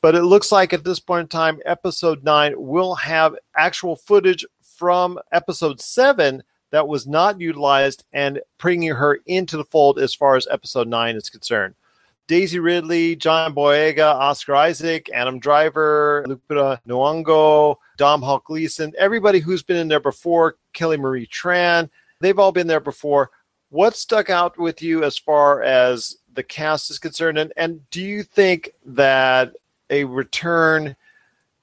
But 0.00 0.14
it 0.14 0.22
looks 0.22 0.52
like 0.52 0.72
at 0.72 0.84
this 0.84 1.00
point 1.00 1.22
in 1.22 1.28
time, 1.28 1.60
episode 1.64 2.22
nine 2.22 2.54
will 2.56 2.94
have 2.94 3.34
actual 3.56 3.96
footage 3.96 4.44
from 4.62 5.18
episode 5.32 5.80
seven 5.80 6.42
that 6.70 6.86
was 6.86 7.06
not 7.06 7.40
utilized 7.40 8.04
and 8.12 8.40
bringing 8.58 8.90
her 8.90 9.20
into 9.26 9.56
the 9.56 9.64
fold 9.64 9.98
as 9.98 10.14
far 10.14 10.36
as 10.36 10.46
episode 10.50 10.86
nine 10.86 11.16
is 11.16 11.30
concerned. 11.30 11.74
Daisy 12.28 12.58
Ridley, 12.58 13.16
John 13.16 13.54
Boyega, 13.54 14.14
Oscar 14.14 14.54
Isaac, 14.54 15.10
Adam 15.14 15.38
Driver, 15.38 16.24
Lupita 16.28 16.78
Nyong'o, 16.86 17.76
Domhnall 17.96 18.42
Gleeson, 18.44 18.92
everybody 18.98 19.40
who's 19.40 19.62
been 19.62 19.78
in 19.78 19.88
there 19.88 19.98
before, 19.98 20.56
Kelly 20.74 20.98
Marie 20.98 21.26
Tran, 21.26 21.88
they've 22.20 22.38
all 22.38 22.52
been 22.52 22.66
there 22.66 22.80
before. 22.80 23.30
What 23.70 23.96
stuck 23.96 24.28
out 24.28 24.58
with 24.58 24.82
you 24.82 25.04
as 25.04 25.16
far 25.16 25.62
as 25.62 26.18
the 26.34 26.42
cast 26.42 26.90
is 26.90 26.98
concerned? 26.98 27.38
And, 27.38 27.52
and 27.56 27.88
do 27.90 28.02
you 28.02 28.22
think 28.22 28.70
that 28.84 29.54
a 29.90 30.04
return 30.04 30.96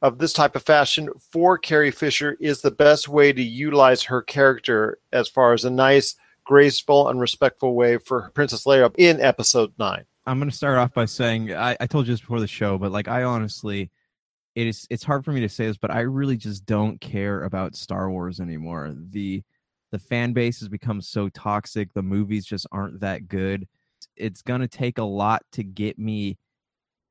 of 0.01 0.17
this 0.17 0.33
type 0.33 0.55
of 0.55 0.63
fashion 0.63 1.09
for 1.31 1.57
Carrie 1.57 1.91
Fisher 1.91 2.37
is 2.39 2.61
the 2.61 2.71
best 2.71 3.07
way 3.07 3.33
to 3.33 3.41
utilize 3.41 4.03
her 4.03 4.21
character 4.21 4.99
as 5.11 5.27
far 5.27 5.53
as 5.53 5.65
a 5.65 5.69
nice, 5.69 6.15
graceful, 6.43 7.09
and 7.09 7.19
respectful 7.19 7.73
way 7.73 7.97
for 7.97 8.29
Princess 8.33 8.65
Leia 8.65 8.93
in 8.97 9.19
episode 9.21 9.73
nine. 9.79 10.05
I'm 10.27 10.39
going 10.39 10.49
to 10.49 10.55
start 10.55 10.77
off 10.77 10.93
by 10.93 11.05
saying 11.05 11.53
I, 11.53 11.77
I 11.79 11.87
told 11.87 12.07
you 12.07 12.13
this 12.13 12.21
before 12.21 12.39
the 12.39 12.47
show, 12.47 12.77
but 12.77 12.91
like 12.91 13.07
I 13.07 13.23
honestly, 13.23 13.91
it 14.55 14.67
is 14.67 14.87
it's 14.89 15.03
hard 15.03 15.23
for 15.23 15.31
me 15.31 15.41
to 15.41 15.49
say 15.49 15.67
this, 15.67 15.77
but 15.77 15.91
I 15.91 16.01
really 16.01 16.37
just 16.37 16.65
don't 16.65 16.99
care 16.99 17.43
about 17.43 17.75
Star 17.75 18.09
Wars 18.09 18.39
anymore. 18.39 18.93
The 19.11 19.43
the 19.91 19.99
fan 19.99 20.33
base 20.33 20.59
has 20.59 20.67
become 20.67 21.01
so 21.01 21.29
toxic. 21.29 21.93
The 21.93 22.01
movies 22.01 22.45
just 22.45 22.67
aren't 22.71 22.99
that 23.01 23.27
good. 23.27 23.67
It's 24.15 24.41
going 24.41 24.61
to 24.61 24.67
take 24.67 24.97
a 24.97 25.03
lot 25.03 25.43
to 25.53 25.63
get 25.63 25.99
me 25.99 26.37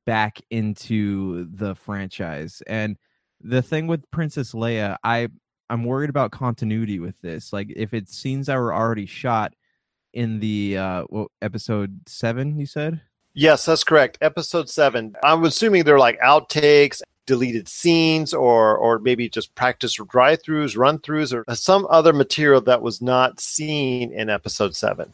back 0.05 0.39
into 0.49 1.47
the 1.53 1.75
franchise. 1.75 2.61
And 2.67 2.97
the 3.41 3.61
thing 3.61 3.87
with 3.87 4.09
Princess 4.11 4.53
Leia, 4.53 4.97
I 5.03 5.29
I'm 5.69 5.83
worried 5.83 6.09
about 6.09 6.31
continuity 6.31 6.99
with 6.99 7.19
this. 7.21 7.51
Like 7.51 7.71
if 7.75 7.93
it's 7.93 8.15
scenes 8.15 8.47
that 8.47 8.57
were 8.57 8.73
already 8.73 9.05
shot 9.05 9.53
in 10.13 10.39
the 10.39 10.77
uh 10.77 11.05
well, 11.09 11.31
episode 11.41 11.99
7 12.07 12.59
you 12.59 12.65
said? 12.65 13.01
Yes, 13.33 13.65
that's 13.65 13.83
correct. 13.83 14.17
Episode 14.21 14.69
7. 14.69 15.13
I'm 15.23 15.43
assuming 15.43 15.83
they're 15.83 15.99
like 15.99 16.19
outtakes, 16.21 17.01
deleted 17.25 17.67
scenes 17.67 18.33
or 18.33 18.77
or 18.77 18.99
maybe 18.99 19.27
just 19.27 19.53
practice 19.55 19.95
drive-throughs, 19.95 20.77
run-throughs 20.77 21.33
or 21.33 21.55
some 21.55 21.85
other 21.89 22.13
material 22.13 22.61
that 22.61 22.81
was 22.81 23.01
not 23.01 23.39
seen 23.41 24.13
in 24.13 24.29
episode 24.29 24.75
7. 24.75 25.11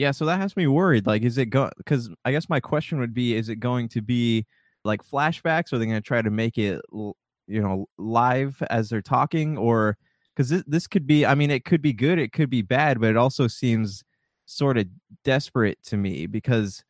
Yeah, 0.00 0.12
so 0.12 0.24
that 0.24 0.40
has 0.40 0.56
me 0.56 0.66
worried. 0.66 1.06
Like, 1.06 1.24
is 1.24 1.36
it 1.36 1.50
go? 1.50 1.68
Because 1.76 2.08
I 2.24 2.32
guess 2.32 2.48
my 2.48 2.58
question 2.58 3.00
would 3.00 3.12
be: 3.12 3.34
Is 3.36 3.50
it 3.50 3.56
going 3.56 3.86
to 3.90 4.00
be 4.00 4.46
like 4.82 5.02
flashbacks? 5.04 5.72
Or 5.72 5.76
are 5.76 5.78
they 5.78 5.84
going 5.84 5.98
to 5.98 6.00
try 6.00 6.22
to 6.22 6.30
make 6.30 6.56
it, 6.56 6.80
you 6.90 7.14
know, 7.46 7.84
live 7.98 8.62
as 8.70 8.88
they're 8.88 9.02
talking? 9.02 9.58
Or 9.58 9.98
because 10.34 10.48
this 10.48 10.64
this 10.66 10.86
could 10.86 11.06
be, 11.06 11.26
I 11.26 11.34
mean, 11.34 11.50
it 11.50 11.66
could 11.66 11.82
be 11.82 11.92
good, 11.92 12.18
it 12.18 12.32
could 12.32 12.48
be 12.48 12.62
bad, 12.62 12.98
but 12.98 13.10
it 13.10 13.18
also 13.18 13.46
seems 13.46 14.02
sort 14.46 14.78
of 14.78 14.86
desperate 15.22 15.82
to 15.84 15.98
me 15.98 16.26
because 16.26 16.82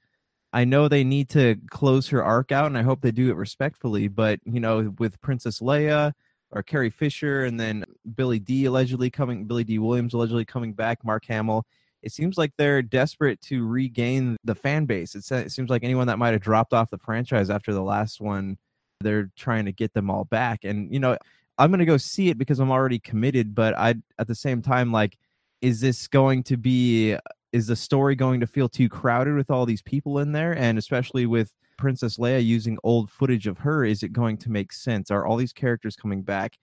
I 0.52 0.64
know 0.64 0.86
they 0.86 1.02
need 1.02 1.30
to 1.30 1.56
close 1.68 2.08
her 2.10 2.22
arc 2.22 2.52
out, 2.52 2.66
and 2.66 2.78
I 2.78 2.82
hope 2.82 3.00
they 3.00 3.10
do 3.10 3.28
it 3.30 3.36
respectfully. 3.36 4.06
But 4.06 4.38
you 4.44 4.60
know, 4.60 4.94
with 5.00 5.20
Princess 5.20 5.58
Leia 5.58 6.12
or 6.52 6.62
Carrie 6.62 6.90
Fisher, 6.90 7.44
and 7.44 7.58
then 7.58 7.84
Billy 8.14 8.38
Dee 8.38 8.66
allegedly 8.66 9.10
coming, 9.10 9.46
Billy 9.46 9.64
Dee 9.64 9.80
Williams 9.80 10.14
allegedly 10.14 10.44
coming 10.44 10.74
back, 10.74 11.04
Mark 11.04 11.24
Hamill 11.26 11.66
it 12.02 12.12
seems 12.12 12.38
like 12.38 12.52
they're 12.56 12.82
desperate 12.82 13.40
to 13.42 13.66
regain 13.66 14.36
the 14.44 14.54
fan 14.54 14.86
base. 14.86 15.14
It's, 15.14 15.30
it 15.30 15.52
seems 15.52 15.70
like 15.70 15.84
anyone 15.84 16.06
that 16.06 16.18
might 16.18 16.32
have 16.32 16.40
dropped 16.40 16.72
off 16.72 16.90
the 16.90 16.98
franchise 16.98 17.50
after 17.50 17.72
the 17.72 17.82
last 17.82 18.20
one, 18.20 18.56
they're 19.00 19.30
trying 19.36 19.66
to 19.66 19.72
get 19.72 19.92
them 19.92 20.10
all 20.10 20.24
back. 20.24 20.64
And, 20.64 20.92
you 20.92 21.00
know, 21.00 21.16
I'm 21.58 21.70
gonna 21.70 21.84
go 21.84 21.98
see 21.98 22.30
it 22.30 22.38
because 22.38 22.58
I'm 22.58 22.70
already 22.70 22.98
committed. 22.98 23.54
But 23.54 23.76
I 23.76 23.96
at 24.18 24.26
the 24.26 24.34
same 24.34 24.62
time 24.62 24.92
like, 24.92 25.18
is 25.60 25.80
this 25.80 26.08
going 26.08 26.42
to 26.44 26.56
be? 26.56 27.16
Is 27.52 27.66
the 27.66 27.76
story 27.76 28.14
going 28.14 28.40
to 28.40 28.46
feel 28.46 28.68
too 28.68 28.88
crowded 28.88 29.34
with 29.34 29.50
all 29.50 29.66
these 29.66 29.82
people 29.82 30.20
in 30.20 30.32
there, 30.32 30.56
and 30.56 30.78
especially 30.78 31.26
with 31.26 31.52
Princess 31.76 32.16
Leia 32.16 32.44
using 32.44 32.78
old 32.84 33.10
footage 33.10 33.46
of 33.46 33.58
her? 33.58 33.84
Is 33.84 34.02
it 34.02 34.12
going 34.12 34.38
to 34.38 34.50
make 34.50 34.72
sense? 34.72 35.10
Are 35.10 35.26
all 35.26 35.36
these 35.36 35.52
characters 35.52 35.96
coming 35.96 36.22
back 36.22 36.56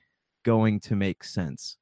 going 0.43 0.79
to 0.81 0.95
make 0.95 1.23
sense? 1.23 1.76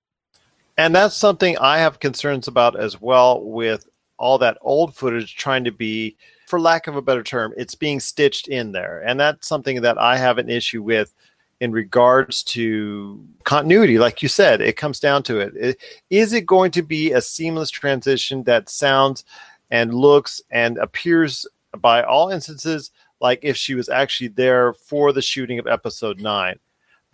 And 0.78 0.94
that's 0.94 1.16
something 1.16 1.58
I 1.58 1.78
have 1.78 2.00
concerns 2.00 2.48
about 2.48 2.80
as 2.80 3.00
well 3.00 3.42
with 3.42 3.88
all 4.18 4.38
that 4.40 4.58
old 4.62 4.96
footage 4.96 5.36
trying 5.36 5.64
to 5.64 5.72
be, 5.72 6.18
for 6.48 6.60
lack 6.60 6.88
of 6.88 6.96
a 6.96 7.02
better 7.02 7.24
term, 7.24 7.54
it's 7.58 7.76
being 7.76 8.00
stitched 8.00 8.48
in 8.48 8.72
there. 8.72 9.02
And 9.06 9.20
that's 9.20 9.48
something 9.48 9.82
that 9.82 9.98
I 9.98 10.18
have 10.18 10.38
an 10.38 10.50
issue 10.50 10.84
with 10.84 11.14
in 11.62 11.72
regards 11.72 12.44
to 12.44 13.26
continuity. 13.46 13.98
Like 13.98 14.22
you 14.22 14.28
said, 14.28 14.62
it 14.62 14.76
comes 14.78 15.00
down 15.00 15.24
to 15.24 15.40
it. 15.40 15.78
Is 16.10 16.34
it 16.34 16.46
going 16.46 16.72
to 16.72 16.82
be 16.82 17.14
a 17.14 17.22
seamless 17.22 17.70
transition 17.70 18.44
that 18.44 18.70
sounds 18.70 19.24
and 19.72 19.94
looks 19.94 20.42
and 20.52 20.78
appears 20.78 21.48
by 21.80 22.04
all 22.04 22.30
instances 22.30 22.92
like 23.22 23.40
if 23.42 23.56
she 23.56 23.74
was 23.76 23.90
actually 23.90 24.28
there 24.28 24.74
for 24.74 25.14
the 25.14 25.22
shooting 25.22 25.58
of 25.58 25.68
episode 25.68 26.20
nine? 26.20 26.60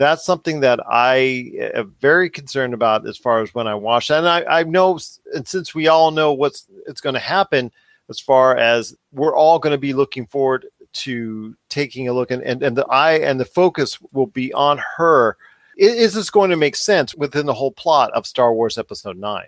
That's 0.01 0.25
something 0.25 0.61
that 0.61 0.79
I 0.89 1.51
uh, 1.61 1.81
am 1.81 1.95
very 2.01 2.27
concerned 2.27 2.73
about 2.73 3.07
as 3.07 3.17
far 3.17 3.43
as 3.43 3.53
when 3.53 3.67
I 3.67 3.75
watch. 3.75 4.09
And 4.09 4.27
I, 4.27 4.43
I 4.45 4.63
know, 4.63 4.97
and 5.35 5.47
since 5.47 5.75
we 5.75 5.89
all 5.89 6.09
know 6.09 6.33
what's 6.33 6.65
it's 6.87 7.01
going 7.01 7.13
to 7.13 7.19
happen, 7.19 7.71
as 8.09 8.19
far 8.19 8.57
as 8.57 8.95
we're 9.11 9.35
all 9.35 9.59
going 9.59 9.73
to 9.73 9.77
be 9.77 9.93
looking 9.93 10.25
forward 10.25 10.65
to 10.93 11.55
taking 11.69 12.07
a 12.07 12.13
look 12.13 12.31
and, 12.31 12.41
and, 12.41 12.63
and 12.63 12.75
the 12.75 12.87
eye 12.87 13.19
and 13.19 13.39
the 13.39 13.45
focus 13.45 13.99
will 14.11 14.25
be 14.25 14.51
on 14.53 14.81
her. 14.97 15.37
Is 15.77 16.15
this 16.15 16.31
going 16.31 16.49
to 16.49 16.57
make 16.57 16.75
sense 16.75 17.13
within 17.13 17.45
the 17.45 17.53
whole 17.53 17.71
plot 17.71 18.11
of 18.13 18.25
Star 18.25 18.51
Wars 18.55 18.79
Episode 18.79 19.17
9? 19.17 19.45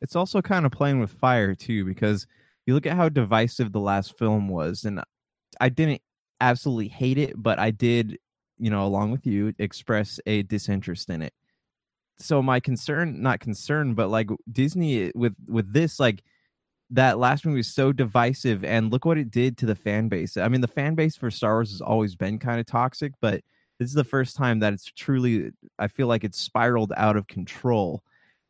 It's 0.00 0.14
also 0.14 0.40
kind 0.40 0.66
of 0.66 0.70
playing 0.70 1.00
with 1.00 1.10
fire, 1.10 1.56
too, 1.56 1.84
because 1.84 2.28
you 2.64 2.74
look 2.74 2.86
at 2.86 2.96
how 2.96 3.08
divisive 3.08 3.72
the 3.72 3.80
last 3.80 4.16
film 4.16 4.48
was. 4.48 4.84
And 4.84 5.02
I 5.60 5.68
didn't 5.68 6.00
absolutely 6.40 6.88
hate 6.88 7.18
it, 7.18 7.34
but 7.36 7.58
I 7.58 7.72
did, 7.72 8.18
you 8.64 8.70
know, 8.70 8.86
along 8.86 9.10
with 9.10 9.26
you, 9.26 9.52
express 9.58 10.18
a 10.24 10.42
disinterest 10.44 11.10
in 11.10 11.20
it. 11.20 11.34
So 12.16 12.40
my 12.40 12.60
concern, 12.60 13.20
not 13.20 13.38
concern, 13.38 13.92
but 13.92 14.08
like 14.08 14.30
Disney 14.50 15.12
with 15.14 15.34
with 15.46 15.70
this, 15.70 16.00
like 16.00 16.24
that 16.88 17.18
last 17.18 17.44
movie 17.44 17.58
was 17.58 17.66
so 17.66 17.92
divisive 17.92 18.64
and 18.64 18.90
look 18.90 19.04
what 19.04 19.18
it 19.18 19.30
did 19.30 19.58
to 19.58 19.66
the 19.66 19.74
fan 19.74 20.08
base. 20.08 20.38
I 20.38 20.48
mean, 20.48 20.62
the 20.62 20.66
fan 20.66 20.94
base 20.94 21.14
for 21.14 21.30
Star 21.30 21.56
Wars 21.56 21.72
has 21.72 21.82
always 21.82 22.16
been 22.16 22.38
kind 22.38 22.58
of 22.58 22.64
toxic, 22.64 23.12
but 23.20 23.42
this 23.78 23.90
is 23.90 23.94
the 23.94 24.02
first 24.02 24.34
time 24.34 24.60
that 24.60 24.72
it's 24.72 24.86
truly 24.86 25.50
I 25.78 25.86
feel 25.86 26.06
like 26.06 26.24
it's 26.24 26.40
spiraled 26.40 26.94
out 26.96 27.18
of 27.18 27.26
control. 27.26 28.02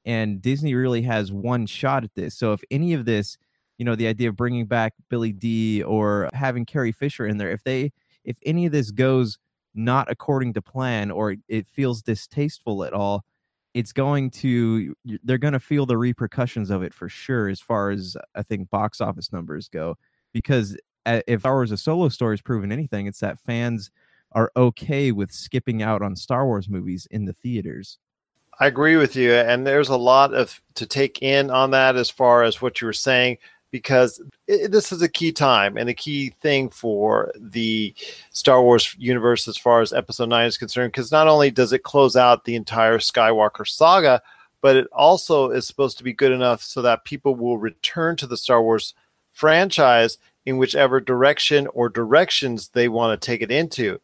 And 0.04 0.40
Disney 0.40 0.76
really 0.76 1.02
has 1.02 1.32
one 1.32 1.66
shot 1.66 2.04
at 2.04 2.14
this. 2.14 2.36
So 2.36 2.52
if 2.52 2.62
any 2.70 2.92
of 2.92 3.04
this, 3.04 3.36
you 3.78 3.84
know, 3.84 3.96
the 3.96 4.06
idea 4.06 4.28
of 4.28 4.36
bringing 4.36 4.66
back 4.66 4.92
Billy 5.08 5.32
Dee 5.32 5.82
or 5.82 6.30
having 6.34 6.66
Carrie 6.66 6.92
Fisher 6.92 7.26
in 7.26 7.38
there, 7.38 7.50
if 7.50 7.64
they 7.64 7.90
if 8.24 8.36
any 8.44 8.64
of 8.66 8.70
this 8.70 8.92
goes 8.92 9.38
not 9.74 10.10
according 10.10 10.54
to 10.54 10.62
plan 10.62 11.10
or 11.10 11.36
it 11.48 11.66
feels 11.66 12.02
distasteful 12.02 12.84
at 12.84 12.92
all, 12.92 13.24
it's 13.74 13.92
going 13.92 14.30
to 14.30 14.94
they're 15.24 15.38
going 15.38 15.52
to 15.52 15.60
feel 15.60 15.84
the 15.84 15.98
repercussions 15.98 16.70
of 16.70 16.82
it 16.82 16.94
for 16.94 17.08
sure 17.08 17.48
as 17.48 17.60
far 17.60 17.90
as 17.90 18.16
i 18.36 18.42
think 18.42 18.70
box 18.70 19.00
office 19.00 19.32
numbers 19.32 19.68
go 19.68 19.96
because 20.34 20.76
eh, 21.06 21.22
if 21.26 21.40
Star 21.40 21.54
Wars 21.54 21.72
a 21.72 21.78
solo 21.78 22.10
story 22.10 22.34
has 22.34 22.42
proven 22.42 22.70
anything, 22.70 23.06
it's 23.06 23.20
that 23.20 23.38
fans 23.38 23.90
are 24.32 24.52
okay 24.54 25.12
with 25.12 25.32
skipping 25.32 25.82
out 25.82 26.02
on 26.02 26.14
Star 26.14 26.44
Wars 26.44 26.68
movies 26.68 27.06
in 27.10 27.24
the 27.24 27.32
theaters. 27.32 27.98
I 28.60 28.66
agree 28.66 28.96
with 28.96 29.16
you, 29.16 29.32
and 29.32 29.66
there's 29.66 29.88
a 29.88 29.96
lot 29.96 30.34
of 30.34 30.60
to 30.74 30.86
take 30.86 31.22
in 31.22 31.50
on 31.50 31.70
that 31.70 31.96
as 31.96 32.10
far 32.10 32.42
as 32.42 32.60
what 32.60 32.80
you 32.80 32.86
were 32.86 32.92
saying 32.92 33.38
because 33.74 34.22
it, 34.46 34.70
this 34.70 34.92
is 34.92 35.02
a 35.02 35.08
key 35.08 35.32
time 35.32 35.76
and 35.76 35.88
a 35.88 35.94
key 35.94 36.30
thing 36.40 36.68
for 36.68 37.32
the 37.34 37.92
Star 38.30 38.62
Wars 38.62 38.94
universe 39.00 39.48
as 39.48 39.58
far 39.58 39.80
as 39.80 39.92
Episode 39.92 40.28
Nine 40.28 40.46
is 40.46 40.56
concerned. 40.56 40.92
Because 40.92 41.10
not 41.10 41.26
only 41.26 41.50
does 41.50 41.72
it 41.72 41.82
close 41.82 42.14
out 42.14 42.44
the 42.44 42.54
entire 42.54 42.98
Skywalker 42.98 43.66
saga, 43.66 44.22
but 44.60 44.76
it 44.76 44.86
also 44.92 45.50
is 45.50 45.66
supposed 45.66 45.98
to 45.98 46.04
be 46.04 46.12
good 46.12 46.30
enough 46.30 46.62
so 46.62 46.82
that 46.82 47.04
people 47.04 47.34
will 47.34 47.58
return 47.58 48.14
to 48.14 48.28
the 48.28 48.36
Star 48.36 48.62
Wars 48.62 48.94
franchise 49.32 50.18
in 50.46 50.56
whichever 50.56 51.00
direction 51.00 51.66
or 51.74 51.88
directions 51.88 52.68
they 52.68 52.86
want 52.86 53.20
to 53.20 53.26
take 53.26 53.42
it 53.42 53.50
into. 53.50 54.00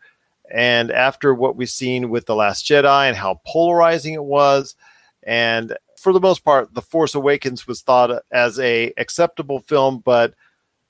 And 0.53 0.91
after 0.91 1.33
what 1.33 1.55
we've 1.55 1.71
seen 1.71 2.11
with 2.11 2.27
The 2.27 2.35
Last 2.35 2.67
Jedi 2.67 3.07
and 3.07 3.17
how 3.17 3.41
polarizing 3.47 4.15
it 4.15 4.25
was, 4.25 4.75
and 5.23 5.77
for 6.01 6.13
the 6.13 6.21
most 6.21 6.45
part, 6.45 6.73
The 6.73 6.83
Force 6.83 7.15
Awakens 7.15 7.67
was 7.67 7.83
thought 7.83 8.23
as 8.31 8.59
a 8.59 8.93
acceptable 8.97 9.61
film, 9.61 9.99
but 9.99 10.35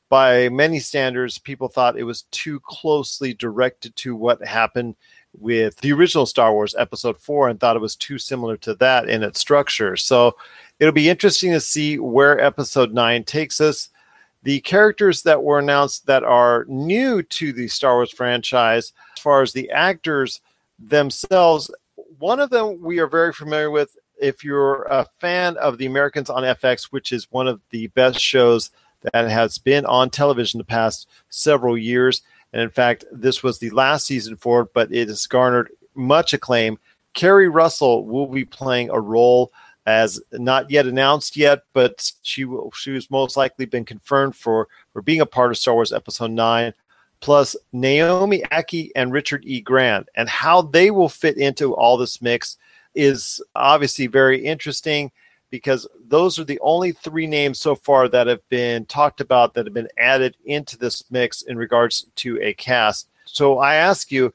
by 0.09 0.49
many 0.49 0.79
standards, 0.79 1.39
people 1.39 1.69
thought 1.69 1.99
it 1.99 2.05
was 2.05 2.23
too 2.31 2.61
closely 2.61 3.35
directed 3.35 3.95
to 3.97 4.15
what 4.15 4.45
happened 4.45 4.95
with 5.39 5.77
the 5.77 5.93
original 5.93 6.27
Star 6.27 6.53
Wars 6.53 6.75
Episode 6.79 7.17
4 7.19 7.49
and 7.49 7.61
thought 7.61 7.77
it 7.77 7.81
was 7.81 7.97
too 7.97 8.19
similar 8.19 8.57
to 8.59 8.75
that 8.77 9.09
in 9.09 9.23
its 9.23 9.41
structure. 9.41 9.97
So 9.97 10.37
it'll 10.79 10.93
be 10.93 11.09
interesting 11.09 11.53
to 11.53 11.61
see 11.61 11.99
where 11.99 12.41
Episode 12.41 12.93
9 12.93 13.25
takes 13.25 13.61
us. 13.61 13.89
The 14.43 14.61
characters 14.61 15.23
that 15.23 15.43
were 15.43 15.59
announced 15.59 16.07
that 16.07 16.25
are 16.25 16.65
new 16.69 17.23
to 17.23 17.53
the 17.53 17.69
Star 17.69 17.97
Wars 17.97 18.13
franchise, 18.13 18.93
as 19.17 19.23
far 19.23 19.43
as 19.43 19.53
the 19.53 19.71
actors 19.71 20.41
themselves, 20.79 21.71
one 22.19 22.41
of 22.41 22.51
them 22.51 22.81
we 22.81 22.99
are 22.99 23.07
very 23.07 23.33
familiar 23.33 23.71
with 23.71 23.97
if 24.21 24.45
you're 24.45 24.85
a 24.85 25.07
fan 25.19 25.57
of 25.57 25.79
the 25.79 25.87
Americans 25.87 26.31
on 26.31 26.43
FX, 26.43 26.85
which 26.85 27.13
is 27.13 27.31
one 27.31 27.49
of 27.49 27.61
the 27.71 27.89
best 27.89 28.19
shows 28.19 28.71
that 29.13 29.31
has 29.31 29.59
been 29.59 29.87
on 29.87 30.11
television 30.11 30.59
the 30.59 30.65
past 30.65 31.09
several 31.29 31.77
years, 31.77 32.23
and 32.53 32.63
in 32.63 32.71
fact, 32.71 33.05
this 33.13 33.43
was 33.43 33.59
the 33.59 33.71
last 33.71 34.07
season 34.07 34.37
for 34.37 34.63
it, 34.63 34.75
but 34.75 34.93
it 34.93 35.09
has 35.09 35.27
garnered 35.27 35.71
much 35.95 36.33
acclaim. 36.33 36.79
Keri 37.15 37.49
Russell 37.49 38.05
will 38.05 38.27
be 38.27 38.45
playing 38.45 38.91
a 38.91 39.01
role 39.01 39.53
as 39.87 40.21
not 40.33 40.71
yet 40.71 40.87
announced 40.87 41.37
yet, 41.37 41.63
but 41.73 42.13
she 42.23 42.45
will, 42.45 42.71
she 42.73 42.91
was 42.91 43.11
most 43.11 43.37
likely 43.37 43.65
been 43.65 43.85
confirmed 43.85 44.37
for 44.37 44.69
for 44.93 45.03
being 45.03 45.21
a 45.21 45.27
part 45.27 45.51
of 45.51 45.59
Star 45.59 45.75
Wars 45.75 45.93
Episode 45.93 46.31
Nine. 46.31 46.75
Plus 47.21 47.55
Naomi 47.75 48.43
Ackie 48.51 48.93
and 48.97 49.13
Richard 49.13 49.45
E. 49.45 49.61
Grant, 49.61 50.09
and 50.15 50.27
how 50.27 50.63
they 50.63 50.91
will 50.91 51.11
fit 51.11 51.37
into 51.37 51.75
all 51.75 51.99
this 51.99 52.23
mix 52.23 52.57
is 52.95 53.43
obviously 53.55 54.07
very 54.07 54.45
interesting 54.45 55.11
because 55.51 55.87
those 56.09 56.39
are 56.39 56.45
the 56.45 56.61
only 56.61 56.93
three 56.93 57.27
names 57.27 57.59
so 57.59 57.75
far 57.75 58.09
that 58.09 58.27
have 58.27 58.47
been 58.49 58.87
talked 58.87 59.21
about 59.21 59.55
that 59.55 59.67
have 59.67 59.75
been 59.75 59.89
added 59.99 60.37
into 60.45 60.79
this 60.79 61.05
mix 61.11 61.43
in 61.43 61.57
regards 61.57 62.07
to 62.17 62.41
a 62.41 62.55
cast. 62.55 63.09
So 63.25 63.59
I 63.59 63.75
ask 63.75 64.11
you, 64.11 64.33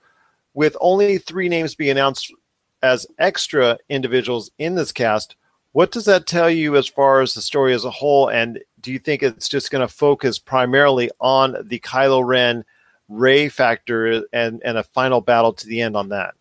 with 0.54 0.78
only 0.80 1.18
three 1.18 1.50
names 1.50 1.76
being 1.76 1.92
announced 1.92 2.34
as 2.82 3.08
extra 3.18 3.78
individuals 3.90 4.52
in 4.58 4.76
this 4.76 4.92
cast, 4.92 5.36
what 5.72 5.92
does 5.92 6.06
that 6.06 6.28
tell 6.28 6.50
you 6.50 6.78
as 6.78 6.88
far 6.88 7.22
as 7.22 7.34
the 7.34 7.42
story 7.42 7.74
as 7.74 7.84
a 7.84 7.92
whole? 7.92 8.30
And 8.30 8.60
do 8.80 8.92
you 8.92 9.00
think 9.00 9.22
it's 9.22 9.50
just 9.50 9.72
going 9.72 9.86
to 9.86 9.94
focus 9.94 10.40
primarily 10.40 11.10
on 11.20 11.58
the 11.66 11.80
Kylo 11.80 12.26
Ren 12.26 12.64
Rey 13.10 13.50
factor 13.50 14.24
and, 14.32 14.62
and 14.64 14.78
a 14.78 14.84
final 14.84 15.20
battle 15.20 15.52
to 15.54 15.68
the 15.68 15.82
end 15.82 15.98
on 15.98 16.10
that? 16.10 16.36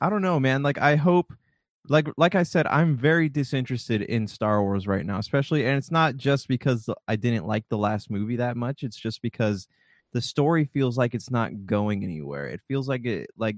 I 0.00 0.08
don't 0.08 0.22
know, 0.22 0.40
man. 0.40 0.62
Like, 0.62 0.78
I 0.78 0.96
hope 0.96 1.32
like 1.88 2.08
like 2.16 2.34
I 2.34 2.42
said, 2.42 2.66
I'm 2.66 2.96
very 2.96 3.28
disinterested 3.28 4.02
in 4.02 4.26
Star 4.26 4.62
Wars 4.62 4.86
right 4.86 5.04
now, 5.06 5.18
especially 5.18 5.66
and 5.66 5.76
it's 5.76 5.90
not 5.90 6.16
just 6.16 6.48
because 6.48 6.88
I 7.08 7.16
didn't 7.16 7.46
like 7.46 7.68
the 7.68 7.78
last 7.78 8.10
movie 8.10 8.36
that 8.36 8.56
much. 8.56 8.82
It's 8.82 8.96
just 8.96 9.22
because 9.22 9.68
the 10.12 10.20
story 10.20 10.64
feels 10.64 10.96
like 10.98 11.14
it's 11.14 11.30
not 11.30 11.66
going 11.66 12.04
anywhere. 12.04 12.46
It 12.46 12.60
feels 12.68 12.88
like 12.88 13.04
it 13.06 13.30
like 13.36 13.56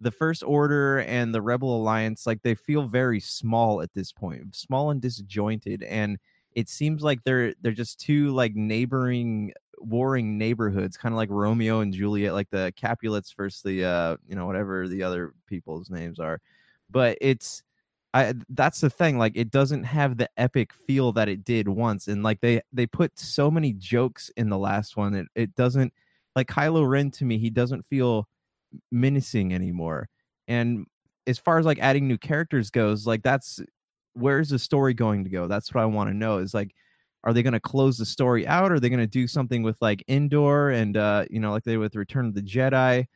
the 0.00 0.10
First 0.10 0.42
Order 0.44 0.98
and 1.00 1.34
the 1.34 1.42
Rebel 1.42 1.76
Alliance, 1.76 2.26
like 2.26 2.42
they 2.42 2.54
feel 2.54 2.82
very 2.86 3.20
small 3.20 3.80
at 3.82 3.92
this 3.94 4.12
point, 4.12 4.54
small 4.56 4.90
and 4.90 5.00
disjointed, 5.00 5.82
and 5.84 6.18
it 6.52 6.68
seems 6.68 7.02
like 7.02 7.22
they're 7.24 7.54
they're 7.62 7.72
just 7.72 8.00
two 8.00 8.28
like 8.32 8.54
neighboring 8.54 9.52
warring 9.78 10.38
neighborhoods, 10.38 10.96
kind 10.96 11.12
of 11.12 11.16
like 11.16 11.30
Romeo 11.30 11.80
and 11.80 11.92
Juliet, 11.92 12.32
like 12.34 12.50
the 12.50 12.72
Capulets 12.76 13.32
versus 13.36 13.62
the 13.62 13.84
uh 13.84 14.16
you 14.28 14.36
know 14.36 14.46
whatever 14.46 14.88
the 14.88 15.02
other 15.02 15.34
people's 15.46 15.90
names 15.90 16.18
are 16.20 16.40
but 16.90 17.18
it's 17.20 17.62
I 18.12 18.34
that's 18.50 18.80
the 18.80 18.90
thing 18.90 19.18
like 19.18 19.32
it 19.34 19.50
doesn't 19.50 19.84
have 19.84 20.16
the 20.16 20.28
epic 20.36 20.72
feel 20.72 21.12
that 21.12 21.28
it 21.28 21.44
did 21.44 21.68
once 21.68 22.06
and 22.06 22.22
like 22.22 22.40
they 22.40 22.62
they 22.72 22.86
put 22.86 23.18
so 23.18 23.50
many 23.50 23.72
jokes 23.72 24.30
in 24.36 24.48
the 24.48 24.58
last 24.58 24.96
one 24.96 25.14
it 25.14 25.26
it 25.34 25.54
doesn't 25.56 25.92
like 26.36 26.48
Kylo 26.48 26.88
Ren 26.88 27.10
to 27.12 27.24
me 27.24 27.38
he 27.38 27.50
doesn't 27.50 27.84
feel 27.84 28.28
menacing 28.92 29.52
anymore 29.52 30.08
and 30.46 30.86
as 31.26 31.38
far 31.38 31.58
as 31.58 31.66
like 31.66 31.78
adding 31.80 32.06
new 32.06 32.18
characters 32.18 32.70
goes 32.70 33.06
like 33.06 33.22
that's 33.22 33.60
where's 34.14 34.48
the 34.48 34.58
story 34.58 34.94
going 34.94 35.24
to 35.24 35.30
go? 35.30 35.46
That's 35.46 35.74
what 35.74 35.82
I 35.82 35.86
want 35.86 36.08
to 36.08 36.14
know 36.14 36.38
is 36.38 36.54
like 36.54 36.74
are 37.24 37.32
they 37.32 37.42
going 37.42 37.54
to 37.54 37.60
close 37.60 37.98
the 37.98 38.06
story 38.06 38.46
out 38.46 38.70
are 38.70 38.80
they 38.80 38.88
going 38.88 39.00
to 39.00 39.06
do 39.06 39.26
something 39.26 39.62
with 39.62 39.76
like 39.80 40.04
Endor 40.08 40.70
and 40.70 40.96
uh 40.96 41.24
you 41.30 41.40
know 41.40 41.50
like 41.50 41.64
they 41.64 41.76
with 41.76 41.96
Return 41.96 42.26
of 42.26 42.34
the 42.34 42.42
Jedi? 42.42 43.06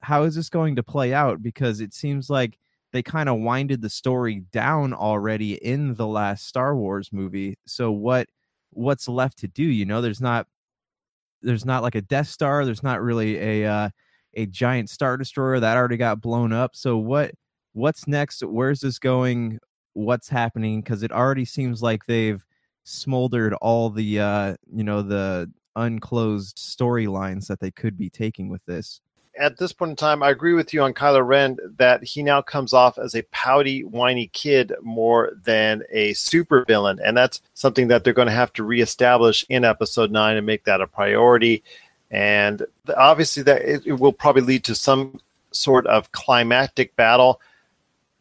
How 0.00 0.24
is 0.24 0.34
this 0.34 0.48
going 0.48 0.76
to 0.76 0.82
play 0.82 1.14
out? 1.14 1.42
Because 1.42 1.80
it 1.80 1.94
seems 1.94 2.30
like 2.30 2.58
they 2.92 3.02
kind 3.02 3.28
of 3.28 3.38
winded 3.38 3.82
the 3.82 3.90
story 3.90 4.44
down 4.52 4.92
already 4.92 5.54
in 5.54 5.94
the 5.94 6.06
last 6.06 6.46
Star 6.46 6.76
Wars 6.76 7.10
movie. 7.12 7.56
So 7.66 7.90
what 7.92 8.28
what's 8.70 9.08
left 9.08 9.38
to 9.38 9.48
do? 9.48 9.62
You 9.62 9.86
know, 9.86 10.00
there's 10.00 10.20
not 10.20 10.46
there's 11.42 11.64
not 11.64 11.82
like 11.82 11.94
a 11.94 12.02
Death 12.02 12.28
Star. 12.28 12.64
There's 12.64 12.82
not 12.82 13.02
really 13.02 13.38
a 13.38 13.70
uh, 13.70 13.90
a 14.34 14.46
giant 14.46 14.90
star 14.90 15.16
destroyer 15.16 15.60
that 15.60 15.76
already 15.76 15.96
got 15.96 16.20
blown 16.20 16.52
up. 16.52 16.76
So 16.76 16.96
what 16.96 17.32
what's 17.72 18.06
next? 18.06 18.42
Where's 18.42 18.80
this 18.80 18.98
going? 18.98 19.58
What's 19.94 20.28
happening? 20.28 20.80
Because 20.80 21.02
it 21.02 21.12
already 21.12 21.44
seems 21.44 21.82
like 21.82 22.06
they've 22.06 22.44
smoldered 22.84 23.54
all 23.54 23.90
the 23.90 24.20
uh, 24.20 24.56
you 24.72 24.84
know 24.84 25.02
the 25.02 25.50
unclosed 25.76 26.56
storylines 26.56 27.46
that 27.46 27.60
they 27.60 27.70
could 27.70 27.96
be 27.96 28.10
taking 28.10 28.48
with 28.48 28.64
this 28.66 29.00
at 29.38 29.56
this 29.56 29.72
point 29.72 29.90
in 29.90 29.96
time, 29.96 30.22
I 30.22 30.30
agree 30.30 30.54
with 30.54 30.74
you 30.74 30.82
on 30.82 30.94
Kylo 30.94 31.26
Ren 31.26 31.56
that 31.76 32.02
he 32.02 32.22
now 32.22 32.42
comes 32.42 32.72
off 32.72 32.98
as 32.98 33.14
a 33.14 33.22
pouty, 33.30 33.84
whiny 33.84 34.28
kid 34.32 34.72
more 34.82 35.32
than 35.44 35.82
a 35.90 36.12
super 36.14 36.64
villain, 36.66 36.98
and 37.04 37.16
that's 37.16 37.40
something 37.54 37.88
that 37.88 38.02
they're 38.02 38.12
going 38.12 38.28
to 38.28 38.32
have 38.32 38.52
to 38.54 38.64
reestablish 38.64 39.44
in 39.48 39.64
Episode 39.64 40.10
Nine 40.10 40.36
and 40.36 40.46
make 40.46 40.64
that 40.64 40.80
a 40.80 40.86
priority. 40.86 41.62
And 42.10 42.64
obviously, 42.96 43.42
that 43.44 43.62
it, 43.62 43.86
it 43.86 43.92
will 43.92 44.12
probably 44.12 44.42
lead 44.42 44.64
to 44.64 44.74
some 44.74 45.20
sort 45.52 45.86
of 45.86 46.10
climactic 46.12 46.94
battle, 46.96 47.40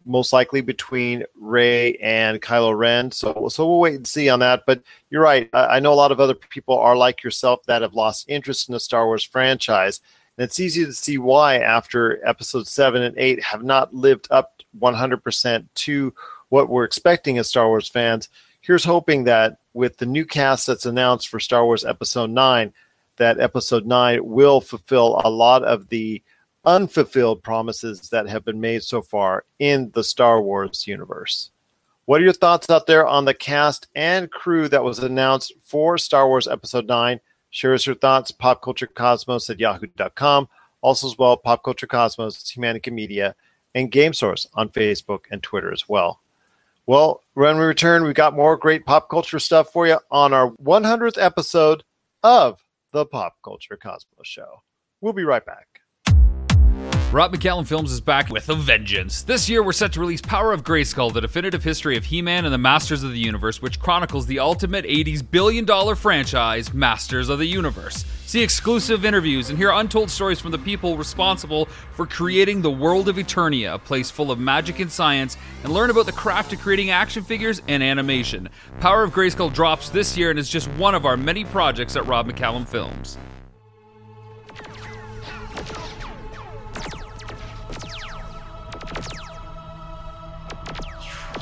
most 0.06 0.32
likely 0.32 0.62
between 0.62 1.24
Rey 1.40 1.96
and 1.96 2.42
Kylo 2.42 2.78
Ren. 2.78 3.12
So, 3.12 3.50
so 3.50 3.68
we'll 3.68 3.80
wait 3.80 3.96
and 3.96 4.08
see 4.08 4.30
on 4.30 4.40
that. 4.40 4.64
But 4.68 4.84
you're 5.10 5.24
right. 5.24 5.50
I, 5.54 5.78
I 5.78 5.80
know 5.80 5.92
a 5.92 5.96
lot 5.96 6.12
of 6.12 6.20
other 6.20 6.36
people 6.36 6.78
are 6.78 6.96
like 6.96 7.24
yourself 7.24 7.64
that 7.66 7.82
have 7.82 7.96
lost 7.96 8.30
interest 8.30 8.70
in 8.70 8.74
the 8.74 8.80
Star 8.80 9.06
Wars 9.08 9.24
franchise 9.24 10.02
and 10.40 10.46
it's 10.46 10.62
easy 10.62 10.86
to 10.86 10.94
see 10.94 11.18
why, 11.18 11.58
after 11.58 12.26
episode 12.26 12.66
seven 12.66 13.02
and 13.02 13.18
eight 13.18 13.44
have 13.44 13.62
not 13.62 13.94
lived 13.94 14.26
up 14.32 14.62
100% 14.80 15.68
to 15.76 16.14
what 16.48 16.70
we're 16.70 16.86
expecting 16.86 17.38
as 17.38 17.50
Star 17.50 17.68
Wars 17.68 17.90
fans. 17.90 18.30
Here's 18.62 18.86
hoping 18.86 19.26
that 19.26 19.58
with 19.74 19.98
the 19.98 20.06
new 20.06 20.24
cast 20.26 20.66
that's 20.66 20.86
announced 20.86 21.28
for 21.28 21.42
Star 21.42 21.66
Wars 21.66 21.84
Episode 21.84 22.30
9, 22.30 22.72
that 23.18 23.42
Episode 23.42 23.86
9 23.86 24.26
will 24.26 24.62
fulfill 24.62 25.20
a 25.26 25.30
lot 25.30 25.66
of 25.66 25.90
the 25.90 26.24
unfulfilled 26.64 27.44
promises 27.44 28.08
that 28.10 28.30
have 28.30 28.46
been 28.46 28.62
made 28.62 28.84
so 28.84 29.02
far 29.02 29.44
in 29.60 29.92
the 29.92 30.06
Star 30.06 30.42
Wars 30.42 30.88
universe. 30.88 31.52
What 32.06 32.22
are 32.22 32.24
your 32.24 32.32
thoughts 32.32 32.70
out 32.70 32.88
there 32.88 33.06
on 33.06 33.26
the 33.26 33.34
cast 33.34 33.88
and 33.94 34.32
crew 34.32 34.70
that 34.70 34.86
was 34.86 35.00
announced 35.00 35.52
for 35.66 35.98
Star 35.98 36.30
Wars 36.30 36.48
Episode 36.48 36.88
9? 36.88 37.20
Share 37.52 37.74
us 37.74 37.86
your 37.86 37.96
thoughts, 37.96 38.32
popculturecosmos 38.32 39.50
at 39.50 39.60
yahoo.com. 39.60 40.48
Also, 40.82 41.08
as 41.08 41.18
well, 41.18 41.36
Pop 41.36 41.64
Culture 41.64 41.88
Cosmos, 41.88 42.44
Humanica 42.44 42.92
Media, 42.92 43.36
and 43.76 43.92
Game 43.92 44.14
Source 44.14 44.48
on 44.54 44.70
Facebook 44.70 45.22
and 45.32 45.44
Twitter 45.44 45.72
as 45.72 45.90
well. 45.90 46.22
Well, 46.86 47.22
when 47.34 47.58
we 47.58 47.66
return, 47.66 48.04
we've 48.04 48.16
got 48.16 48.36
more 48.36 48.58
great 48.58 48.86
pop 48.86 49.10
culture 49.10 49.40
stuff 49.40 49.72
for 49.72 49.86
you 49.86 50.00
on 50.10 50.34
our 50.34 50.52
100th 50.54 51.22
episode 51.24 51.84
of 52.24 52.64
the 52.94 53.06
Pop 53.06 53.36
Culture 53.44 53.78
Cosmos 53.78 54.26
Show. 54.26 54.64
We'll 55.02 55.14
be 55.14 55.24
right 55.24 55.46
back. 55.46 55.79
Rob 57.12 57.34
McCallum 57.34 57.66
Films 57.66 57.92
is 57.92 58.02
back 58.02 58.30
with 58.30 58.48
a 58.50 58.54
vengeance. 58.54 59.24
This 59.24 59.50
year, 59.50 59.64
we're 59.64 59.72
set 59.72 59.94
to 59.94 60.00
release 60.00 60.22
Power 60.22 60.54
of 60.54 60.64
Grayskull, 60.64 61.12
the 61.12 61.22
definitive 61.22 61.64
history 61.64 61.98
of 61.98 62.06
He 62.06 62.22
Man 62.22 62.46
and 62.46 62.54
the 62.54 62.60
Masters 62.60 63.02
of 63.02 63.14
the 63.14 63.18
Universe, 63.18 63.64
which 63.64 63.80
chronicles 63.80 64.28
the 64.28 64.38
ultimate 64.38 64.86
80s 64.86 65.24
billion 65.28 65.66
dollar 65.66 65.96
franchise, 65.96 66.72
Masters 66.72 67.30
of 67.30 67.40
the 67.40 67.48
Universe. 67.48 68.06
See 68.28 68.44
exclusive 68.44 69.06
interviews 69.06 69.50
and 69.50 69.58
hear 69.58 69.72
untold 69.72 70.12
stories 70.12 70.40
from 70.40 70.52
the 70.52 70.60
people 70.60 70.98
responsible 70.98 71.66
for 71.96 72.06
creating 72.06 72.62
the 72.62 72.70
world 72.70 73.10
of 73.10 73.16
Eternia, 73.16 73.74
a 73.74 73.80
place 73.80 74.12
full 74.12 74.30
of 74.30 74.38
magic 74.38 74.80
and 74.80 74.92
science, 74.92 75.36
and 75.64 75.74
learn 75.74 75.90
about 75.90 76.06
the 76.06 76.12
craft 76.12 76.54
of 76.54 76.60
creating 76.60 76.92
action 76.92 77.24
figures 77.24 77.60
and 77.68 77.82
animation. 77.82 78.50
Power 78.82 79.02
of 79.02 79.14
Grayskull 79.14 79.52
drops 79.52 79.90
this 79.90 80.16
year 80.16 80.30
and 80.30 80.38
is 80.38 80.48
just 80.48 80.68
one 80.74 80.94
of 80.94 81.08
our 81.08 81.18
many 81.18 81.44
projects 81.44 81.96
at 81.96 82.06
Rob 82.06 82.30
McCallum 82.32 82.68
Films. 82.68 83.18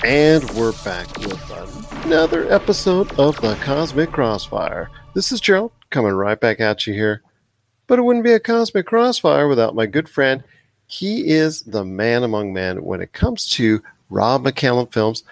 And 0.03 0.49
we're 0.51 0.73
back 0.83 1.07
with 1.17 2.05
another 2.05 2.51
episode 2.53 3.11
of 3.19 3.41
the 3.41 3.55
Cosmic 3.55 4.11
Crossfire. 4.11 4.91
This 5.15 5.31
is 5.31 5.41
Gerald 5.41 5.71
coming 5.89 6.13
right 6.13 6.39
back 6.39 6.59
at 6.59 6.85
you 6.85 6.93
here. 6.93 7.23
But 7.87 7.97
it 7.97 8.03
wouldn't 8.03 8.23
be 8.23 8.33
a 8.33 8.39
Cosmic 8.39 8.85
Crossfire 8.85 9.47
without 9.47 9.75
my 9.75 9.87
good 9.87 10.07
friend. 10.07 10.43
He 10.85 11.29
is 11.29 11.63
the 11.63 11.83
man 11.83 12.23
among 12.23 12.53
men 12.53 12.83
when 12.83 13.01
it 13.01 13.11
comes 13.11 13.49
to 13.49 13.81
Rob 14.09 14.43
McCallum 14.43 14.93
Films. 14.93 15.23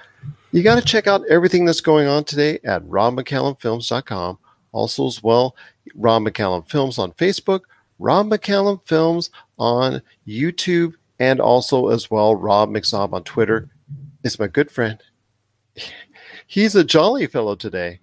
You 0.52 0.64
got 0.64 0.76
to 0.76 0.86
check 0.86 1.06
out 1.06 1.28
everything 1.30 1.66
that's 1.66 1.82
going 1.82 2.08
on 2.08 2.24
today 2.24 2.60
at 2.64 2.84
robmccallumfilms.com. 2.86 4.40
Also, 4.72 5.08
as 5.08 5.22
well, 5.22 5.56
Rob 5.94 6.24
McCallum 6.24 6.68
Films 6.68 6.98
on 6.98 7.12
Facebook, 7.14 7.62
Rob 8.00 8.28
McCallum 8.28 8.82
Films 8.86 9.30
on 9.60 10.02
YouTube, 10.28 10.96
and 11.20 11.40
also 11.40 11.90
as 11.90 12.10
well, 12.10 12.36
Rob 12.36 12.70
McZob 12.70 13.14
on 13.14 13.24
Twitter 13.24 13.70
is 14.26 14.40
my 14.40 14.48
good 14.48 14.72
friend. 14.72 15.02
He's 16.48 16.76
a 16.76 16.84
jolly 16.84 17.28
fellow 17.28 17.56
today. 17.56 18.00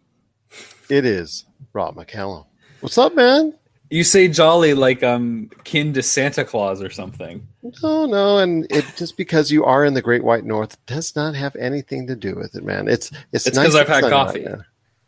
It 0.89 1.05
is 1.05 1.45
Rob 1.73 1.97
McCallum. 1.97 2.47
What's 2.81 2.99
up, 2.99 3.15
man? 3.15 3.55
You 3.91 4.05
say 4.05 4.29
jolly 4.29 4.73
like 4.73 5.03
I'm 5.03 5.51
kin 5.65 5.93
to 5.95 6.03
Santa 6.03 6.45
Claus 6.45 6.81
or 6.83 6.91
something. 6.91 7.47
No, 7.83 8.07
no, 8.07 8.39
and 8.39 8.67
it 8.71 8.87
just 8.97 9.17
because 9.17 9.51
you 9.51 9.65
are 9.65 9.85
in 9.85 9.95
the 9.95 10.03
Great 10.03 10.25
White 10.25 10.45
North 10.45 10.85
does 10.87 11.15
not 11.15 11.35
have 11.35 11.55
anything 11.57 12.07
to 12.07 12.17
do 12.17 12.35
with 12.35 12.55
it, 12.55 12.65
man. 12.65 12.89
It's 12.89 13.11
it's 13.33 13.45
because 13.45 13.75
nice 13.75 13.75
I've 13.75 13.89
had 13.89 14.11
coffee. 14.11 14.47
right 14.47 14.59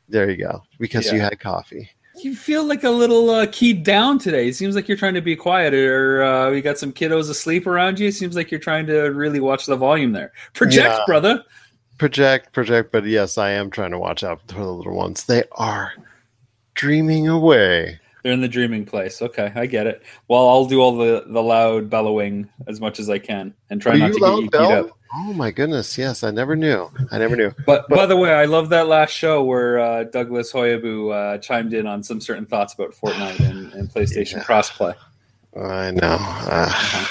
there 0.08 0.30
you 0.30 0.36
go. 0.36 0.62
Because 0.78 1.10
you 1.10 1.20
had 1.20 1.40
coffee. 1.40 1.88
You 2.24 2.34
feel 2.34 2.64
like 2.64 2.84
a 2.84 2.90
little 2.90 3.28
uh, 3.28 3.46
keyed 3.52 3.84
down 3.84 4.18
today. 4.18 4.48
It 4.48 4.56
seems 4.56 4.74
like 4.74 4.88
you're 4.88 4.96
trying 4.96 5.12
to 5.12 5.20
be 5.20 5.36
quiet, 5.36 5.74
or 5.74 6.22
uh, 6.22 6.50
we 6.50 6.62
got 6.62 6.78
some 6.78 6.90
kiddos 6.90 7.28
asleep 7.28 7.66
around 7.66 7.98
you. 7.98 8.08
It 8.08 8.14
seems 8.14 8.34
like 8.34 8.50
you're 8.50 8.60
trying 8.60 8.86
to 8.86 9.02
really 9.10 9.40
watch 9.40 9.66
the 9.66 9.76
volume 9.76 10.12
there. 10.12 10.32
Project, 10.54 10.86
Yeah. 10.86 11.04
brother. 11.06 11.44
Project, 11.98 12.52
project, 12.54 12.92
but 12.92 13.04
yes, 13.04 13.36
I 13.36 13.50
am 13.50 13.70
trying 13.70 13.90
to 13.90 13.98
watch 13.98 14.24
out 14.24 14.40
for 14.48 14.54
the 14.54 14.72
little 14.72 14.96
ones. 14.96 15.24
They 15.24 15.44
are 15.52 15.92
dreaming 16.74 17.28
away. 17.28 18.00
They're 18.22 18.32
in 18.32 18.40
the 18.40 18.48
dreaming 18.48 18.86
place. 18.86 19.20
Okay, 19.20 19.52
I 19.54 19.66
get 19.66 19.86
it. 19.86 20.02
Well, 20.28 20.48
I'll 20.48 20.64
do 20.64 20.80
all 20.80 20.96
the 20.96 21.24
the 21.26 21.42
loud 21.42 21.90
bellowing 21.90 22.48
as 22.66 22.80
much 22.80 22.98
as 22.98 23.10
I 23.10 23.18
can, 23.18 23.52
and 23.68 23.82
try 23.82 23.96
Are 23.96 23.98
not 23.98 24.08
you 24.08 24.14
to 24.14 24.20
get 24.20 24.28
you 24.36 24.50
keyed 24.50 24.78
up. 24.78 24.98
Oh 25.16 25.32
my 25.32 25.52
goodness, 25.52 25.96
yes, 25.96 26.24
I 26.24 26.32
never 26.32 26.56
knew. 26.56 26.90
I 27.12 27.18
never 27.18 27.36
knew. 27.36 27.52
But, 27.66 27.88
by 27.88 28.04
the 28.04 28.16
way, 28.16 28.32
I 28.32 28.46
love 28.46 28.68
that 28.70 28.88
last 28.88 29.12
show 29.12 29.44
where 29.44 29.78
uh, 29.78 30.04
Douglas 30.04 30.52
Hoyabu 30.52 31.12
uh, 31.12 31.38
chimed 31.38 31.72
in 31.72 31.86
on 31.86 32.02
some 32.02 32.20
certain 32.20 32.46
thoughts 32.46 32.74
about 32.74 32.90
Fortnite 32.92 33.38
and, 33.48 33.72
and 33.74 33.88
PlayStation 33.88 34.42
crossplay. 34.42 34.94
I 35.56 35.92
know. 35.92 36.16
Uh, 36.20 37.06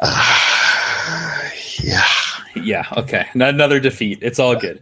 uh, 0.00 1.50
yeah. 1.82 2.06
Yeah. 2.54 2.86
Okay. 2.96 3.26
Another 3.34 3.78
defeat. 3.78 4.18
It's 4.22 4.38
all 4.38 4.56
good. 4.56 4.80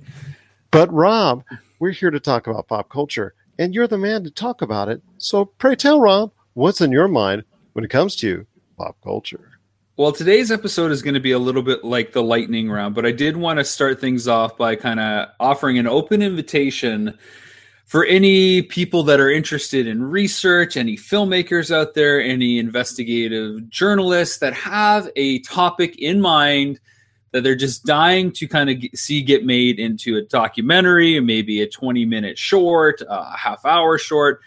But 0.70 0.92
Rob, 0.92 1.42
we're 1.80 1.90
here 1.90 2.10
to 2.10 2.20
talk 2.20 2.46
about 2.46 2.68
pop 2.68 2.88
culture, 2.90 3.34
and 3.58 3.74
you're 3.74 3.88
the 3.88 3.98
man 3.98 4.22
to 4.22 4.30
talk 4.30 4.62
about 4.62 4.88
it. 4.88 5.02
So 5.18 5.46
pray 5.46 5.74
tell, 5.74 6.00
Rob, 6.00 6.30
what's 6.54 6.80
in 6.80 6.92
your 6.92 7.08
mind 7.08 7.42
when 7.72 7.84
it 7.84 7.90
comes 7.90 8.14
to 8.16 8.46
pop 8.76 8.96
culture? 9.02 9.49
Well, 10.00 10.12
today's 10.12 10.50
episode 10.50 10.92
is 10.92 11.02
going 11.02 11.12
to 11.12 11.20
be 11.20 11.32
a 11.32 11.38
little 11.38 11.60
bit 11.60 11.84
like 11.84 12.12
the 12.12 12.22
lightning 12.22 12.70
round, 12.70 12.94
but 12.94 13.04
I 13.04 13.12
did 13.12 13.36
want 13.36 13.58
to 13.58 13.64
start 13.66 14.00
things 14.00 14.26
off 14.26 14.56
by 14.56 14.74
kind 14.74 14.98
of 14.98 15.28
offering 15.38 15.76
an 15.76 15.86
open 15.86 16.22
invitation 16.22 17.18
for 17.84 18.06
any 18.06 18.62
people 18.62 19.02
that 19.02 19.20
are 19.20 19.30
interested 19.30 19.86
in 19.86 20.02
research, 20.02 20.78
any 20.78 20.96
filmmakers 20.96 21.70
out 21.70 21.92
there, 21.92 22.18
any 22.18 22.58
investigative 22.58 23.68
journalists 23.68 24.38
that 24.38 24.54
have 24.54 25.10
a 25.16 25.40
topic 25.40 25.98
in 25.98 26.18
mind 26.18 26.80
that 27.32 27.42
they're 27.42 27.54
just 27.54 27.84
dying 27.84 28.32
to 28.32 28.48
kind 28.48 28.70
of 28.70 28.78
see 28.94 29.20
get 29.20 29.44
made 29.44 29.78
into 29.78 30.16
a 30.16 30.22
documentary, 30.22 31.20
maybe 31.20 31.60
a 31.60 31.68
20 31.68 32.06
minute 32.06 32.38
short, 32.38 33.02
a 33.06 33.36
half 33.36 33.66
hour 33.66 33.98
short. 33.98 34.40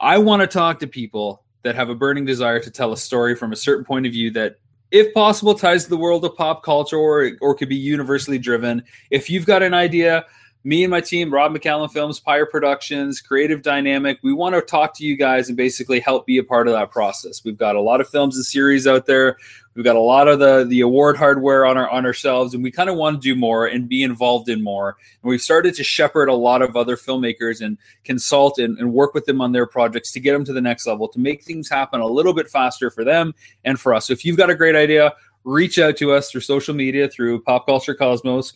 I 0.00 0.16
want 0.16 0.40
to 0.40 0.46
talk 0.46 0.78
to 0.78 0.86
people 0.86 1.43
that 1.64 1.74
have 1.74 1.90
a 1.90 1.94
burning 1.94 2.24
desire 2.24 2.60
to 2.60 2.70
tell 2.70 2.92
a 2.92 2.96
story 2.96 3.34
from 3.34 3.52
a 3.52 3.56
certain 3.56 3.84
point 3.84 4.06
of 4.06 4.12
view 4.12 4.30
that, 4.30 4.56
if 4.90 5.12
possible, 5.12 5.54
ties 5.54 5.84
to 5.84 5.90
the 5.90 5.96
world 5.96 6.24
of 6.24 6.36
pop 6.36 6.62
culture 6.62 6.96
or, 6.96 7.32
or 7.40 7.54
could 7.54 7.68
be 7.68 7.76
universally 7.76 8.38
driven. 8.38 8.84
If 9.10 9.28
you've 9.28 9.46
got 9.46 9.62
an 9.62 9.74
idea, 9.74 10.26
me 10.62 10.84
and 10.84 10.90
my 10.90 11.00
team, 11.00 11.32
Rob 11.32 11.52
McCallum 11.52 11.90
Films, 11.90 12.20
Pyre 12.20 12.46
Productions, 12.46 13.20
Creative 13.20 13.60
Dynamic, 13.60 14.18
we 14.22 14.32
want 14.32 14.54
to 14.54 14.62
talk 14.62 14.94
to 14.96 15.04
you 15.04 15.16
guys 15.16 15.48
and 15.48 15.56
basically 15.56 16.00
help 16.00 16.26
be 16.26 16.38
a 16.38 16.44
part 16.44 16.68
of 16.68 16.74
that 16.74 16.90
process. 16.90 17.44
We've 17.44 17.56
got 17.56 17.76
a 17.76 17.80
lot 17.80 18.00
of 18.00 18.08
films 18.08 18.36
and 18.36 18.46
series 18.46 18.86
out 18.86 19.06
there. 19.06 19.36
We've 19.74 19.84
got 19.84 19.96
a 19.96 20.00
lot 20.00 20.28
of 20.28 20.38
the 20.38 20.64
the 20.68 20.80
award 20.82 21.16
hardware 21.16 21.66
on 21.66 21.76
our 21.76 21.90
on 21.90 22.06
our 22.06 22.12
shelves, 22.12 22.54
and 22.54 22.62
we 22.62 22.70
kind 22.70 22.88
of 22.88 22.96
want 22.96 23.20
to 23.20 23.28
do 23.28 23.38
more 23.38 23.66
and 23.66 23.88
be 23.88 24.02
involved 24.02 24.48
in 24.48 24.62
more. 24.62 24.96
And 25.22 25.30
we've 25.30 25.42
started 25.42 25.74
to 25.74 25.84
shepherd 25.84 26.28
a 26.28 26.34
lot 26.34 26.62
of 26.62 26.76
other 26.76 26.96
filmmakers 26.96 27.60
and 27.60 27.76
consult 28.04 28.58
and, 28.58 28.78
and 28.78 28.92
work 28.92 29.14
with 29.14 29.26
them 29.26 29.40
on 29.40 29.52
their 29.52 29.66
projects 29.66 30.12
to 30.12 30.20
get 30.20 30.32
them 30.32 30.44
to 30.44 30.52
the 30.52 30.60
next 30.60 30.86
level, 30.86 31.08
to 31.08 31.18
make 31.18 31.42
things 31.42 31.68
happen 31.68 32.00
a 32.00 32.06
little 32.06 32.34
bit 32.34 32.48
faster 32.48 32.88
for 32.90 33.02
them 33.02 33.34
and 33.64 33.80
for 33.80 33.94
us. 33.94 34.06
So 34.06 34.12
if 34.12 34.24
you've 34.24 34.36
got 34.36 34.50
a 34.50 34.54
great 34.54 34.76
idea, 34.76 35.12
reach 35.44 35.78
out 35.78 35.96
to 35.98 36.12
us 36.12 36.30
through 36.30 36.40
social 36.40 36.74
media, 36.74 37.08
through 37.08 37.42
Pop 37.42 37.66
Culture 37.66 37.94
Cosmos. 37.94 38.54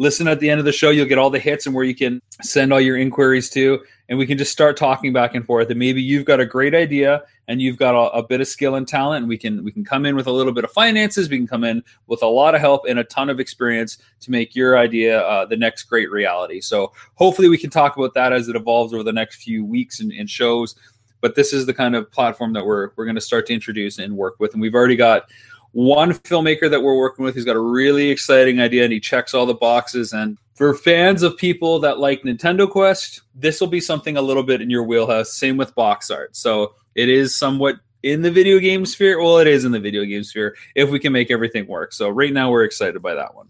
Listen 0.00 0.28
at 0.28 0.40
the 0.40 0.48
end 0.48 0.58
of 0.58 0.64
the 0.64 0.72
show. 0.72 0.88
You'll 0.88 1.04
get 1.04 1.18
all 1.18 1.28
the 1.28 1.38
hits 1.38 1.66
and 1.66 1.74
where 1.74 1.84
you 1.84 1.94
can 1.94 2.22
send 2.40 2.72
all 2.72 2.80
your 2.80 2.96
inquiries 2.96 3.50
to, 3.50 3.84
and 4.08 4.18
we 4.18 4.26
can 4.26 4.38
just 4.38 4.50
start 4.50 4.78
talking 4.78 5.12
back 5.12 5.34
and 5.34 5.44
forth. 5.44 5.68
And 5.68 5.78
maybe 5.78 6.00
you've 6.00 6.24
got 6.24 6.40
a 6.40 6.46
great 6.46 6.74
idea 6.74 7.22
and 7.48 7.60
you've 7.60 7.76
got 7.76 7.94
a, 7.94 8.10
a 8.16 8.22
bit 8.22 8.40
of 8.40 8.48
skill 8.48 8.76
and 8.76 8.88
talent, 8.88 9.24
and 9.24 9.28
we 9.28 9.36
can 9.36 9.62
we 9.62 9.70
can 9.70 9.84
come 9.84 10.06
in 10.06 10.16
with 10.16 10.26
a 10.26 10.32
little 10.32 10.54
bit 10.54 10.64
of 10.64 10.70
finances. 10.70 11.28
We 11.28 11.36
can 11.36 11.46
come 11.46 11.64
in 11.64 11.84
with 12.06 12.22
a 12.22 12.26
lot 12.26 12.54
of 12.54 12.62
help 12.62 12.86
and 12.88 12.98
a 12.98 13.04
ton 13.04 13.28
of 13.28 13.40
experience 13.40 13.98
to 14.20 14.30
make 14.30 14.56
your 14.56 14.78
idea 14.78 15.20
uh, 15.20 15.44
the 15.44 15.58
next 15.58 15.82
great 15.82 16.10
reality. 16.10 16.62
So 16.62 16.92
hopefully 17.16 17.50
we 17.50 17.58
can 17.58 17.68
talk 17.68 17.98
about 17.98 18.14
that 18.14 18.32
as 18.32 18.48
it 18.48 18.56
evolves 18.56 18.94
over 18.94 19.02
the 19.02 19.12
next 19.12 19.42
few 19.42 19.66
weeks 19.66 20.00
and, 20.00 20.12
and 20.12 20.30
shows. 20.30 20.76
But 21.20 21.34
this 21.34 21.52
is 21.52 21.66
the 21.66 21.74
kind 21.74 21.94
of 21.94 22.10
platform 22.10 22.54
that 22.54 22.64
we're 22.64 22.92
we're 22.96 23.04
going 23.04 23.16
to 23.16 23.20
start 23.20 23.44
to 23.48 23.52
introduce 23.52 23.98
and 23.98 24.16
work 24.16 24.36
with, 24.40 24.54
and 24.54 24.62
we've 24.62 24.74
already 24.74 24.96
got 24.96 25.24
one 25.72 26.12
filmmaker 26.12 26.68
that 26.70 26.82
we're 26.82 26.98
working 26.98 27.24
with 27.24 27.34
who's 27.34 27.44
got 27.44 27.56
a 27.56 27.60
really 27.60 28.10
exciting 28.10 28.60
idea 28.60 28.84
and 28.84 28.92
he 28.92 29.00
checks 29.00 29.34
all 29.34 29.46
the 29.46 29.54
boxes 29.54 30.12
and 30.12 30.38
for 30.60 30.74
fans 30.74 31.22
of 31.22 31.38
people 31.38 31.78
that 31.78 32.00
like 32.00 32.22
Nintendo 32.22 32.68
Quest, 32.68 33.22
this 33.34 33.62
will 33.62 33.68
be 33.68 33.80
something 33.80 34.18
a 34.18 34.22
little 34.22 34.42
bit 34.42 34.60
in 34.60 34.68
your 34.68 34.82
wheelhouse. 34.82 35.32
Same 35.32 35.56
with 35.56 35.74
box 35.74 36.10
art. 36.10 36.36
So 36.36 36.74
it 36.94 37.08
is 37.08 37.34
somewhat 37.34 37.76
in 38.02 38.20
the 38.20 38.30
video 38.30 38.58
game 38.58 38.84
sphere. 38.84 39.22
Well, 39.22 39.38
it 39.38 39.46
is 39.46 39.64
in 39.64 39.72
the 39.72 39.80
video 39.80 40.04
game 40.04 40.22
sphere 40.22 40.54
if 40.74 40.90
we 40.90 40.98
can 40.98 41.14
make 41.14 41.30
everything 41.30 41.66
work. 41.66 41.94
So 41.94 42.10
right 42.10 42.30
now 42.30 42.50
we're 42.50 42.64
excited 42.64 43.00
by 43.00 43.14
that 43.14 43.34
one. 43.34 43.48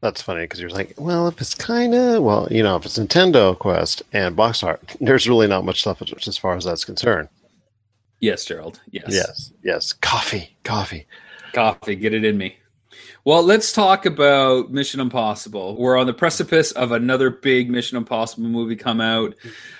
That's 0.00 0.22
funny 0.22 0.42
because 0.42 0.60
you're 0.60 0.70
like, 0.70 0.94
well, 0.96 1.26
if 1.26 1.40
it's 1.40 1.56
kind 1.56 1.92
of, 1.92 2.22
well, 2.22 2.46
you 2.50 2.62
know, 2.62 2.76
if 2.76 2.84
it's 2.84 2.98
Nintendo 2.98 3.58
Quest 3.58 4.02
and 4.12 4.36
box 4.36 4.62
art, 4.62 4.80
there's 5.00 5.28
really 5.28 5.48
not 5.48 5.64
much 5.64 5.80
stuff 5.80 6.02
as 6.24 6.38
far 6.38 6.56
as 6.56 6.64
that's 6.64 6.84
concerned. 6.84 7.30
Yes, 8.20 8.44
Gerald. 8.44 8.80
Yes. 8.92 9.06
Yes. 9.08 9.52
Yes. 9.64 9.92
Coffee. 9.92 10.56
Coffee. 10.62 11.06
Coffee. 11.54 11.96
Get 11.96 12.12
it 12.12 12.24
in 12.24 12.36
me. 12.36 12.56
Well, 13.24 13.42
let's 13.42 13.72
talk 13.72 14.04
about 14.04 14.70
Mission 14.70 15.00
Impossible. 15.00 15.76
We're 15.76 15.96
on 15.96 16.06
the 16.06 16.12
precipice 16.12 16.72
of 16.72 16.92
another 16.92 17.30
big 17.30 17.70
Mission 17.70 17.96
Impossible 17.96 18.46
movie 18.48 18.76
come 18.76 19.00
out. 19.00 19.34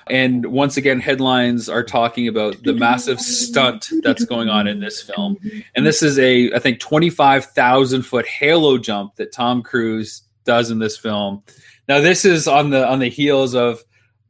And 0.07 0.47
once 0.47 0.79
again, 0.79 0.99
headlines 0.99 1.68
are 1.68 1.85
talking 1.85 2.27
about 2.27 2.62
the 2.62 2.72
massive 2.72 3.20
stunt 3.20 3.91
that's 4.03 4.25
going 4.25 4.49
on 4.49 4.66
in 4.66 4.81
this 4.81 5.03
film. 5.03 5.37
And 5.75 5.85
this 5.85 6.03
is 6.03 6.18
a, 6.18 6.55
I 6.55 6.59
think, 6.59 6.81
25,000 6.81 8.03
foot 8.03 8.27
halo 8.27 8.79
jump 8.79 9.16
that 9.16 9.33
Tom 9.33 9.62
Cruise 9.62 10.22
does 10.45 10.70
in 10.70 10.79
this 10.79 10.97
film. 10.97 11.43
Now, 11.87 12.01
this 12.01 12.25
is 12.25 12.49
on 12.49 12.70
the 12.70 12.87
on 12.87 12.99
the 12.99 13.11
heels 13.11 13.55
of 13.55 13.85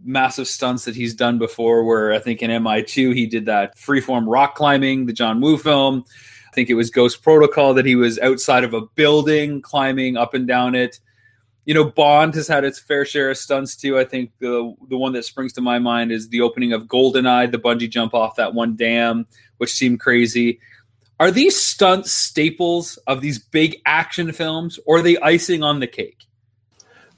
massive 0.05 0.49
stunts 0.49 0.85
that 0.87 0.97
he's 0.97 1.15
done 1.15 1.39
before, 1.39 1.85
where 1.85 2.13
I 2.13 2.19
think 2.19 2.43
in 2.43 2.51
MI2 2.51 3.15
he 3.15 3.27
did 3.27 3.47
that 3.47 3.77
freeform 3.77 4.25
rock 4.27 4.57
climbing, 4.57 5.07
the 5.07 5.13
John 5.13 5.41
Woo 5.41 5.57
film. 5.57 6.05
I 6.55 6.63
think 6.63 6.71
it 6.71 6.75
was 6.75 6.89
Ghost 6.89 7.21
Protocol 7.21 7.75
that 7.75 7.85
he 7.85 7.97
was 7.97 8.17
outside 8.21 8.63
of 8.63 8.75
a 8.75 8.83
building 8.83 9.61
climbing 9.61 10.17
up 10.17 10.35
and 10.35 10.47
down 10.47 10.77
it. 10.77 11.01
You 11.65 11.75
know, 11.75 11.83
Bond 11.83 12.33
has 12.37 12.47
had 12.47 12.63
its 12.63 12.79
fair 12.79 13.05
share 13.05 13.29
of 13.29 13.39
stunts 13.39 13.75
too. 13.75 13.99
I 13.99 14.05
think 14.05 14.31
the 14.39 14.73
the 14.89 14.97
one 14.97 15.15
that 15.15 15.25
springs 15.25 15.53
to 15.55 15.61
my 15.61 15.81
mind 15.81 16.13
is 16.13 16.29
the 16.29 16.43
opening 16.43 16.73
of 16.73 16.85
Goldeneye, 16.85 17.51
the 17.51 17.59
bungee 17.59 17.91
jump 17.91 18.15
off 18.15 18.37
that 18.37 18.55
one 18.55 18.77
dam, 18.77 19.27
which 19.57 19.73
seemed 19.73 19.99
crazy. 19.99 20.61
Are 21.19 21.33
these 21.33 21.61
stunts 21.61 22.13
staples 22.13 22.99
of 23.09 23.21
these 23.21 23.41
big 23.41 23.81
action 23.85 24.31
films, 24.31 24.79
or 24.87 24.99
are 24.99 25.03
they 25.03 25.19
icing 25.19 25.65
on 25.65 25.81
the 25.81 25.89
cake? 25.89 26.25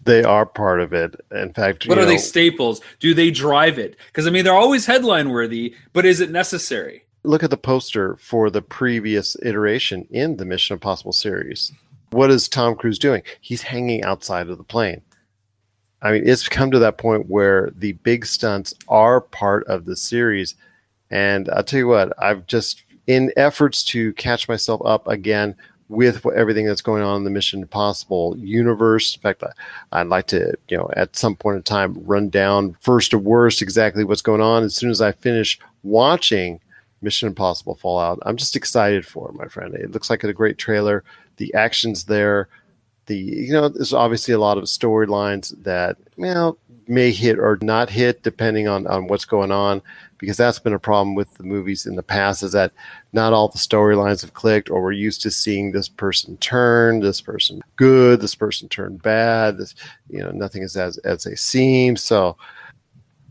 They 0.03 0.25
are 0.25 0.47
part 0.47 0.81
of 0.81 0.95
it. 0.95 1.15
In 1.31 1.53
fact, 1.53 1.87
what 1.87 1.99
are 1.99 2.03
know, 2.03 2.07
they 2.07 2.17
staples? 2.17 2.81
Do 3.01 3.13
they 3.13 3.31
drive 3.31 3.79
it? 3.79 3.97
Because 4.07 4.27
I 4.27 4.31
mean, 4.31 4.45
they're 4.47 4.55
always 4.55 4.87
headline 4.87 5.29
worthy, 5.29 5.75
but 5.93 6.07
is 6.07 6.21
it 6.21 6.31
necessary? 6.31 7.06
Look 7.27 7.43
at 7.43 7.51
the 7.51 7.57
poster 7.57 8.17
for 8.17 8.51
the 8.51 8.63
previous 8.63 9.37
iteration 9.43 10.07
in 10.11 10.37
the 10.37 10.45
Mission 10.45 10.75
Impossible 10.75 11.13
series. 11.13 11.73
What 12.11 12.31
is 12.31 12.49
Tom 12.49 12.77
Cruise 12.77 12.99
doing? 12.99 13.23
He's 13.41 13.63
hanging 13.63 14.05
outside 14.05 14.49
of 14.49 14.59
the 14.59 14.65
plane. 14.65 15.03
I 16.03 16.13
mean, 16.13 16.29
it's 16.29 16.49
come 16.49 16.71
to 16.71 16.79
that 16.79 16.99
point 16.99 17.29
where 17.29 17.73
the 17.77 17.93
big 17.93 18.27
stunts 18.27 18.75
are 18.89 19.21
part 19.21 19.67
of 19.67 19.87
the 19.87 19.97
series. 19.97 20.55
And 21.11 21.49
I'll 21.51 21.65
tell 21.65 21.79
you 21.79 21.89
what, 21.89 22.13
I've 22.19 22.47
just, 22.47 22.85
in 23.07 23.33
efforts 23.37 23.83
to 23.85 24.13
catch 24.15 24.49
myself 24.49 24.81
up 24.85 25.09
again 25.09 25.57
with 25.89 26.27
everything 26.35 26.67
that's 26.67 26.83
going 26.83 27.03
on 27.03 27.19
in 27.19 27.25
the 27.25 27.31
Mission 27.31 27.63
Impossible 27.63 28.37
universe. 28.39 29.15
In 29.15 29.21
fact, 29.21 29.43
I'd 29.93 30.09
like 30.09 30.27
to, 30.29 30.55
you 30.69 30.77
know, 30.77 30.91
at 30.95 31.17
some 31.17 31.37
point 31.37 31.57
in 31.57 31.63
time, 31.63 31.95
run 32.05 32.29
down 32.29 32.77
first 32.81 33.13
to 33.13 33.19
worst 33.19 33.63
exactly 33.63 34.05
what's 34.05 34.23
going 34.23 34.41
on. 34.41 34.65
As 34.65 34.75
soon 34.75 34.91
as 34.91 35.01
I 35.01 35.13
finish 35.13 35.59
watching 35.83 36.61
Mission 37.03 37.29
Impossible 37.29 37.77
Fallout. 37.77 38.19
I'm 38.23 38.37
just 38.37 38.57
excited 38.57 39.07
for 39.07 39.29
it, 39.29 39.35
my 39.35 39.49
friend. 39.49 39.75
It 39.75 39.93
looks 39.93 40.11
like 40.11 40.25
a 40.25 40.33
great 40.33 40.59
trailer. 40.59 41.05
The 41.37 41.53
action's 41.55 42.05
there. 42.05 42.49
The 43.07 43.17
you 43.17 43.53
know, 43.53 43.69
there's 43.69 43.93
obviously 43.93 44.35
a 44.35 44.39
lot 44.39 44.59
of 44.59 44.65
storylines 44.65 45.63
that 45.63 45.97
you 46.17 46.25
know 46.25 46.59
may 46.89 47.11
hit 47.11 47.39
or 47.39 47.59
not 47.63 47.91
hit 47.91 48.23
depending 48.23 48.69
on 48.69 48.87
on 48.87 49.07
what's 49.07 49.25
going 49.25 49.53
on. 49.53 49.83
Because 50.19 50.39
that's 50.39 50.59
been 50.59 50.73
a 50.73 50.79
problem 50.79 51.15
with 51.15 51.35
the 51.35 51.43
movies 51.43 51.85
in 51.85 51.95
the 51.95 52.03
past 52.03 52.43
is 52.43 52.53
that 52.53 52.73
not 53.13 53.35
all 53.35 53.49
the 53.49 53.59
storylines 53.59 54.23
have 54.23 54.33
clicked, 54.33 54.71
or 54.71 54.83
we're 54.83 54.93
used 54.93 55.21
to 55.23 55.31
seeing 55.31 55.73
this 55.73 55.91
person 55.91 56.39
turn, 56.39 57.01
this 57.01 57.21
person 57.21 57.63
good, 57.77 58.23
this 58.23 58.35
person 58.35 58.67
turn 58.71 58.97
bad. 58.97 59.59
This 59.59 59.75
you 60.09 60.21
know 60.21 60.31
nothing 60.31 60.63
is 60.63 60.77
as 60.77 60.97
as 60.99 61.25
they 61.25 61.35
seem. 61.35 61.97
So 61.97 62.37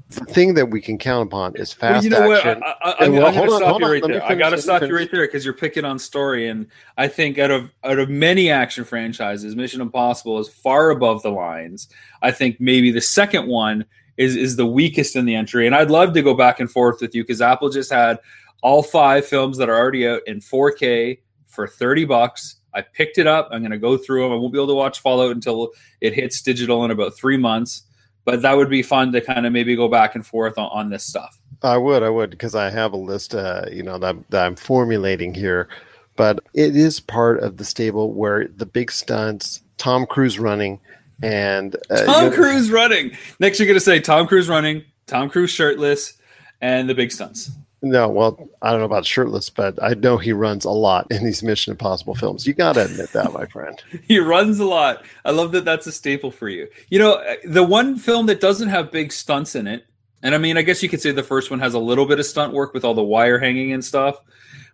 thing 0.09 0.53
that 0.53 0.67
we 0.67 0.81
can 0.81 0.97
count 0.97 1.27
upon 1.27 1.55
is 1.55 1.73
fast 1.73 1.95
well, 1.95 2.03
you 2.03 2.09
know 2.09 2.33
action. 2.33 2.59
What? 2.59 2.77
I, 2.81 2.89
I, 2.91 3.05
I, 3.05 3.09
well, 3.09 3.25
I 3.25 3.33
gotta 3.33 3.55
stop 3.55 3.81
you 3.81 3.91
right 3.91 4.03
there. 4.03 4.23
I 4.23 4.35
gotta 4.35 4.61
stop 4.61 4.81
you 4.83 4.95
right 4.95 5.11
there 5.11 5.25
because 5.25 5.43
you're 5.43 5.53
picking 5.53 5.85
on 5.85 5.97
story, 5.99 6.47
and 6.47 6.67
I 6.97 7.07
think 7.07 7.37
out 7.39 7.51
of 7.51 7.71
out 7.83 7.99
of 7.99 8.09
many 8.09 8.51
action 8.51 8.83
franchises, 8.83 9.55
Mission 9.55 9.81
Impossible 9.81 10.39
is 10.39 10.47
far 10.47 10.91
above 10.91 11.23
the 11.23 11.31
lines. 11.31 11.87
I 12.21 12.31
think 12.31 12.59
maybe 12.59 12.91
the 12.91 13.01
second 13.01 13.47
one 13.47 13.85
is 14.17 14.35
is 14.35 14.55
the 14.55 14.65
weakest 14.65 15.15
in 15.15 15.25
the 15.25 15.35
entry, 15.35 15.65
and 15.65 15.75
I'd 15.75 15.91
love 15.91 16.13
to 16.13 16.21
go 16.21 16.33
back 16.33 16.59
and 16.59 16.69
forth 16.69 17.01
with 17.01 17.15
you 17.15 17.23
because 17.23 17.41
Apple 17.41 17.69
just 17.69 17.91
had 17.91 18.19
all 18.61 18.83
five 18.83 19.25
films 19.25 19.57
that 19.57 19.69
are 19.69 19.77
already 19.77 20.07
out 20.07 20.21
in 20.27 20.39
4K 20.39 21.19
for 21.47 21.67
30 21.67 22.05
bucks. 22.05 22.55
I 22.73 22.81
picked 22.81 23.17
it 23.17 23.27
up. 23.27 23.47
I'm 23.51 23.61
going 23.61 23.71
to 23.71 23.77
go 23.77 23.95
through 23.95 24.23
them. 24.23 24.31
I 24.33 24.35
won't 24.35 24.51
be 24.51 24.59
able 24.59 24.67
to 24.67 24.73
watch 24.73 25.01
Fallout 25.01 25.31
until 25.31 25.69
it 26.01 26.13
hits 26.13 26.41
digital 26.41 26.83
in 26.83 26.91
about 26.91 27.15
three 27.15 27.37
months 27.37 27.83
but 28.25 28.41
that 28.41 28.57
would 28.57 28.69
be 28.69 28.81
fun 28.81 29.11
to 29.13 29.21
kind 29.21 29.45
of 29.45 29.53
maybe 29.53 29.75
go 29.75 29.87
back 29.87 30.15
and 30.15 30.25
forth 30.25 30.57
on, 30.57 30.69
on 30.73 30.89
this 30.89 31.03
stuff. 31.03 31.39
I 31.61 31.77
would, 31.77 32.03
I 32.03 32.09
would, 32.09 32.31
because 32.31 32.55
I 32.55 32.69
have 32.69 32.93
a 32.93 32.97
list, 32.97 33.33
uh, 33.33 33.65
you 33.71 33.83
know, 33.83 33.97
that, 33.99 34.15
that 34.31 34.45
I'm 34.45 34.55
formulating 34.55 35.33
here. 35.33 35.69
But 36.15 36.39
it 36.53 36.75
is 36.75 36.99
part 36.99 37.39
of 37.39 37.57
the 37.57 37.65
stable 37.65 38.13
where 38.13 38.47
the 38.47 38.65
big 38.65 38.91
stunts, 38.91 39.61
Tom 39.77 40.05
Cruise 40.05 40.39
running, 40.39 40.79
and 41.21 41.75
uh, 41.89 42.05
Tom 42.05 42.31
Cruise 42.31 42.71
running. 42.71 43.11
Next, 43.39 43.59
you're 43.59 43.67
going 43.67 43.75
to 43.75 43.81
say 43.81 43.99
Tom 43.99 44.27
Cruise 44.27 44.49
running, 44.49 44.83
Tom 45.07 45.29
Cruise 45.29 45.49
shirtless, 45.49 46.13
and 46.61 46.89
the 46.89 46.95
big 46.95 47.11
stunts. 47.11 47.51
No, 47.85 48.09
well, 48.09 48.49
I 48.63 48.71
don't 48.71 48.79
know 48.79 48.87
about 48.87 49.05
shirtless, 49.05 49.51
but 49.51 49.77
I 49.79 49.93
know 49.93 50.17
he 50.17 50.33
runs 50.33 50.65
a 50.65 50.71
lot 50.71 51.05
in 51.11 51.23
these 51.23 51.43
Mission 51.43 51.69
Impossible 51.69 52.15
films. 52.15 52.47
You 52.47 52.55
got 52.55 52.73
to 52.73 52.85
admit 52.85 53.11
that, 53.13 53.31
my 53.31 53.45
friend. 53.45 53.79
he 54.07 54.17
runs 54.17 54.59
a 54.59 54.65
lot. 54.65 55.05
I 55.23 55.29
love 55.29 55.51
that 55.51 55.65
that's 55.65 55.85
a 55.85 55.91
staple 55.91 56.31
for 56.31 56.49
you. 56.49 56.67
You 56.89 56.97
know, 56.97 57.13
uh, 57.13 57.35
the 57.45 57.61
one 57.61 57.95
film 57.97 58.25
that 58.25 58.41
doesn't 58.41 58.69
have 58.69 58.91
big 58.91 59.11
stunts 59.11 59.53
in 59.53 59.67
it, 59.67 59.85
and 60.23 60.33
I 60.33 60.39
mean, 60.39 60.57
I 60.57 60.63
guess 60.63 60.81
you 60.81 60.89
could 60.89 60.99
say 60.99 61.11
the 61.11 61.21
first 61.21 61.51
one 61.51 61.59
has 61.59 61.75
a 61.75 61.79
little 61.79 62.07
bit 62.07 62.19
of 62.19 62.25
stunt 62.25 62.53
work 62.53 62.73
with 62.73 62.83
all 62.83 62.95
the 62.95 63.03
wire 63.03 63.37
hanging 63.37 63.71
and 63.71 63.85
stuff. 63.85 64.19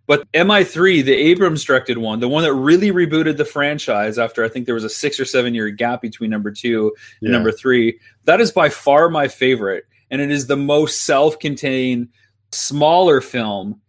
But 0.08 0.32
MI3, 0.32 1.04
the 1.04 1.14
Abrams 1.14 1.66
directed 1.66 1.98
one, 1.98 2.22
the 2.22 2.30
one 2.30 2.44
that 2.44 2.54
really 2.54 2.92
rebooted 2.92 3.36
the 3.36 3.44
franchise 3.44 4.18
after 4.18 4.46
I 4.46 4.48
think 4.48 4.68
there 4.68 4.76
was 4.76 4.86
a 4.86 4.90
six 4.90 5.20
or 5.20 5.26
seven 5.26 5.54
year 5.54 5.70
gap 5.70 6.02
between 6.02 6.30
number 6.30 6.50
two 6.50 6.96
and 7.20 7.30
yeah. 7.30 7.32
number 7.32 7.52
three, 7.52 8.00
that 8.24 8.40
is 8.40 8.54
by 8.54 8.70
far 8.70 9.10
my 9.10 9.28
favorite. 9.28 9.84
And 10.10 10.22
it 10.22 10.32
is 10.32 10.48
the 10.48 10.58
most 10.58 11.04
self 11.04 11.38
contained 11.40 12.08
smaller 12.52 13.22
film 13.22 13.82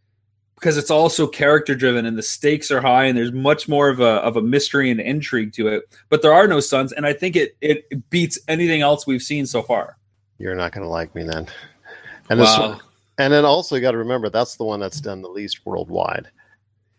because 0.63 0.77
it's 0.77 0.93
also 0.93 1.27
character 1.27 1.75
driven 1.75 2.07
and 2.07 2.17
the 2.17 2.23
stakes 2.23 2.71
are 2.71 2.81
high 2.81 3.05
and 3.05 3.19
there's 3.19 3.33
much 3.33 3.69
more 3.69 3.89
of 3.89 3.99
a 3.99 4.21
of 4.23 4.37
a 4.37 4.43
mystery 4.43 4.91
and 4.91 5.01
intrigue 5.01 5.53
to 5.55 5.67
it. 5.67 5.83
But 6.09 6.23
there 6.23 6.33
are 6.33 6.47
no 6.47 6.61
stunts, 6.61 6.93
and 6.93 7.05
I 7.05 7.13
think 7.13 7.35
it 7.35 7.57
it 7.61 8.09
beats 8.11 8.39
anything 8.47 8.81
else 8.81 9.07
we've 9.07 9.23
seen 9.23 9.47
so 9.47 9.63
far. 9.63 9.97
You're 10.39 10.55
not 10.55 10.73
going 10.73 10.85
to 10.85 10.91
like 10.91 11.15
me 11.15 11.25
then. 11.25 11.49
And 12.31 12.41
wow. 12.41 12.81
and 13.19 13.33
then 13.33 13.45
also 13.45 13.75
you 13.75 13.83
got 13.83 13.91
to 13.91 13.99
remember 13.99 14.31
that's 14.31 14.57
the 14.57 14.65
one 14.65 14.81
that's 14.81 15.01
done 15.01 15.23
the 15.23 15.29
least 15.29 15.67
worldwide. 15.67 16.29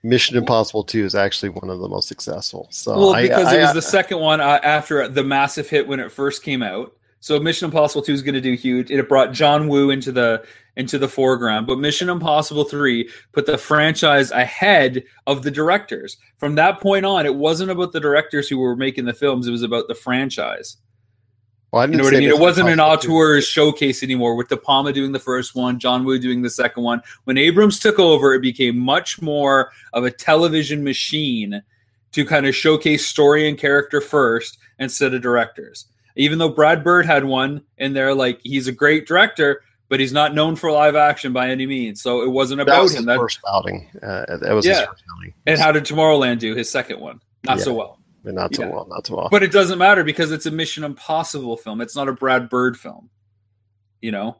Mission 0.05 0.35
Impossible 0.35 0.83
2 0.83 1.05
is 1.05 1.15
actually 1.15 1.49
one 1.49 1.69
of 1.69 1.79
the 1.79 1.87
most 1.87 2.09
successful. 2.09 2.67
So 2.71 2.97
well, 2.97 3.21
because 3.21 3.47
I, 3.47 3.55
I, 3.55 3.59
it 3.59 3.61
was 3.61 3.69
I, 3.69 3.73
the 3.73 3.81
second 3.81 4.19
one 4.19 4.41
uh, 4.41 4.59
after 4.61 5.07
the 5.07 5.23
massive 5.23 5.69
hit 5.69 5.87
when 5.87 6.01
it 6.01 6.11
first 6.11 6.43
came 6.43 6.61
out. 6.61 6.93
So 7.21 7.39
Mission 7.39 7.67
Impossible 7.67 8.01
2 8.01 8.11
is 8.11 8.21
going 8.21 8.35
to 8.35 8.41
do 8.41 8.53
huge. 8.53 8.91
It 8.91 9.07
brought 9.07 9.31
John 9.31 9.69
Woo 9.69 9.91
into 9.91 10.11
the 10.11 10.43
into 10.75 10.97
the 10.97 11.07
foreground, 11.07 11.67
but 11.67 11.79
Mission 11.79 12.09
Impossible 12.09 12.63
3 12.63 13.09
put 13.31 13.45
the 13.45 13.57
franchise 13.57 14.31
ahead 14.31 15.03
of 15.27 15.43
the 15.43 15.51
directors. 15.51 16.17
From 16.37 16.55
that 16.55 16.81
point 16.81 17.05
on, 17.05 17.25
it 17.25 17.35
wasn't 17.35 17.71
about 17.71 17.91
the 17.91 17.99
directors 17.99 18.49
who 18.49 18.57
were 18.57 18.75
making 18.75 19.05
the 19.05 19.13
films, 19.13 19.47
it 19.47 19.51
was 19.51 19.61
about 19.61 19.87
the 19.87 19.95
franchise. 19.95 20.77
Well, 21.71 21.81
I 21.81 21.85
you 21.85 21.97
know 21.97 22.03
what 22.03 22.15
I 22.15 22.19
mean? 22.19 22.29
It 22.29 22.37
wasn't 22.37 22.69
an 22.69 22.79
auteur 22.79 23.41
showcase 23.41 24.03
anymore 24.03 24.35
with 24.35 24.47
De 24.47 24.57
Palma 24.57 24.93
doing 24.93 25.11
the 25.11 25.19
first 25.19 25.55
one, 25.55 25.79
John 25.79 26.05
Woo 26.05 26.19
doing 26.19 26.43
the 26.43 26.49
second 26.49 26.83
one. 26.83 27.01
When 27.23 27.35
Abrams 27.37 27.79
took 27.79 27.97
over, 27.97 28.35
it 28.35 28.41
became 28.41 28.77
much 28.77 29.21
more 29.23 29.71
of 29.91 30.03
a 30.03 30.11
television 30.11 30.83
machine 30.83 31.63
to 32.11 32.25
kind 32.25 32.45
of 32.45 32.55
showcase 32.55 33.07
story 33.07 33.49
and 33.49 33.57
character 33.57 34.01
first 34.01 34.59
instead 34.77 35.15
of 35.15 35.23
directors. 35.23 35.87
Even 36.15 36.37
though 36.37 36.49
Brad 36.49 36.83
Bird 36.83 37.07
had 37.07 37.25
one 37.25 37.63
in 37.79 37.93
there, 37.93 38.13
like 38.13 38.39
he's 38.43 38.67
a 38.67 38.71
great 38.71 39.07
director, 39.07 39.61
but 39.93 39.99
he's 39.99 40.11
not 40.11 40.33
known 40.33 40.55
for 40.55 40.71
live 40.71 40.95
action 40.95 41.33
by 41.33 41.51
any 41.51 41.67
means. 41.67 42.01
So 42.01 42.23
it 42.23 42.29
wasn't 42.31 42.57
That 42.57 42.63
about 42.63 42.81
was 42.81 42.93
him. 42.93 42.97
his 42.97 43.05
That, 43.05 43.17
first 43.19 43.39
outing. 43.47 43.91
Uh, 44.01 44.37
that 44.37 44.53
was 44.53 44.65
his 44.65 44.75
Yeah. 44.79 44.87
first 44.87 45.03
outing. 45.15 45.33
and 45.45 45.59
how 45.59 45.71
did 45.71 45.83
Tomorrowland 45.83 46.39
do? 46.39 46.55
His 46.55 46.67
second 46.67 46.99
one, 46.99 47.19
not 47.43 47.59
so 47.59 47.75
well. 47.75 47.99
But 48.23 48.33
not 48.33 48.55
so 48.55 48.63
Yeah. 48.63 48.69
well. 48.69 48.87
Not 48.89 49.05
so 49.05 49.17
well. 49.17 49.27
But 49.29 49.43
it 49.43 49.51
doesn't 49.51 49.77
matter 49.77 50.03
because 50.03 50.31
it's 50.31 50.47
a 50.47 50.51
Mission 50.51 50.83
Impossible 50.83 51.57
film. 51.57 51.79
It's 51.79 51.95
not 51.95 52.09
a 52.09 52.11
Brad 52.11 52.49
Bird 52.49 52.75
film. 52.75 53.11
You 54.01 54.11
know, 54.13 54.37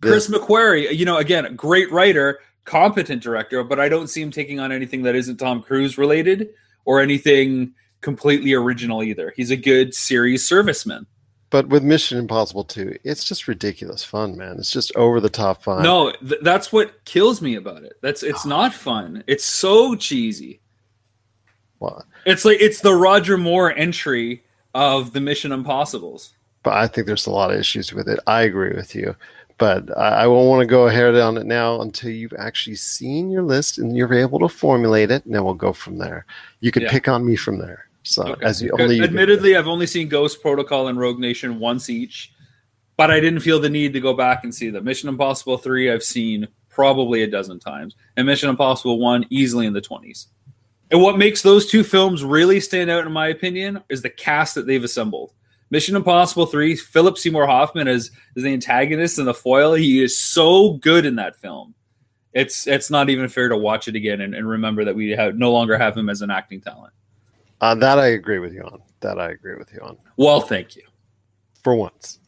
Chris 0.00 0.26
McQuarrie. 0.28 0.92
You 0.98 1.04
know, 1.04 1.18
again, 1.18 1.54
great 1.54 1.92
writer, 1.92 2.40
competent 2.64 3.22
director, 3.22 3.62
but 3.62 3.78
I 3.78 3.88
don't 3.88 4.08
see 4.08 4.20
him 4.20 4.32
taking 4.32 4.58
on 4.58 4.72
anything 4.72 5.02
that 5.02 5.14
isn't 5.14 5.36
Tom 5.36 5.62
Cruise 5.62 5.96
related 5.96 6.48
or 6.84 7.00
anything 7.00 7.74
completely 8.00 8.52
original 8.52 9.00
either. 9.04 9.32
He's 9.36 9.52
a 9.52 9.56
good 9.56 9.94
series 9.94 10.42
serviceman. 10.42 11.06
But 11.52 11.68
with 11.68 11.84
Mission 11.84 12.16
Impossible 12.16 12.64
2, 12.64 12.98
it's 13.04 13.24
just 13.24 13.46
ridiculous 13.46 14.02
fun, 14.02 14.38
man. 14.38 14.56
It's 14.58 14.70
just 14.70 14.90
over 14.96 15.20
the 15.20 15.28
top 15.28 15.62
fun. 15.62 15.82
No, 15.82 16.10
th- 16.12 16.40
that's 16.40 16.72
what 16.72 17.04
kills 17.04 17.42
me 17.42 17.56
about 17.56 17.82
it. 17.84 17.92
That's 18.00 18.22
it's 18.22 18.46
ah. 18.46 18.48
not 18.48 18.72
fun. 18.72 19.22
It's 19.26 19.44
so 19.44 19.94
cheesy. 19.94 20.62
Well, 21.78 22.06
It's 22.24 22.46
like 22.46 22.56
it's 22.58 22.80
the 22.80 22.94
Roger 22.94 23.36
Moore 23.36 23.70
entry 23.76 24.42
of 24.74 25.12
the 25.12 25.20
Mission 25.20 25.52
Impossibles. 25.52 26.32
but 26.62 26.72
I 26.72 26.86
think 26.86 27.06
there's 27.06 27.26
a 27.26 27.30
lot 27.30 27.50
of 27.52 27.58
issues 27.60 27.92
with 27.92 28.08
it. 28.08 28.18
I 28.26 28.42
agree 28.42 28.74
with 28.74 28.94
you. 28.94 29.14
But 29.58 29.94
I, 29.98 30.22
I 30.22 30.26
won't 30.28 30.48
want 30.48 30.60
to 30.60 30.66
go 30.66 30.86
ahead 30.86 31.14
on 31.16 31.36
it 31.36 31.44
now 31.44 31.82
until 31.82 32.10
you've 32.10 32.32
actually 32.38 32.76
seen 32.76 33.30
your 33.30 33.42
list 33.42 33.76
and 33.76 33.94
you're 33.94 34.14
able 34.14 34.38
to 34.38 34.48
formulate 34.48 35.10
it, 35.10 35.26
and 35.26 35.34
then 35.34 35.44
we'll 35.44 35.52
go 35.52 35.74
from 35.74 35.98
there. 35.98 36.24
You 36.60 36.70
can 36.72 36.84
Yeah. 36.84 36.90
pick 36.90 37.08
on 37.08 37.26
me 37.26 37.36
from 37.36 37.58
there. 37.58 37.86
So 38.02 38.22
Okay. 38.24 38.44
as 38.44 38.60
you 38.62 38.70
only 38.78 39.00
Admittedly, 39.00 39.56
I've 39.56 39.68
only 39.68 39.86
seen 39.86 40.08
Ghost 40.08 40.42
Protocol 40.42 40.88
and 40.88 40.98
Rogue 40.98 41.18
Nation 41.18 41.58
once 41.58 41.88
each, 41.88 42.32
but 42.96 43.10
I 43.10 43.20
didn't 43.20 43.40
feel 43.40 43.60
the 43.60 43.70
need 43.70 43.92
to 43.92 44.00
go 44.00 44.12
back 44.14 44.44
and 44.44 44.54
see 44.54 44.70
them. 44.70 44.84
Mission 44.84 45.08
Impossible 45.08 45.58
3 45.58 45.90
I've 45.90 46.02
seen 46.02 46.48
probably 46.68 47.22
a 47.22 47.26
dozen 47.26 47.58
times, 47.58 47.94
and 48.16 48.26
Mission 48.26 48.48
Impossible 48.48 48.98
1 48.98 49.26
easily 49.30 49.66
in 49.66 49.72
the 49.72 49.80
20s. 49.80 50.26
And 50.90 51.00
what 51.00 51.16
makes 51.16 51.42
those 51.42 51.66
two 51.66 51.84
films 51.84 52.22
really 52.22 52.60
stand 52.60 52.90
out, 52.90 53.06
in 53.06 53.12
my 53.12 53.28
opinion, 53.28 53.82
is 53.88 54.02
the 54.02 54.10
cast 54.10 54.54
that 54.56 54.66
they've 54.66 54.84
assembled. 54.84 55.32
Mission 55.70 55.96
Impossible 55.96 56.44
3, 56.44 56.76
Philip 56.76 57.16
Seymour 57.16 57.46
Hoffman 57.46 57.88
is, 57.88 58.10
is 58.36 58.42
the 58.42 58.52
antagonist 58.52 59.18
and 59.18 59.26
the 59.26 59.32
foil. 59.32 59.72
He 59.72 60.02
is 60.02 60.18
so 60.18 60.74
good 60.74 61.06
in 61.06 61.16
that 61.16 61.36
film. 61.36 61.74
It's 62.34 62.66
it's 62.66 62.90
not 62.90 63.10
even 63.10 63.28
fair 63.28 63.48
to 63.48 63.56
watch 63.56 63.88
it 63.88 63.94
again 63.94 64.22
and, 64.22 64.34
and 64.34 64.48
remember 64.48 64.84
that 64.84 64.94
we 64.94 65.10
have 65.10 65.36
no 65.36 65.52
longer 65.52 65.76
have 65.76 65.96
him 65.96 66.08
as 66.08 66.22
an 66.22 66.30
acting 66.30 66.60
talent. 66.60 66.92
Uh, 67.62 67.74
that 67.76 67.98
I 67.98 68.08
agree 68.08 68.38
with 68.38 68.52
you 68.52 68.62
on. 68.62 68.82
That 69.00 69.18
I 69.18 69.30
agree 69.30 69.56
with 69.56 69.72
you 69.72 69.80
on 69.80 69.96
Well, 70.18 70.40
thank 70.42 70.76
you. 70.76 70.82
for 71.64 71.74
once. 71.74 72.18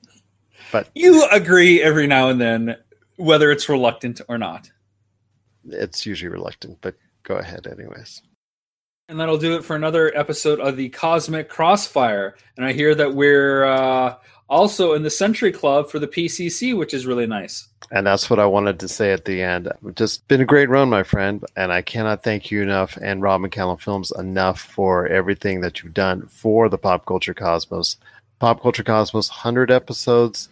But 0.73 0.89
You 0.95 1.29
agree 1.31 1.83
every 1.83 2.07
now 2.07 2.31
and 2.31 2.41
then, 2.41 2.77
whether 3.17 3.51
it's 3.53 3.69
reluctant 3.69 4.21
or 4.29 4.39
not. 4.39 4.71
it's 5.69 6.05
usually 6.07 6.31
reluctant. 6.31 6.79
But 6.81 6.97
go 7.23 7.37
ahead, 7.37 7.67
anyways. 7.67 8.23
And 9.09 9.21
that'll 9.21 9.37
do 9.39 9.57
it 9.57 9.65
for 9.65 9.77
another 9.77 10.17
episode 10.17 10.61
of 10.61 10.77
the 10.79 10.89
Cosmic 10.89 11.49
Crossfire. 11.51 12.37
And 12.57 12.65
I 12.65 12.73
hear 12.73 12.95
that 12.95 13.15
we're 13.15 13.65
uh, 13.67 14.17
also 14.49 14.93
in 14.93 15.03
the 15.03 15.11
Century 15.11 15.53
Club 15.53 15.91
for 15.91 15.99
the 15.99 16.09
PCC, 16.09 16.77
which 16.77 16.95
is 16.95 17.07
really 17.07 17.27
nice. 17.27 17.69
And 17.91 18.07
that's 18.07 18.29
what 18.29 18.39
I 18.39 18.47
wanted 18.47 18.81
to 18.81 18.89
say 18.89 19.13
at 19.13 19.25
the 19.25 19.43
end. 19.43 19.71
Just 19.95 20.27
been 20.29 20.41
a 20.41 20.47
great 20.47 20.69
run, 20.69 20.89
my 20.89 21.03
friend, 21.03 21.45
and 21.57 21.73
I 21.73 21.83
cannot 21.83 22.23
thank 22.23 22.51
you 22.51 22.63
enough 22.63 22.97
and 23.03 23.23
Rob 23.23 23.43
McCallum 23.43 23.81
Films 23.81 24.13
enough 24.19 24.61
for 24.61 25.07
everything 25.07 25.61
that 25.61 25.83
you've 25.83 25.95
done 25.95 26.27
for 26.27 26.69
the 26.69 26.79
Pop 26.79 27.07
Culture 27.07 27.35
Cosmos. 27.35 27.97
Pop 28.39 28.63
Culture 28.63 28.85
Cosmos, 28.85 29.31
100 29.31 29.71
episodes. 29.71 30.49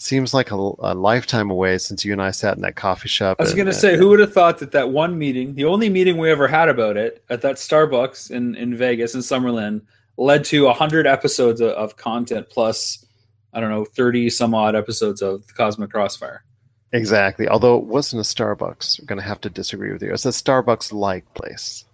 Seems 0.00 0.32
like 0.32 0.52
a, 0.52 0.54
a 0.54 0.94
lifetime 0.94 1.50
away 1.50 1.76
since 1.78 2.04
you 2.04 2.12
and 2.12 2.22
I 2.22 2.30
sat 2.30 2.54
in 2.54 2.62
that 2.62 2.76
coffee 2.76 3.08
shop. 3.08 3.38
I 3.40 3.42
was 3.42 3.54
going 3.54 3.66
to 3.66 3.72
say, 3.72 3.96
who 3.96 4.08
would 4.10 4.20
have 4.20 4.32
thought 4.32 4.58
that 4.58 4.70
that 4.70 4.90
one 4.90 5.18
meeting, 5.18 5.54
the 5.56 5.64
only 5.64 5.88
meeting 5.88 6.18
we 6.18 6.30
ever 6.30 6.46
had 6.46 6.68
about 6.68 6.96
it 6.96 7.24
at 7.28 7.42
that 7.42 7.56
Starbucks 7.56 8.30
in, 8.30 8.54
in 8.54 8.76
Vegas, 8.76 9.14
in 9.14 9.20
Summerlin, 9.20 9.82
led 10.16 10.44
to 10.44 10.66
100 10.66 11.06
episodes 11.06 11.60
of, 11.60 11.70
of 11.70 11.96
content 11.96 12.48
plus, 12.48 13.04
I 13.52 13.60
don't 13.60 13.70
know, 13.70 13.84
30 13.84 14.30
some 14.30 14.54
odd 14.54 14.76
episodes 14.76 15.22
of 15.22 15.46
the 15.46 15.52
Cosmic 15.52 15.90
Crossfire. 15.90 16.44
Exactly. 16.92 17.48
Although 17.48 17.76
it 17.78 17.84
wasn't 17.84 18.20
a 18.20 18.24
Starbucks. 18.24 18.98
I'm 18.98 19.06
going 19.06 19.20
to 19.20 19.24
have 19.26 19.40
to 19.42 19.50
disagree 19.50 19.92
with 19.92 20.02
you. 20.02 20.12
It's 20.12 20.26
a 20.26 20.30
Starbucks 20.30 20.92
like 20.92 21.32
place. 21.34 21.84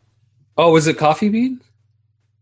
Oh, 0.56 0.72
was 0.72 0.86
it 0.86 0.98
Coffee 0.98 1.28
Bean? 1.28 1.60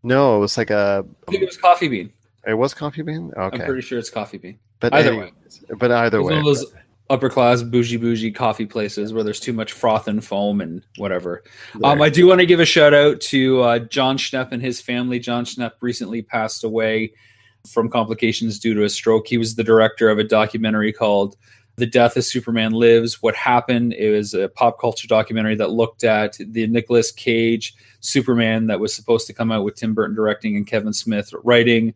No, 0.03 0.35
it 0.37 0.39
was 0.39 0.57
like 0.57 0.69
a. 0.69 1.05
I 1.27 1.31
think 1.31 1.43
it 1.43 1.47
was 1.47 1.57
Coffee 1.57 1.87
Bean. 1.87 2.11
It 2.45 2.53
was 2.55 2.73
Coffee 2.73 3.01
Bean? 3.01 3.31
Okay. 3.35 3.59
I'm 3.59 3.65
pretty 3.65 3.81
sure 3.81 3.97
it's 3.97 4.09
Coffee 4.09 4.37
Bean. 4.37 4.59
But 4.79 4.93
either 4.93 5.11
anyways, 5.13 5.63
way, 5.69 5.75
But 5.79 5.91
either 5.91 6.21
way. 6.21 6.33
one 6.33 6.39
of 6.39 6.45
those 6.45 6.65
upper 7.09 7.29
class 7.29 7.61
bougie 7.61 7.97
bougie 7.97 8.31
coffee 8.31 8.65
places 8.65 9.13
where 9.13 9.23
there's 9.23 9.39
too 9.39 9.53
much 9.53 9.71
froth 9.71 10.07
and 10.07 10.23
foam 10.23 10.61
and 10.61 10.83
whatever. 10.97 11.43
Um, 11.83 12.01
I 12.01 12.09
do 12.09 12.27
want 12.27 12.39
to 12.41 12.45
give 12.45 12.59
a 12.59 12.65
shout 12.65 12.93
out 12.93 13.21
to 13.21 13.61
uh, 13.61 13.79
Jon 13.79 14.17
Schnepp 14.17 14.51
and 14.51 14.61
his 14.61 14.81
family. 14.81 15.19
Jon 15.19 15.45
Schnepp 15.45 15.73
recently 15.81 16.21
passed 16.21 16.63
away 16.63 17.13
from 17.67 17.89
complications 17.89 18.59
due 18.59 18.73
to 18.73 18.83
a 18.83 18.89
stroke. 18.89 19.27
He 19.27 19.37
was 19.37 19.55
the 19.55 19.63
director 19.63 20.09
of 20.09 20.19
a 20.19 20.23
documentary 20.23 20.91
called 20.91 21.37
The 21.77 21.85
Death 21.85 22.17
of 22.17 22.25
Superman 22.25 22.73
Lives. 22.73 23.21
What 23.21 23.35
happened? 23.35 23.93
It 23.93 24.11
was 24.11 24.33
a 24.33 24.49
pop 24.49 24.79
culture 24.81 25.07
documentary 25.07 25.55
that 25.55 25.71
looked 25.71 26.03
at 26.03 26.37
the 26.39 26.67
Nicolas 26.67 27.11
Cage 27.11 27.73
Superman 28.01 28.67
that 28.67 28.81
was 28.81 28.93
supposed 28.93 29.27
to 29.27 29.33
come 29.33 29.51
out 29.51 29.63
with 29.63 29.75
Tim 29.75 29.93
Burton 29.93 30.15
directing 30.15 30.57
and 30.57 30.67
Kevin 30.67 30.91
Smith 30.91 31.33
writing. 31.43 31.93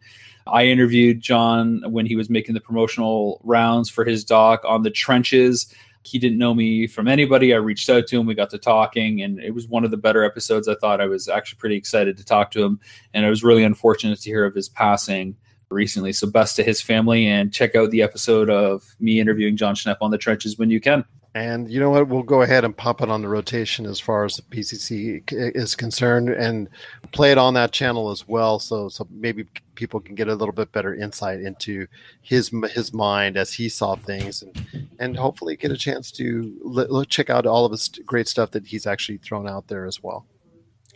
I 0.47 0.67
interviewed 0.67 1.19
Jon 1.19 1.83
when 1.91 2.05
he 2.05 2.15
was 2.15 2.29
making 2.29 2.53
the 2.53 2.61
promotional 2.61 3.41
rounds 3.43 3.89
for 3.89 4.05
his 4.05 4.23
doc 4.23 4.61
on 4.63 4.83
the 4.83 4.89
trenches. 4.89 5.73
He 6.03 6.17
didn't 6.17 6.37
know 6.37 6.53
me 6.53 6.87
from 6.87 7.09
anybody. 7.09 7.53
I 7.53 7.57
reached 7.57 7.89
out 7.89 8.07
to 8.07 8.17
him. 8.17 8.25
We 8.25 8.35
got 8.35 8.49
to 8.51 8.57
talking, 8.57 9.21
and 9.21 9.41
it 9.41 9.53
was 9.53 9.67
one 9.67 9.83
of 9.83 9.91
the 9.91 9.97
better 9.97 10.23
episodes. 10.23 10.69
I 10.69 10.75
thought 10.75 11.01
I 11.01 11.07
was 11.07 11.27
actually 11.27 11.57
pretty 11.57 11.75
excited 11.75 12.15
to 12.15 12.23
talk 12.23 12.51
to 12.51 12.63
him, 12.63 12.79
and 13.13 13.25
I 13.25 13.29
was 13.29 13.43
really 13.43 13.63
unfortunate 13.63 14.21
to 14.21 14.29
hear 14.29 14.45
of 14.45 14.55
his 14.55 14.69
passing 14.69 15.35
recently. 15.69 16.13
So, 16.13 16.27
best 16.27 16.55
to 16.57 16.63
his 16.63 16.81
family, 16.81 17.27
and 17.27 17.53
check 17.53 17.75
out 17.75 17.91
the 17.91 18.01
episode 18.01 18.49
of 18.49 18.95
me 18.99 19.19
interviewing 19.19 19.57
Jon 19.57 19.75
Schnepp 19.75 19.97
on 20.01 20.11
the 20.11 20.17
trenches 20.17 20.57
when 20.57 20.69
you 20.69 20.79
can. 20.79 21.05
And 21.35 21.69
you 21.69 21.79
know 21.79 21.91
what? 21.91 22.07
We'll 22.07 22.23
go 22.23 22.41
ahead 22.41 22.65
and 22.65 22.75
pop 22.75 22.99
it 23.01 23.09
on 23.09 23.21
the 23.21 23.27
rotation 23.27 23.85
as 23.85 23.99
far 23.99 24.25
as 24.25 24.37
the 24.37 24.41
PCC 24.41 25.21
is 25.31 25.75
concerned, 25.75 26.29
and 26.29 26.67
play 27.11 27.31
it 27.31 27.37
on 27.37 27.53
that 27.53 27.71
channel 27.71 28.09
as 28.09 28.27
well. 28.27 28.57
So, 28.57 28.89
so 28.89 29.07
maybe 29.11 29.45
people 29.75 29.99
can 29.99 30.15
get 30.15 30.29
a 30.29 30.35
little 30.35 30.53
bit 30.53 30.71
better 30.71 30.95
insight 30.95 31.41
into 31.41 31.85
his 32.21 32.51
his 32.71 32.91
mind 32.91 33.37
as 33.37 33.53
he 33.53 33.69
saw 33.69 33.95
things, 33.95 34.41
and 34.41 34.87
and 34.99 35.15
hopefully 35.15 35.55
get 35.55 35.71
a 35.71 35.77
chance 35.77 36.11
to 36.13 36.55
l- 36.75 37.05
check 37.05 37.29
out 37.29 37.45
all 37.45 37.65
of 37.65 37.71
his 37.71 37.89
great 38.05 38.27
stuff 38.27 38.51
that 38.51 38.65
he's 38.65 38.87
actually 38.87 39.17
thrown 39.17 39.47
out 39.47 39.67
there 39.67 39.85
as 39.85 40.01
well. 40.01 40.25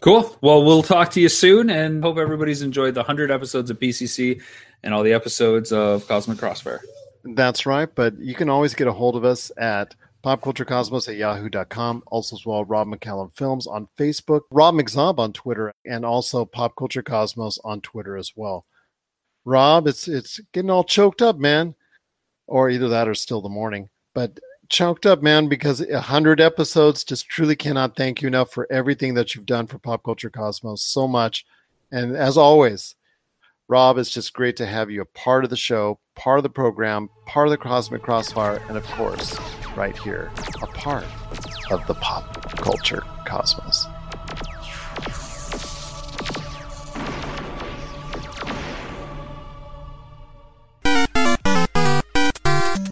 Cool. 0.02 0.36
Well, 0.42 0.64
we'll 0.64 0.82
talk 0.82 1.12
to 1.12 1.22
you 1.22 1.30
soon, 1.30 1.70
and 1.70 2.04
hope 2.04 2.18
everybody's 2.18 2.64
enjoyed 2.64 2.96
the 2.96 3.04
hundred 3.04 3.30
episodes 3.30 3.70
of 3.70 3.80
PCC 3.80 4.42
and 4.84 4.96
all 4.96 5.04
the 5.04 5.14
episodes 5.14 5.72
of 5.72 6.08
Cosmic 6.08 6.40
Crossfire. 6.40 6.82
That's 7.24 7.68
right. 7.68 7.88
But 7.94 8.18
you 8.18 8.34
can 8.34 8.50
always 8.50 8.74
get 8.74 8.88
a 8.88 8.92
hold 8.92 9.16
of 9.16 9.24
us 9.24 9.52
at 9.58 9.94
popculturecosmos 10.24 11.08
at 11.08 11.18
yahoo.com. 11.18 12.02
Also, 12.08 12.36
as 12.36 12.46
well, 12.48 12.66
Rob 12.66 12.88
McCallum 12.88 13.32
Films 13.36 13.68
on 13.68 13.88
Facebook, 13.96 14.42
Rob 14.50 14.74
McZob 14.74 15.20
on 15.20 15.34
Twitter, 15.34 15.72
and 15.86 16.04
also 16.04 16.46
Pop 16.46 16.76
Culture 16.76 17.04
Cosmos 17.04 17.60
on 17.64 17.80
Twitter 17.82 18.18
as 18.18 18.32
well. 18.36 18.66
Rob, 19.46 19.86
it's 19.86 20.08
it's 20.08 20.40
getting 20.52 20.72
all 20.72 20.84
choked 20.84 21.22
up, 21.22 21.38
man. 21.38 21.76
Or 22.48 22.72
either 22.72 22.90
that 22.90 23.08
or 23.08 23.14
still 23.14 23.42
the 23.42 23.50
morning. 23.50 23.90
But 24.16 24.40
choked 24.72 25.06
up, 25.06 25.22
man, 25.22 25.48
because 25.48 25.82
a 25.82 26.02
hundred 26.02 26.40
episodes 26.42 27.04
just 27.04 27.28
truly 27.28 27.56
cannot 27.56 27.96
thank 27.96 28.22
you 28.22 28.28
enough 28.28 28.52
for 28.52 28.72
everything 28.72 29.14
that 29.14 29.36
you've 29.36 29.46
done 29.46 29.68
for 29.68 29.78
Pop 29.78 30.04
Culture 30.04 30.30
Cosmos 30.30 30.82
so 30.82 31.08
much. 31.08 31.46
And 31.92 32.16
as 32.16 32.38
always, 32.38 32.96
Rob, 33.68 33.98
it's 33.98 34.10
just 34.10 34.34
great 34.34 34.56
to 34.58 34.66
have 34.66 34.90
you 34.90 35.02
a 35.02 35.06
part 35.06 35.44
of 35.44 35.50
the 35.50 35.58
show, 35.58 36.00
part 36.16 36.40
of 36.40 36.44
the 36.44 36.50
program, 36.50 37.10
part 37.28 37.48
of 37.48 37.52
the 37.52 37.58
Cosmic 37.58 38.02
Crossfire, 38.02 38.62
and 38.70 38.78
of 38.78 38.86
course, 38.86 39.38
right 39.76 39.98
here, 40.00 40.32
a 40.62 40.68
part 40.68 41.06
of 41.70 41.86
the 41.88 41.94
pop 41.96 42.52
culture 42.58 43.04
cosmos. 43.26 43.88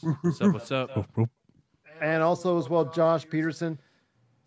What's 0.00 0.40
up? 0.40 0.52
What's 0.54 0.72
up? 0.72 1.08
And 2.00 2.22
also 2.22 2.58
as 2.58 2.68
well, 2.68 2.86
Josh 2.86 3.28
Peterson. 3.28 3.78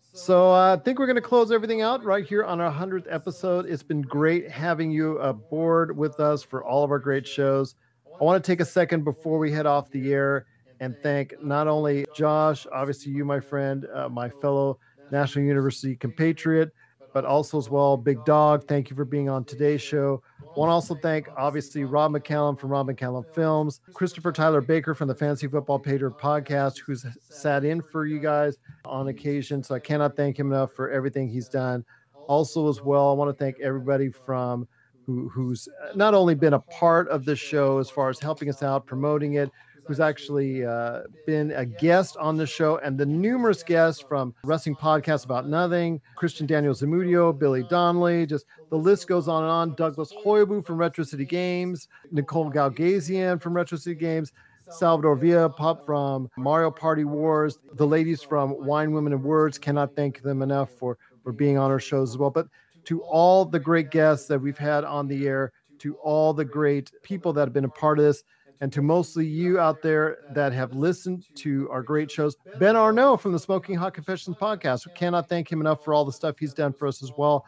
So 0.02 0.50
uh, 0.50 0.76
I 0.76 0.82
think 0.82 0.98
we're 0.98 1.06
going 1.06 1.16
to 1.16 1.22
close 1.22 1.52
everything 1.52 1.82
out 1.82 2.02
right 2.04 2.24
here 2.24 2.44
on 2.44 2.60
our 2.60 2.72
100th 2.72 3.06
episode. 3.10 3.66
It's 3.66 3.82
been 3.82 4.02
great 4.02 4.50
having 4.50 4.90
you 4.90 5.18
aboard 5.18 5.96
with 5.96 6.20
us 6.20 6.42
for 6.42 6.64
all 6.64 6.84
of 6.84 6.90
our 6.90 6.98
great 6.98 7.26
shows. 7.26 7.74
I 8.18 8.24
want 8.24 8.42
to 8.42 8.50
take 8.50 8.60
a 8.60 8.64
second 8.64 9.04
before 9.04 9.38
we 9.38 9.52
head 9.52 9.66
off 9.66 9.90
the 9.90 10.12
air 10.12 10.46
and 10.80 10.96
thank 11.02 11.34
not 11.42 11.68
only 11.68 12.06
Josh, 12.14 12.66
obviously 12.72 13.12
you, 13.12 13.24
my 13.24 13.40
friend, 13.40 13.86
uh, 13.94 14.08
my 14.08 14.28
fellow 14.28 14.78
National 15.10 15.44
University 15.44 15.96
compatriot, 15.96 16.72
but 17.12 17.24
also 17.24 17.58
as 17.58 17.70
well, 17.70 17.96
Big 17.96 18.24
Dog. 18.24 18.66
Thank 18.66 18.90
you 18.90 18.96
for 18.96 19.04
being 19.04 19.28
on 19.28 19.44
today's 19.44 19.82
show. 19.82 20.22
Want 20.56 20.70
to 20.70 20.72
also 20.72 20.94
thank 20.94 21.28
obviously 21.36 21.84
Rob 21.84 22.12
McCallum 22.12 22.58
from 22.58 22.70
Rob 22.70 22.88
McCallum 22.88 23.26
Films, 23.26 23.80
Christopher 23.92 24.32
Tyler 24.32 24.62
Baker 24.62 24.94
from 24.94 25.06
the 25.06 25.14
Fantasy 25.14 25.46
Football 25.48 25.78
Pager 25.78 26.10
podcast, 26.10 26.78
who's 26.78 27.04
sat 27.20 27.62
in 27.62 27.82
for 27.82 28.06
you 28.06 28.18
guys 28.18 28.56
on 28.86 29.08
occasion. 29.08 29.62
So 29.62 29.74
I 29.74 29.80
cannot 29.80 30.16
thank 30.16 30.38
him 30.38 30.50
enough 30.50 30.72
for 30.72 30.90
everything 30.90 31.28
he's 31.28 31.50
done. 31.50 31.84
Also, 32.26 32.70
as 32.70 32.80
well, 32.80 33.10
I 33.10 33.12
want 33.12 33.28
to 33.28 33.44
thank 33.44 33.60
everybody 33.60 34.10
from 34.10 34.66
who, 35.04 35.28
who's 35.28 35.68
uh, 35.84 35.94
not 35.94 36.14
only 36.14 36.34
been 36.34 36.54
a 36.54 36.60
part 36.60 37.06
of 37.10 37.26
this 37.26 37.38
show 37.38 37.76
as 37.76 37.90
far 37.90 38.08
as 38.08 38.18
helping 38.18 38.48
us 38.48 38.62
out, 38.62 38.86
promoting 38.86 39.34
it, 39.34 39.50
who's 39.86 40.00
actually 40.00 40.64
uh, 40.64 41.02
been 41.26 41.52
a 41.52 41.64
guest 41.64 42.16
on 42.18 42.36
the 42.36 42.46
show, 42.46 42.78
and 42.78 42.98
the 42.98 43.06
numerous 43.06 43.62
guests 43.62 44.02
from 44.02 44.34
Wrestling 44.44 44.76
Podcast 44.76 45.24
About 45.24 45.48
Nothing, 45.48 46.00
Christian 46.16 46.46
Daniel 46.46 46.74
Zamudio, 46.74 47.36
Billy 47.36 47.62
Donnelly, 47.64 48.26
just 48.26 48.46
the 48.70 48.76
list 48.76 49.06
goes 49.06 49.28
on 49.28 49.42
and 49.42 49.50
on. 49.50 49.74
Douglas 49.74 50.12
Hoibu 50.24 50.64
from 50.64 50.76
Retro 50.76 51.04
City 51.04 51.24
Games, 51.24 51.88
Nicole 52.10 52.50
Galgazian 52.50 53.40
from 53.40 53.54
Retro 53.54 53.78
City 53.78 53.96
Games, 53.96 54.32
Salvador 54.68 55.14
Villa, 55.16 55.48
Pop 55.48 55.84
from 55.86 56.28
Mario 56.36 56.70
Party 56.70 57.04
Wars, 57.04 57.58
the 57.74 57.86
ladies 57.86 58.22
from 58.22 58.66
Wine, 58.66 58.92
Women, 58.92 59.12
and 59.12 59.22
Words. 59.22 59.58
Cannot 59.58 59.94
thank 59.94 60.22
them 60.22 60.42
enough 60.42 60.70
for, 60.70 60.98
for 61.22 61.32
being 61.32 61.58
on 61.58 61.70
our 61.70 61.78
shows 61.78 62.10
as 62.10 62.18
well. 62.18 62.30
But 62.30 62.48
to 62.84 63.02
all 63.02 63.44
the 63.44 63.60
great 63.60 63.90
guests 63.90 64.26
that 64.28 64.40
we've 64.40 64.58
had 64.58 64.84
on 64.84 65.06
the 65.06 65.26
air, 65.26 65.52
to 65.78 65.94
all 65.96 66.32
the 66.32 66.44
great 66.44 66.90
people 67.02 67.32
that 67.34 67.42
have 67.42 67.52
been 67.52 67.64
a 67.64 67.68
part 67.68 67.98
of 67.98 68.04
this, 68.04 68.24
and 68.60 68.72
to 68.72 68.82
mostly 68.82 69.26
you 69.26 69.58
out 69.58 69.82
there 69.82 70.18
that 70.32 70.52
have 70.52 70.74
listened 70.74 71.26
to 71.36 71.68
our 71.70 71.82
great 71.82 72.10
shows. 72.10 72.36
Ben 72.58 72.76
Arnault 72.76 73.18
from 73.18 73.32
the 73.32 73.38
Smoking 73.38 73.76
Hot 73.76 73.94
Confessions 73.94 74.36
podcast. 74.36 74.86
We 74.86 74.92
cannot 74.92 75.28
thank 75.28 75.50
him 75.50 75.60
enough 75.60 75.84
for 75.84 75.92
all 75.92 76.04
the 76.04 76.12
stuff 76.12 76.38
he's 76.38 76.54
done 76.54 76.72
for 76.72 76.88
us 76.88 77.02
as 77.02 77.12
well. 77.16 77.44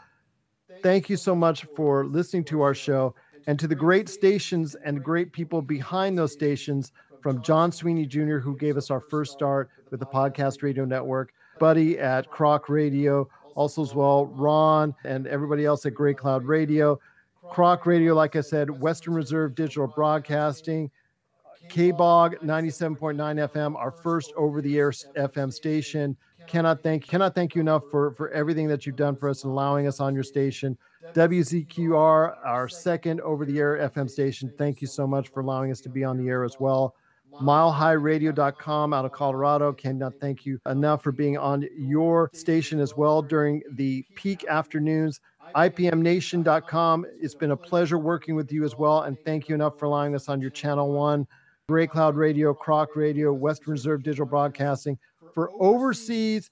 Thank 0.83 1.09
you 1.09 1.17
so 1.17 1.35
much 1.35 1.65
for 1.77 2.05
listening 2.05 2.45
to 2.45 2.63
our 2.63 2.75
show 2.75 3.15
and 3.47 3.59
to 3.59 3.67
the 3.67 3.75
great 3.75 4.09
stations 4.09 4.77
and 4.85 5.03
great 5.03 5.33
people 5.33 5.63
behind 5.63 6.19
those 6.19 6.33
stations 6.33 6.93
from 7.23 7.43
John 7.43 7.73
Sweeney 7.73 8.07
Jr., 8.07 8.39
who 8.39 8.57
gave 8.57 8.77
us 8.77 8.91
our 8.91 9.01
first 9.01 9.33
start 9.33 9.71
with 9.91 10.01
the 10.01 10.07
Podcast 10.07 10.63
Radio 10.63 10.85
Network, 10.85 11.33
Buddy 11.59 11.99
at 11.99 12.31
Croc 12.31 12.69
Radio, 12.69 13.29
also 13.55 13.83
as 13.83 13.95
well, 13.95 14.27
Ron 14.27 14.95
and 15.05 15.27
everybody 15.27 15.65
else 15.65 15.85
at 15.85 15.95
Great 15.95 16.17
Cloud 16.17 16.45
Radio. 16.45 17.01
Croc 17.51 17.87
Radio, 17.87 18.15
like 18.15 18.37
I 18.37 18.41
said, 18.41 18.71
Western 18.71 19.15
Reserve 19.15 19.55
Digital 19.55 19.87
Broadcasting, 19.87 20.91
KBOG 21.69 22.43
97.9 22.43 23.49
FM, 23.51 23.77
our 23.77 23.91
first 23.91 24.33
over-the-air 24.37 24.91
FM 24.91 25.53
station. 25.53 26.16
Cannot 26.47 26.83
thank 26.83 27.07
cannot 27.07 27.35
thank 27.35 27.55
you 27.55 27.61
enough 27.61 27.85
for 27.91 28.11
for 28.12 28.31
everything 28.31 28.69
that 28.69 28.87
you've 28.87 28.97
done 28.97 29.14
for 29.14 29.29
us 29.29 29.45
and 29.45 29.51
allowing 29.51 29.87
us 29.87 30.01
on 30.01 30.14
your 30.14 30.23
station. 30.25 30.79
WZQR, 31.12 32.37
our 32.45 32.69
second 32.69 33.21
over-the-air 33.21 33.91
FM 33.95 34.09
station. 34.09 34.51
Thank 34.57 34.81
you 34.81 34.87
so 34.87 35.07
much 35.07 35.29
for 35.29 35.41
allowing 35.41 35.71
us 35.71 35.81
to 35.83 35.91
be 35.91 36.05
on 36.05 36.16
the 36.16 36.29
air 36.29 36.45
as 36.45 36.59
well. 36.59 36.95
MileHighRadio.com 37.35 38.93
out 38.93 39.05
of 39.05 39.12
Colorado. 39.12 39.73
Cannot 39.73 40.14
thank 40.21 40.47
you 40.47 40.59
enough 40.66 41.03
for 41.03 41.12
being 41.12 41.37
on 41.37 41.66
your 41.77 42.31
station 42.33 42.81
as 42.81 42.97
well 42.97 43.23
during 43.23 43.62
the 43.73 44.05
peak 44.14 44.45
afternoons. 44.49 45.21
IPMNation.com. 45.55 47.07
It's 47.21 47.35
been 47.35 47.53
a 47.53 47.57
pleasure 47.57 47.99
working 47.99 48.35
with 48.35 48.51
you 48.53 48.64
as 48.64 48.77
well. 48.77 49.03
And 49.03 49.19
thank 49.25 49.49
you 49.49 49.55
enough 49.55 49.79
for 49.79 49.87
allowing 49.87 50.14
us 50.14 50.29
on 50.29 50.41
your 50.41 50.51
channel 50.51 50.93
one. 50.93 51.27
Great 51.69 51.91
Cloud 51.91 52.16
Radio, 52.16 52.55
Croc 52.55 52.97
Radio, 52.97 53.31
Western 53.31 53.73
Reserve 53.73 54.03
Digital 54.03 54.25
Broadcasting 54.25 54.97
for 55.35 55.51
overseas. 55.61 56.51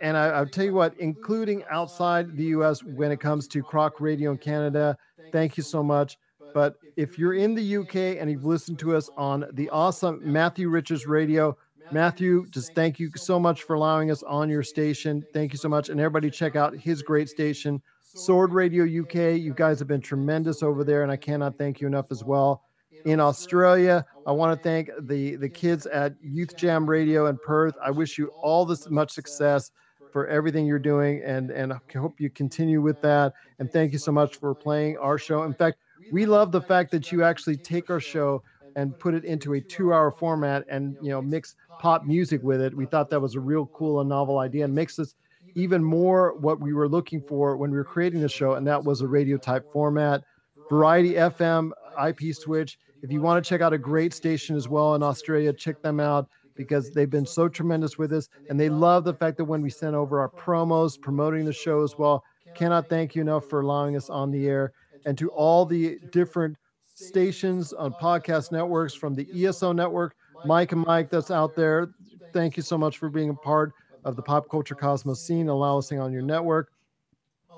And 0.00 0.16
I, 0.16 0.38
will 0.38 0.48
tell 0.48 0.64
you 0.64 0.74
what, 0.74 0.94
including 1.00 1.64
outside 1.70 2.36
the 2.36 2.44
US 2.58 2.80
when 2.84 3.10
it 3.10 3.18
comes 3.18 3.48
to 3.48 3.64
Croc 3.64 4.00
Radio 4.00 4.30
in 4.30 4.38
Canada, 4.38 4.96
thank 5.32 5.56
you 5.56 5.64
so 5.64 5.82
much. 5.82 6.18
But 6.54 6.76
if 6.96 7.18
you're 7.18 7.34
in 7.34 7.56
the 7.56 7.78
UK 7.78 7.96
and 8.20 8.30
you've 8.30 8.44
listened 8.44 8.78
to 8.78 8.94
us 8.94 9.10
on 9.16 9.44
the 9.54 9.68
awesome 9.70 10.20
Matthew 10.22 10.68
Richards 10.68 11.04
Radio, 11.04 11.58
Matthew, 11.90 12.46
just 12.50 12.76
thank 12.76 13.00
you 13.00 13.10
so 13.16 13.40
much 13.40 13.64
for 13.64 13.74
allowing 13.74 14.12
us 14.12 14.22
on 14.22 14.48
your 14.48 14.62
station. 14.62 15.24
Thank 15.32 15.52
you 15.52 15.58
so 15.58 15.68
much. 15.68 15.88
And 15.88 15.98
everybody 15.98 16.30
check 16.30 16.54
out 16.54 16.76
his 16.76 17.02
great 17.02 17.28
station, 17.28 17.82
Sword 18.02 18.52
Radio 18.52 18.84
UK. 18.84 19.36
You 19.36 19.52
guys 19.52 19.80
have 19.80 19.88
been 19.88 20.00
tremendous 20.00 20.62
over 20.62 20.84
there, 20.84 21.02
and 21.02 21.10
I 21.10 21.16
cannot 21.16 21.58
thank 21.58 21.80
you 21.80 21.88
enough 21.88 22.12
as 22.12 22.22
well. 22.22 22.62
In 23.04 23.20
Australia, 23.20 24.04
I 24.26 24.32
want 24.32 24.56
to 24.56 24.62
thank 24.62 24.90
the 25.02 25.36
the 25.36 25.48
kids 25.48 25.84
at 25.86 26.14
Youth 26.22 26.56
Jam 26.56 26.88
Radio 26.88 27.26
in 27.26 27.36
Perth. 27.36 27.74
I 27.84 27.90
wish 27.90 28.16
you 28.16 28.28
all 28.42 28.64
this 28.64 28.88
much 28.88 29.12
success 29.12 29.70
for 30.10 30.26
everything 30.26 30.64
you're 30.64 30.78
doing, 30.78 31.22
and 31.22 31.50
and 31.50 31.72
I 31.72 31.78
hope 31.94 32.18
you 32.18 32.30
continue 32.30 32.80
with 32.80 33.02
that. 33.02 33.34
And 33.58 33.70
thank 33.70 33.92
you 33.92 33.98
so 33.98 34.10
much 34.10 34.36
for 34.36 34.54
playing 34.54 34.96
our 34.98 35.18
show. 35.18 35.42
In 35.42 35.52
fact, 35.52 35.78
we 36.12 36.24
love 36.24 36.50
the 36.50 36.62
fact 36.62 36.90
that 36.92 37.12
you 37.12 37.22
actually 37.22 37.58
take 37.58 37.90
our 37.90 38.00
show 38.00 38.42
and 38.76 38.98
put 38.98 39.14
it 39.14 39.24
into 39.24 39.54
a 39.54 39.60
two-hour 39.60 40.10
format 40.10 40.64
and 40.68 40.96
you 41.02 41.10
know 41.10 41.20
mix 41.20 41.56
pop 41.78 42.04
music 42.04 42.42
with 42.42 42.62
it. 42.62 42.74
We 42.74 42.86
thought 42.86 43.10
that 43.10 43.20
was 43.20 43.34
a 43.34 43.40
real 43.40 43.66
cool 43.66 44.00
and 44.00 44.08
novel 44.08 44.38
idea, 44.38 44.64
and 44.64 44.74
makes 44.74 44.98
us 44.98 45.14
even 45.54 45.84
more 45.84 46.38
what 46.38 46.58
we 46.58 46.72
were 46.72 46.88
looking 46.88 47.20
for 47.20 47.56
when 47.58 47.70
we 47.70 47.76
were 47.76 47.84
creating 47.84 48.22
the 48.22 48.30
show, 48.30 48.54
and 48.54 48.66
that 48.66 48.82
was 48.82 49.02
a 49.02 49.06
radio 49.06 49.36
type 49.36 49.70
format. 49.70 50.22
Variety 50.70 51.14
FM, 51.14 51.70
IP 52.08 52.34
switch. 52.34 52.78
If 53.04 53.12
you 53.12 53.20
want 53.20 53.44
to 53.44 53.46
check 53.46 53.60
out 53.60 53.74
a 53.74 53.78
great 53.78 54.14
station 54.14 54.56
as 54.56 54.66
well 54.66 54.94
in 54.94 55.02
Australia, 55.02 55.52
check 55.52 55.82
them 55.82 56.00
out 56.00 56.26
because 56.54 56.90
they've 56.90 57.10
been 57.10 57.26
so 57.26 57.48
tremendous 57.48 57.98
with 57.98 58.14
us. 58.14 58.30
And 58.48 58.58
they 58.58 58.70
love 58.70 59.04
the 59.04 59.12
fact 59.12 59.36
that 59.36 59.44
when 59.44 59.60
we 59.60 59.68
send 59.68 59.94
over 59.94 60.20
our 60.20 60.30
promos 60.30 60.98
promoting 60.98 61.44
the 61.44 61.52
show 61.52 61.82
as 61.82 61.98
well, 61.98 62.24
cannot 62.54 62.88
thank 62.88 63.14
you 63.14 63.20
enough 63.20 63.44
for 63.44 63.60
allowing 63.60 63.94
us 63.94 64.08
on 64.08 64.30
the 64.30 64.46
air. 64.46 64.72
And 65.04 65.18
to 65.18 65.28
all 65.28 65.66
the 65.66 65.98
different 66.12 66.56
stations 66.94 67.74
on 67.74 67.92
podcast 67.92 68.52
networks 68.52 68.94
from 68.94 69.14
the 69.14 69.28
ESO 69.34 69.72
network, 69.72 70.16
Mike 70.46 70.72
and 70.72 70.86
Mike 70.86 71.10
that's 71.10 71.30
out 71.30 71.54
there, 71.54 71.90
thank 72.32 72.56
you 72.56 72.62
so 72.62 72.78
much 72.78 72.96
for 72.96 73.10
being 73.10 73.28
a 73.28 73.34
part 73.34 73.74
of 74.04 74.16
the 74.16 74.22
pop 74.22 74.48
culture 74.48 74.74
cosmos 74.74 75.20
scene, 75.20 75.50
allowing 75.50 75.80
us 75.80 75.92
on 75.92 76.10
your 76.10 76.22
network. 76.22 76.72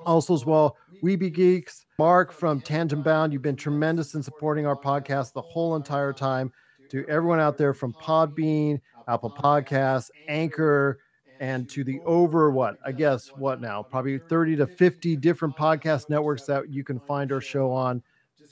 Also, 0.05 0.34
as 0.34 0.44
well, 0.44 0.76
We 1.03 1.14
Be 1.14 1.30
Geeks, 1.30 1.86
Mark 1.99 2.30
from 2.30 2.61
Tangent 2.61 3.03
Bound, 3.03 3.32
you've 3.32 3.40
been 3.40 3.57
tremendous 3.57 4.14
in 4.14 4.22
supporting 4.22 4.66
our 4.66 4.76
podcast 4.76 5.32
the 5.32 5.40
whole 5.40 5.76
entire 5.76 6.12
time. 6.12 6.53
To 6.90 7.07
everyone 7.09 7.40
out 7.40 7.57
there 7.57 7.72
from 7.72 7.94
Podbean, 7.94 8.80
Apple 9.09 9.30
Podcasts, 9.30 10.11
Anchor, 10.28 10.99
and 11.40 11.68
to 11.70 11.84
the 11.84 12.01
over 12.05 12.51
what 12.51 12.76
I 12.84 12.92
guess 12.92 13.28
what 13.28 13.62
now 13.62 13.82
probably 13.82 14.18
30 14.18 14.57
to 14.57 14.66
50 14.66 15.16
different 15.16 15.57
podcast 15.57 16.11
networks 16.11 16.42
that 16.44 16.70
you 16.70 16.84
can 16.84 17.01
find 17.01 17.32
our 17.32 17.40
show 17.40 17.72
on. 17.72 18.03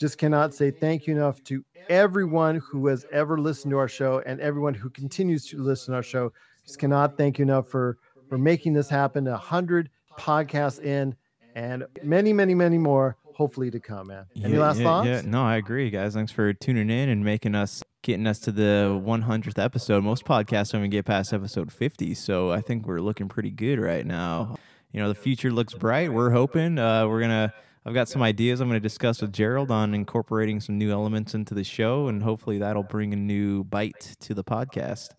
Just 0.00 0.16
cannot 0.16 0.54
say 0.54 0.70
thank 0.70 1.06
you 1.06 1.14
enough 1.14 1.44
to 1.44 1.62
everyone 1.90 2.56
who 2.56 2.86
has 2.86 3.04
ever 3.12 3.38
listened 3.38 3.72
to 3.72 3.78
our 3.78 3.88
show 3.88 4.22
and 4.24 4.40
everyone 4.40 4.72
who 4.72 4.88
continues 4.88 5.46
to 5.48 5.62
listen 5.62 5.92
to 5.92 5.96
our 5.96 6.02
show. 6.02 6.32
Just 6.64 6.78
cannot 6.78 7.18
thank 7.18 7.38
you 7.38 7.42
enough 7.42 7.68
for 7.68 7.98
for 8.26 8.38
making 8.38 8.72
this 8.72 8.88
happen. 8.88 9.28
A 9.28 9.36
hundred 9.36 9.90
podcasts 10.18 10.82
in, 10.82 11.14
and 11.54 11.84
many, 12.02 12.32
many, 12.32 12.54
many 12.54 12.78
more 12.78 13.16
hopefully 13.34 13.70
to 13.70 13.80
come. 13.80 14.08
Man, 14.08 14.26
any 14.42 14.54
yeah, 14.54 14.60
last 14.60 14.78
yeah, 14.78 14.84
thoughts? 14.84 15.06
Yeah, 15.06 15.22
no, 15.24 15.44
I 15.44 15.56
agree, 15.56 15.90
guys. 15.90 16.14
Thanks 16.14 16.32
for 16.32 16.52
tuning 16.52 16.90
in 16.90 17.08
and 17.08 17.24
making 17.24 17.54
us 17.54 17.82
getting 18.02 18.26
us 18.26 18.38
to 18.38 18.52
the 18.52 19.00
100th 19.04 19.62
episode. 19.62 20.04
Most 20.04 20.24
podcasts 20.24 20.72
don't 20.72 20.82
even 20.82 20.90
get 20.90 21.06
past 21.06 21.32
episode 21.32 21.72
50, 21.72 22.14
so 22.14 22.52
I 22.52 22.60
think 22.60 22.86
we're 22.86 23.00
looking 23.00 23.28
pretty 23.28 23.50
good 23.50 23.78
right 23.78 24.06
now. 24.06 24.56
you 24.92 25.00
know 25.00 25.08
the 25.08 25.14
future 25.14 25.50
looks 25.50 25.74
bright. 25.74 26.12
We're 26.12 26.30
hoping 26.30 26.78
uh, 26.78 27.06
we're 27.08 27.20
gonna. 27.20 27.52
I've 27.86 27.92
got 27.92 28.08
some 28.08 28.22
ideas 28.22 28.60
I'm 28.60 28.68
going 28.68 28.80
to 28.80 28.82
discuss 28.82 29.20
with 29.20 29.30
Gerald 29.30 29.70
on 29.70 29.92
incorporating 29.92 30.58
some 30.58 30.78
new 30.78 30.90
elements 30.90 31.34
into 31.34 31.52
the 31.52 31.64
show, 31.64 32.08
and 32.08 32.22
hopefully 32.22 32.56
that'll 32.56 32.82
bring 32.82 33.12
a 33.12 33.16
new 33.16 33.62
bite 33.64 34.16
to 34.20 34.32
the 34.32 34.42
podcast. 34.42 35.10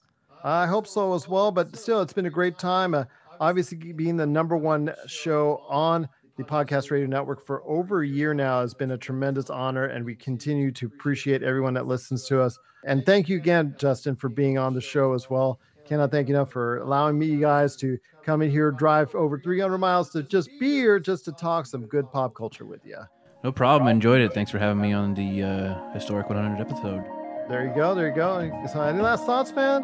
I 0.44 0.66
hope 0.66 0.88
so 0.88 1.14
as 1.14 1.28
well. 1.28 1.52
But 1.52 1.76
still, 1.76 2.02
it's 2.02 2.14
been 2.14 2.26
a 2.26 2.32
great 2.32 2.58
time. 2.58 2.96
Uh, 2.96 3.06
obviously, 3.40 3.78
being 3.78 4.18
the 4.18 4.26
number 4.26 4.58
one 4.58 4.96
show 5.06 5.64
on 5.70 6.10
the 6.38 6.44
Podcast 6.44 6.92
Radio 6.92 7.08
Network 7.08 7.46
for 7.46 7.64
over 7.66 8.04
a 8.04 8.08
year 8.08 8.34
now 8.34 8.62
has 8.62 8.74
been 8.74 8.92
a 8.92 8.98
tremendous 8.98 9.50
honor, 9.50 9.86
and 9.86 10.04
we 10.06 10.16
continue 10.16 10.72
to 10.72 10.88
appreciate 10.88 11.44
everyone 11.44 11.74
that 11.76 11.88
listens 11.88 12.26
to 12.26 12.42
us. 12.42 12.60
And 12.86 13.06
thank 13.06 13.30
you 13.30 13.38
again, 13.38 13.76
Justin, 13.78 14.16
for 14.16 14.30
being 14.30 14.58
on 14.58 14.74
the 14.74 14.82
show 14.82 15.14
as 15.14 15.30
well. 15.30 15.60
Cannot 15.86 16.12
thank 16.12 16.28
you 16.28 16.36
enough 16.36 16.52
for 16.52 16.78
allowing 16.80 17.18
me, 17.18 17.28
you 17.28 17.40
guys, 17.40 17.76
to 17.78 17.98
come 18.24 18.42
in 18.42 18.50
here, 18.50 18.72
drive 18.72 19.14
over 19.16 19.40
300 19.40 19.78
miles 19.78 20.10
to 20.12 20.24
just 20.24 20.50
be 20.60 20.72
here, 20.72 21.00
just 21.00 21.26
to 21.26 21.32
talk 21.32 21.68
some 21.68 21.86
good 21.86 22.12
pop 22.12 22.34
culture 22.36 22.66
with 22.66 22.86
you. 22.86 22.98
No 23.44 23.52
problem. 23.52 23.88
Enjoyed 23.88 24.22
it. 24.22 24.34
Thanks 24.34 24.50
for 24.52 24.58
having 24.58 24.82
me 24.82 24.94
on 24.94 25.14
the 25.14 25.44
uh, 25.44 25.94
historic 25.94 26.28
100 26.30 26.60
episode. 26.60 27.04
There 27.48 27.66
you 27.68 27.74
go. 27.76 27.94
There 27.94 28.08
you 28.08 28.16
go. 28.16 28.38
Any 28.38 29.02
last 29.02 29.26
thoughts, 29.26 29.54
man? 29.54 29.84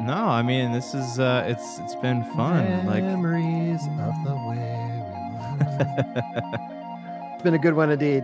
No, 0.00 0.14
I 0.14 0.42
mean 0.42 0.72
this 0.72 0.94
is 0.94 1.20
uh, 1.20 1.44
it's 1.46 1.78
it's 1.78 1.94
been 1.96 2.24
fun. 2.34 2.86
Like 2.86 3.04
Memories 3.04 3.82
of 4.00 4.14
the 4.24 4.34
way 4.48 4.91
we 4.91 4.91
It's 7.34 7.42
been 7.44 7.54
a 7.54 7.58
good 7.58 7.74
one 7.74 7.90
indeed. 7.90 8.22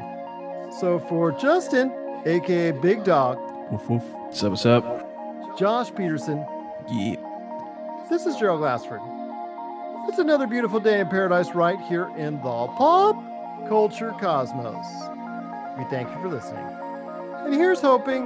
So 0.78 1.00
for 1.08 1.32
Justin, 1.32 1.92
aka 2.24 2.70
Big 2.70 3.02
Dog, 3.02 3.36
woof 3.72 3.88
woof. 3.90 4.04
What's 4.04 4.44
up? 4.44 4.50
What's 4.50 4.66
up? 4.66 5.58
Josh 5.58 5.92
Peterson, 5.92 6.46
Yeah. 6.88 7.16
this 8.08 8.26
is 8.26 8.36
Gerald 8.36 8.60
Glassford. 8.60 9.00
It's 10.08 10.18
another 10.18 10.46
beautiful 10.46 10.78
day 10.78 11.00
in 11.00 11.08
paradise 11.08 11.52
right 11.54 11.80
here 11.88 12.08
in 12.16 12.36
the 12.36 12.42
pop 12.78 13.16
culture 13.68 14.14
cosmos. 14.20 14.86
We 15.76 15.82
thank 15.90 16.08
you 16.10 16.22
for 16.22 16.28
listening. 16.28 16.64
And 17.44 17.54
here's 17.54 17.80
hoping 17.80 18.22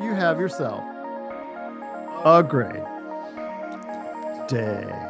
you 0.00 0.14
have 0.14 0.38
yourself 0.38 0.84
a 2.24 2.42
great 2.46 2.84
day. 4.46 5.09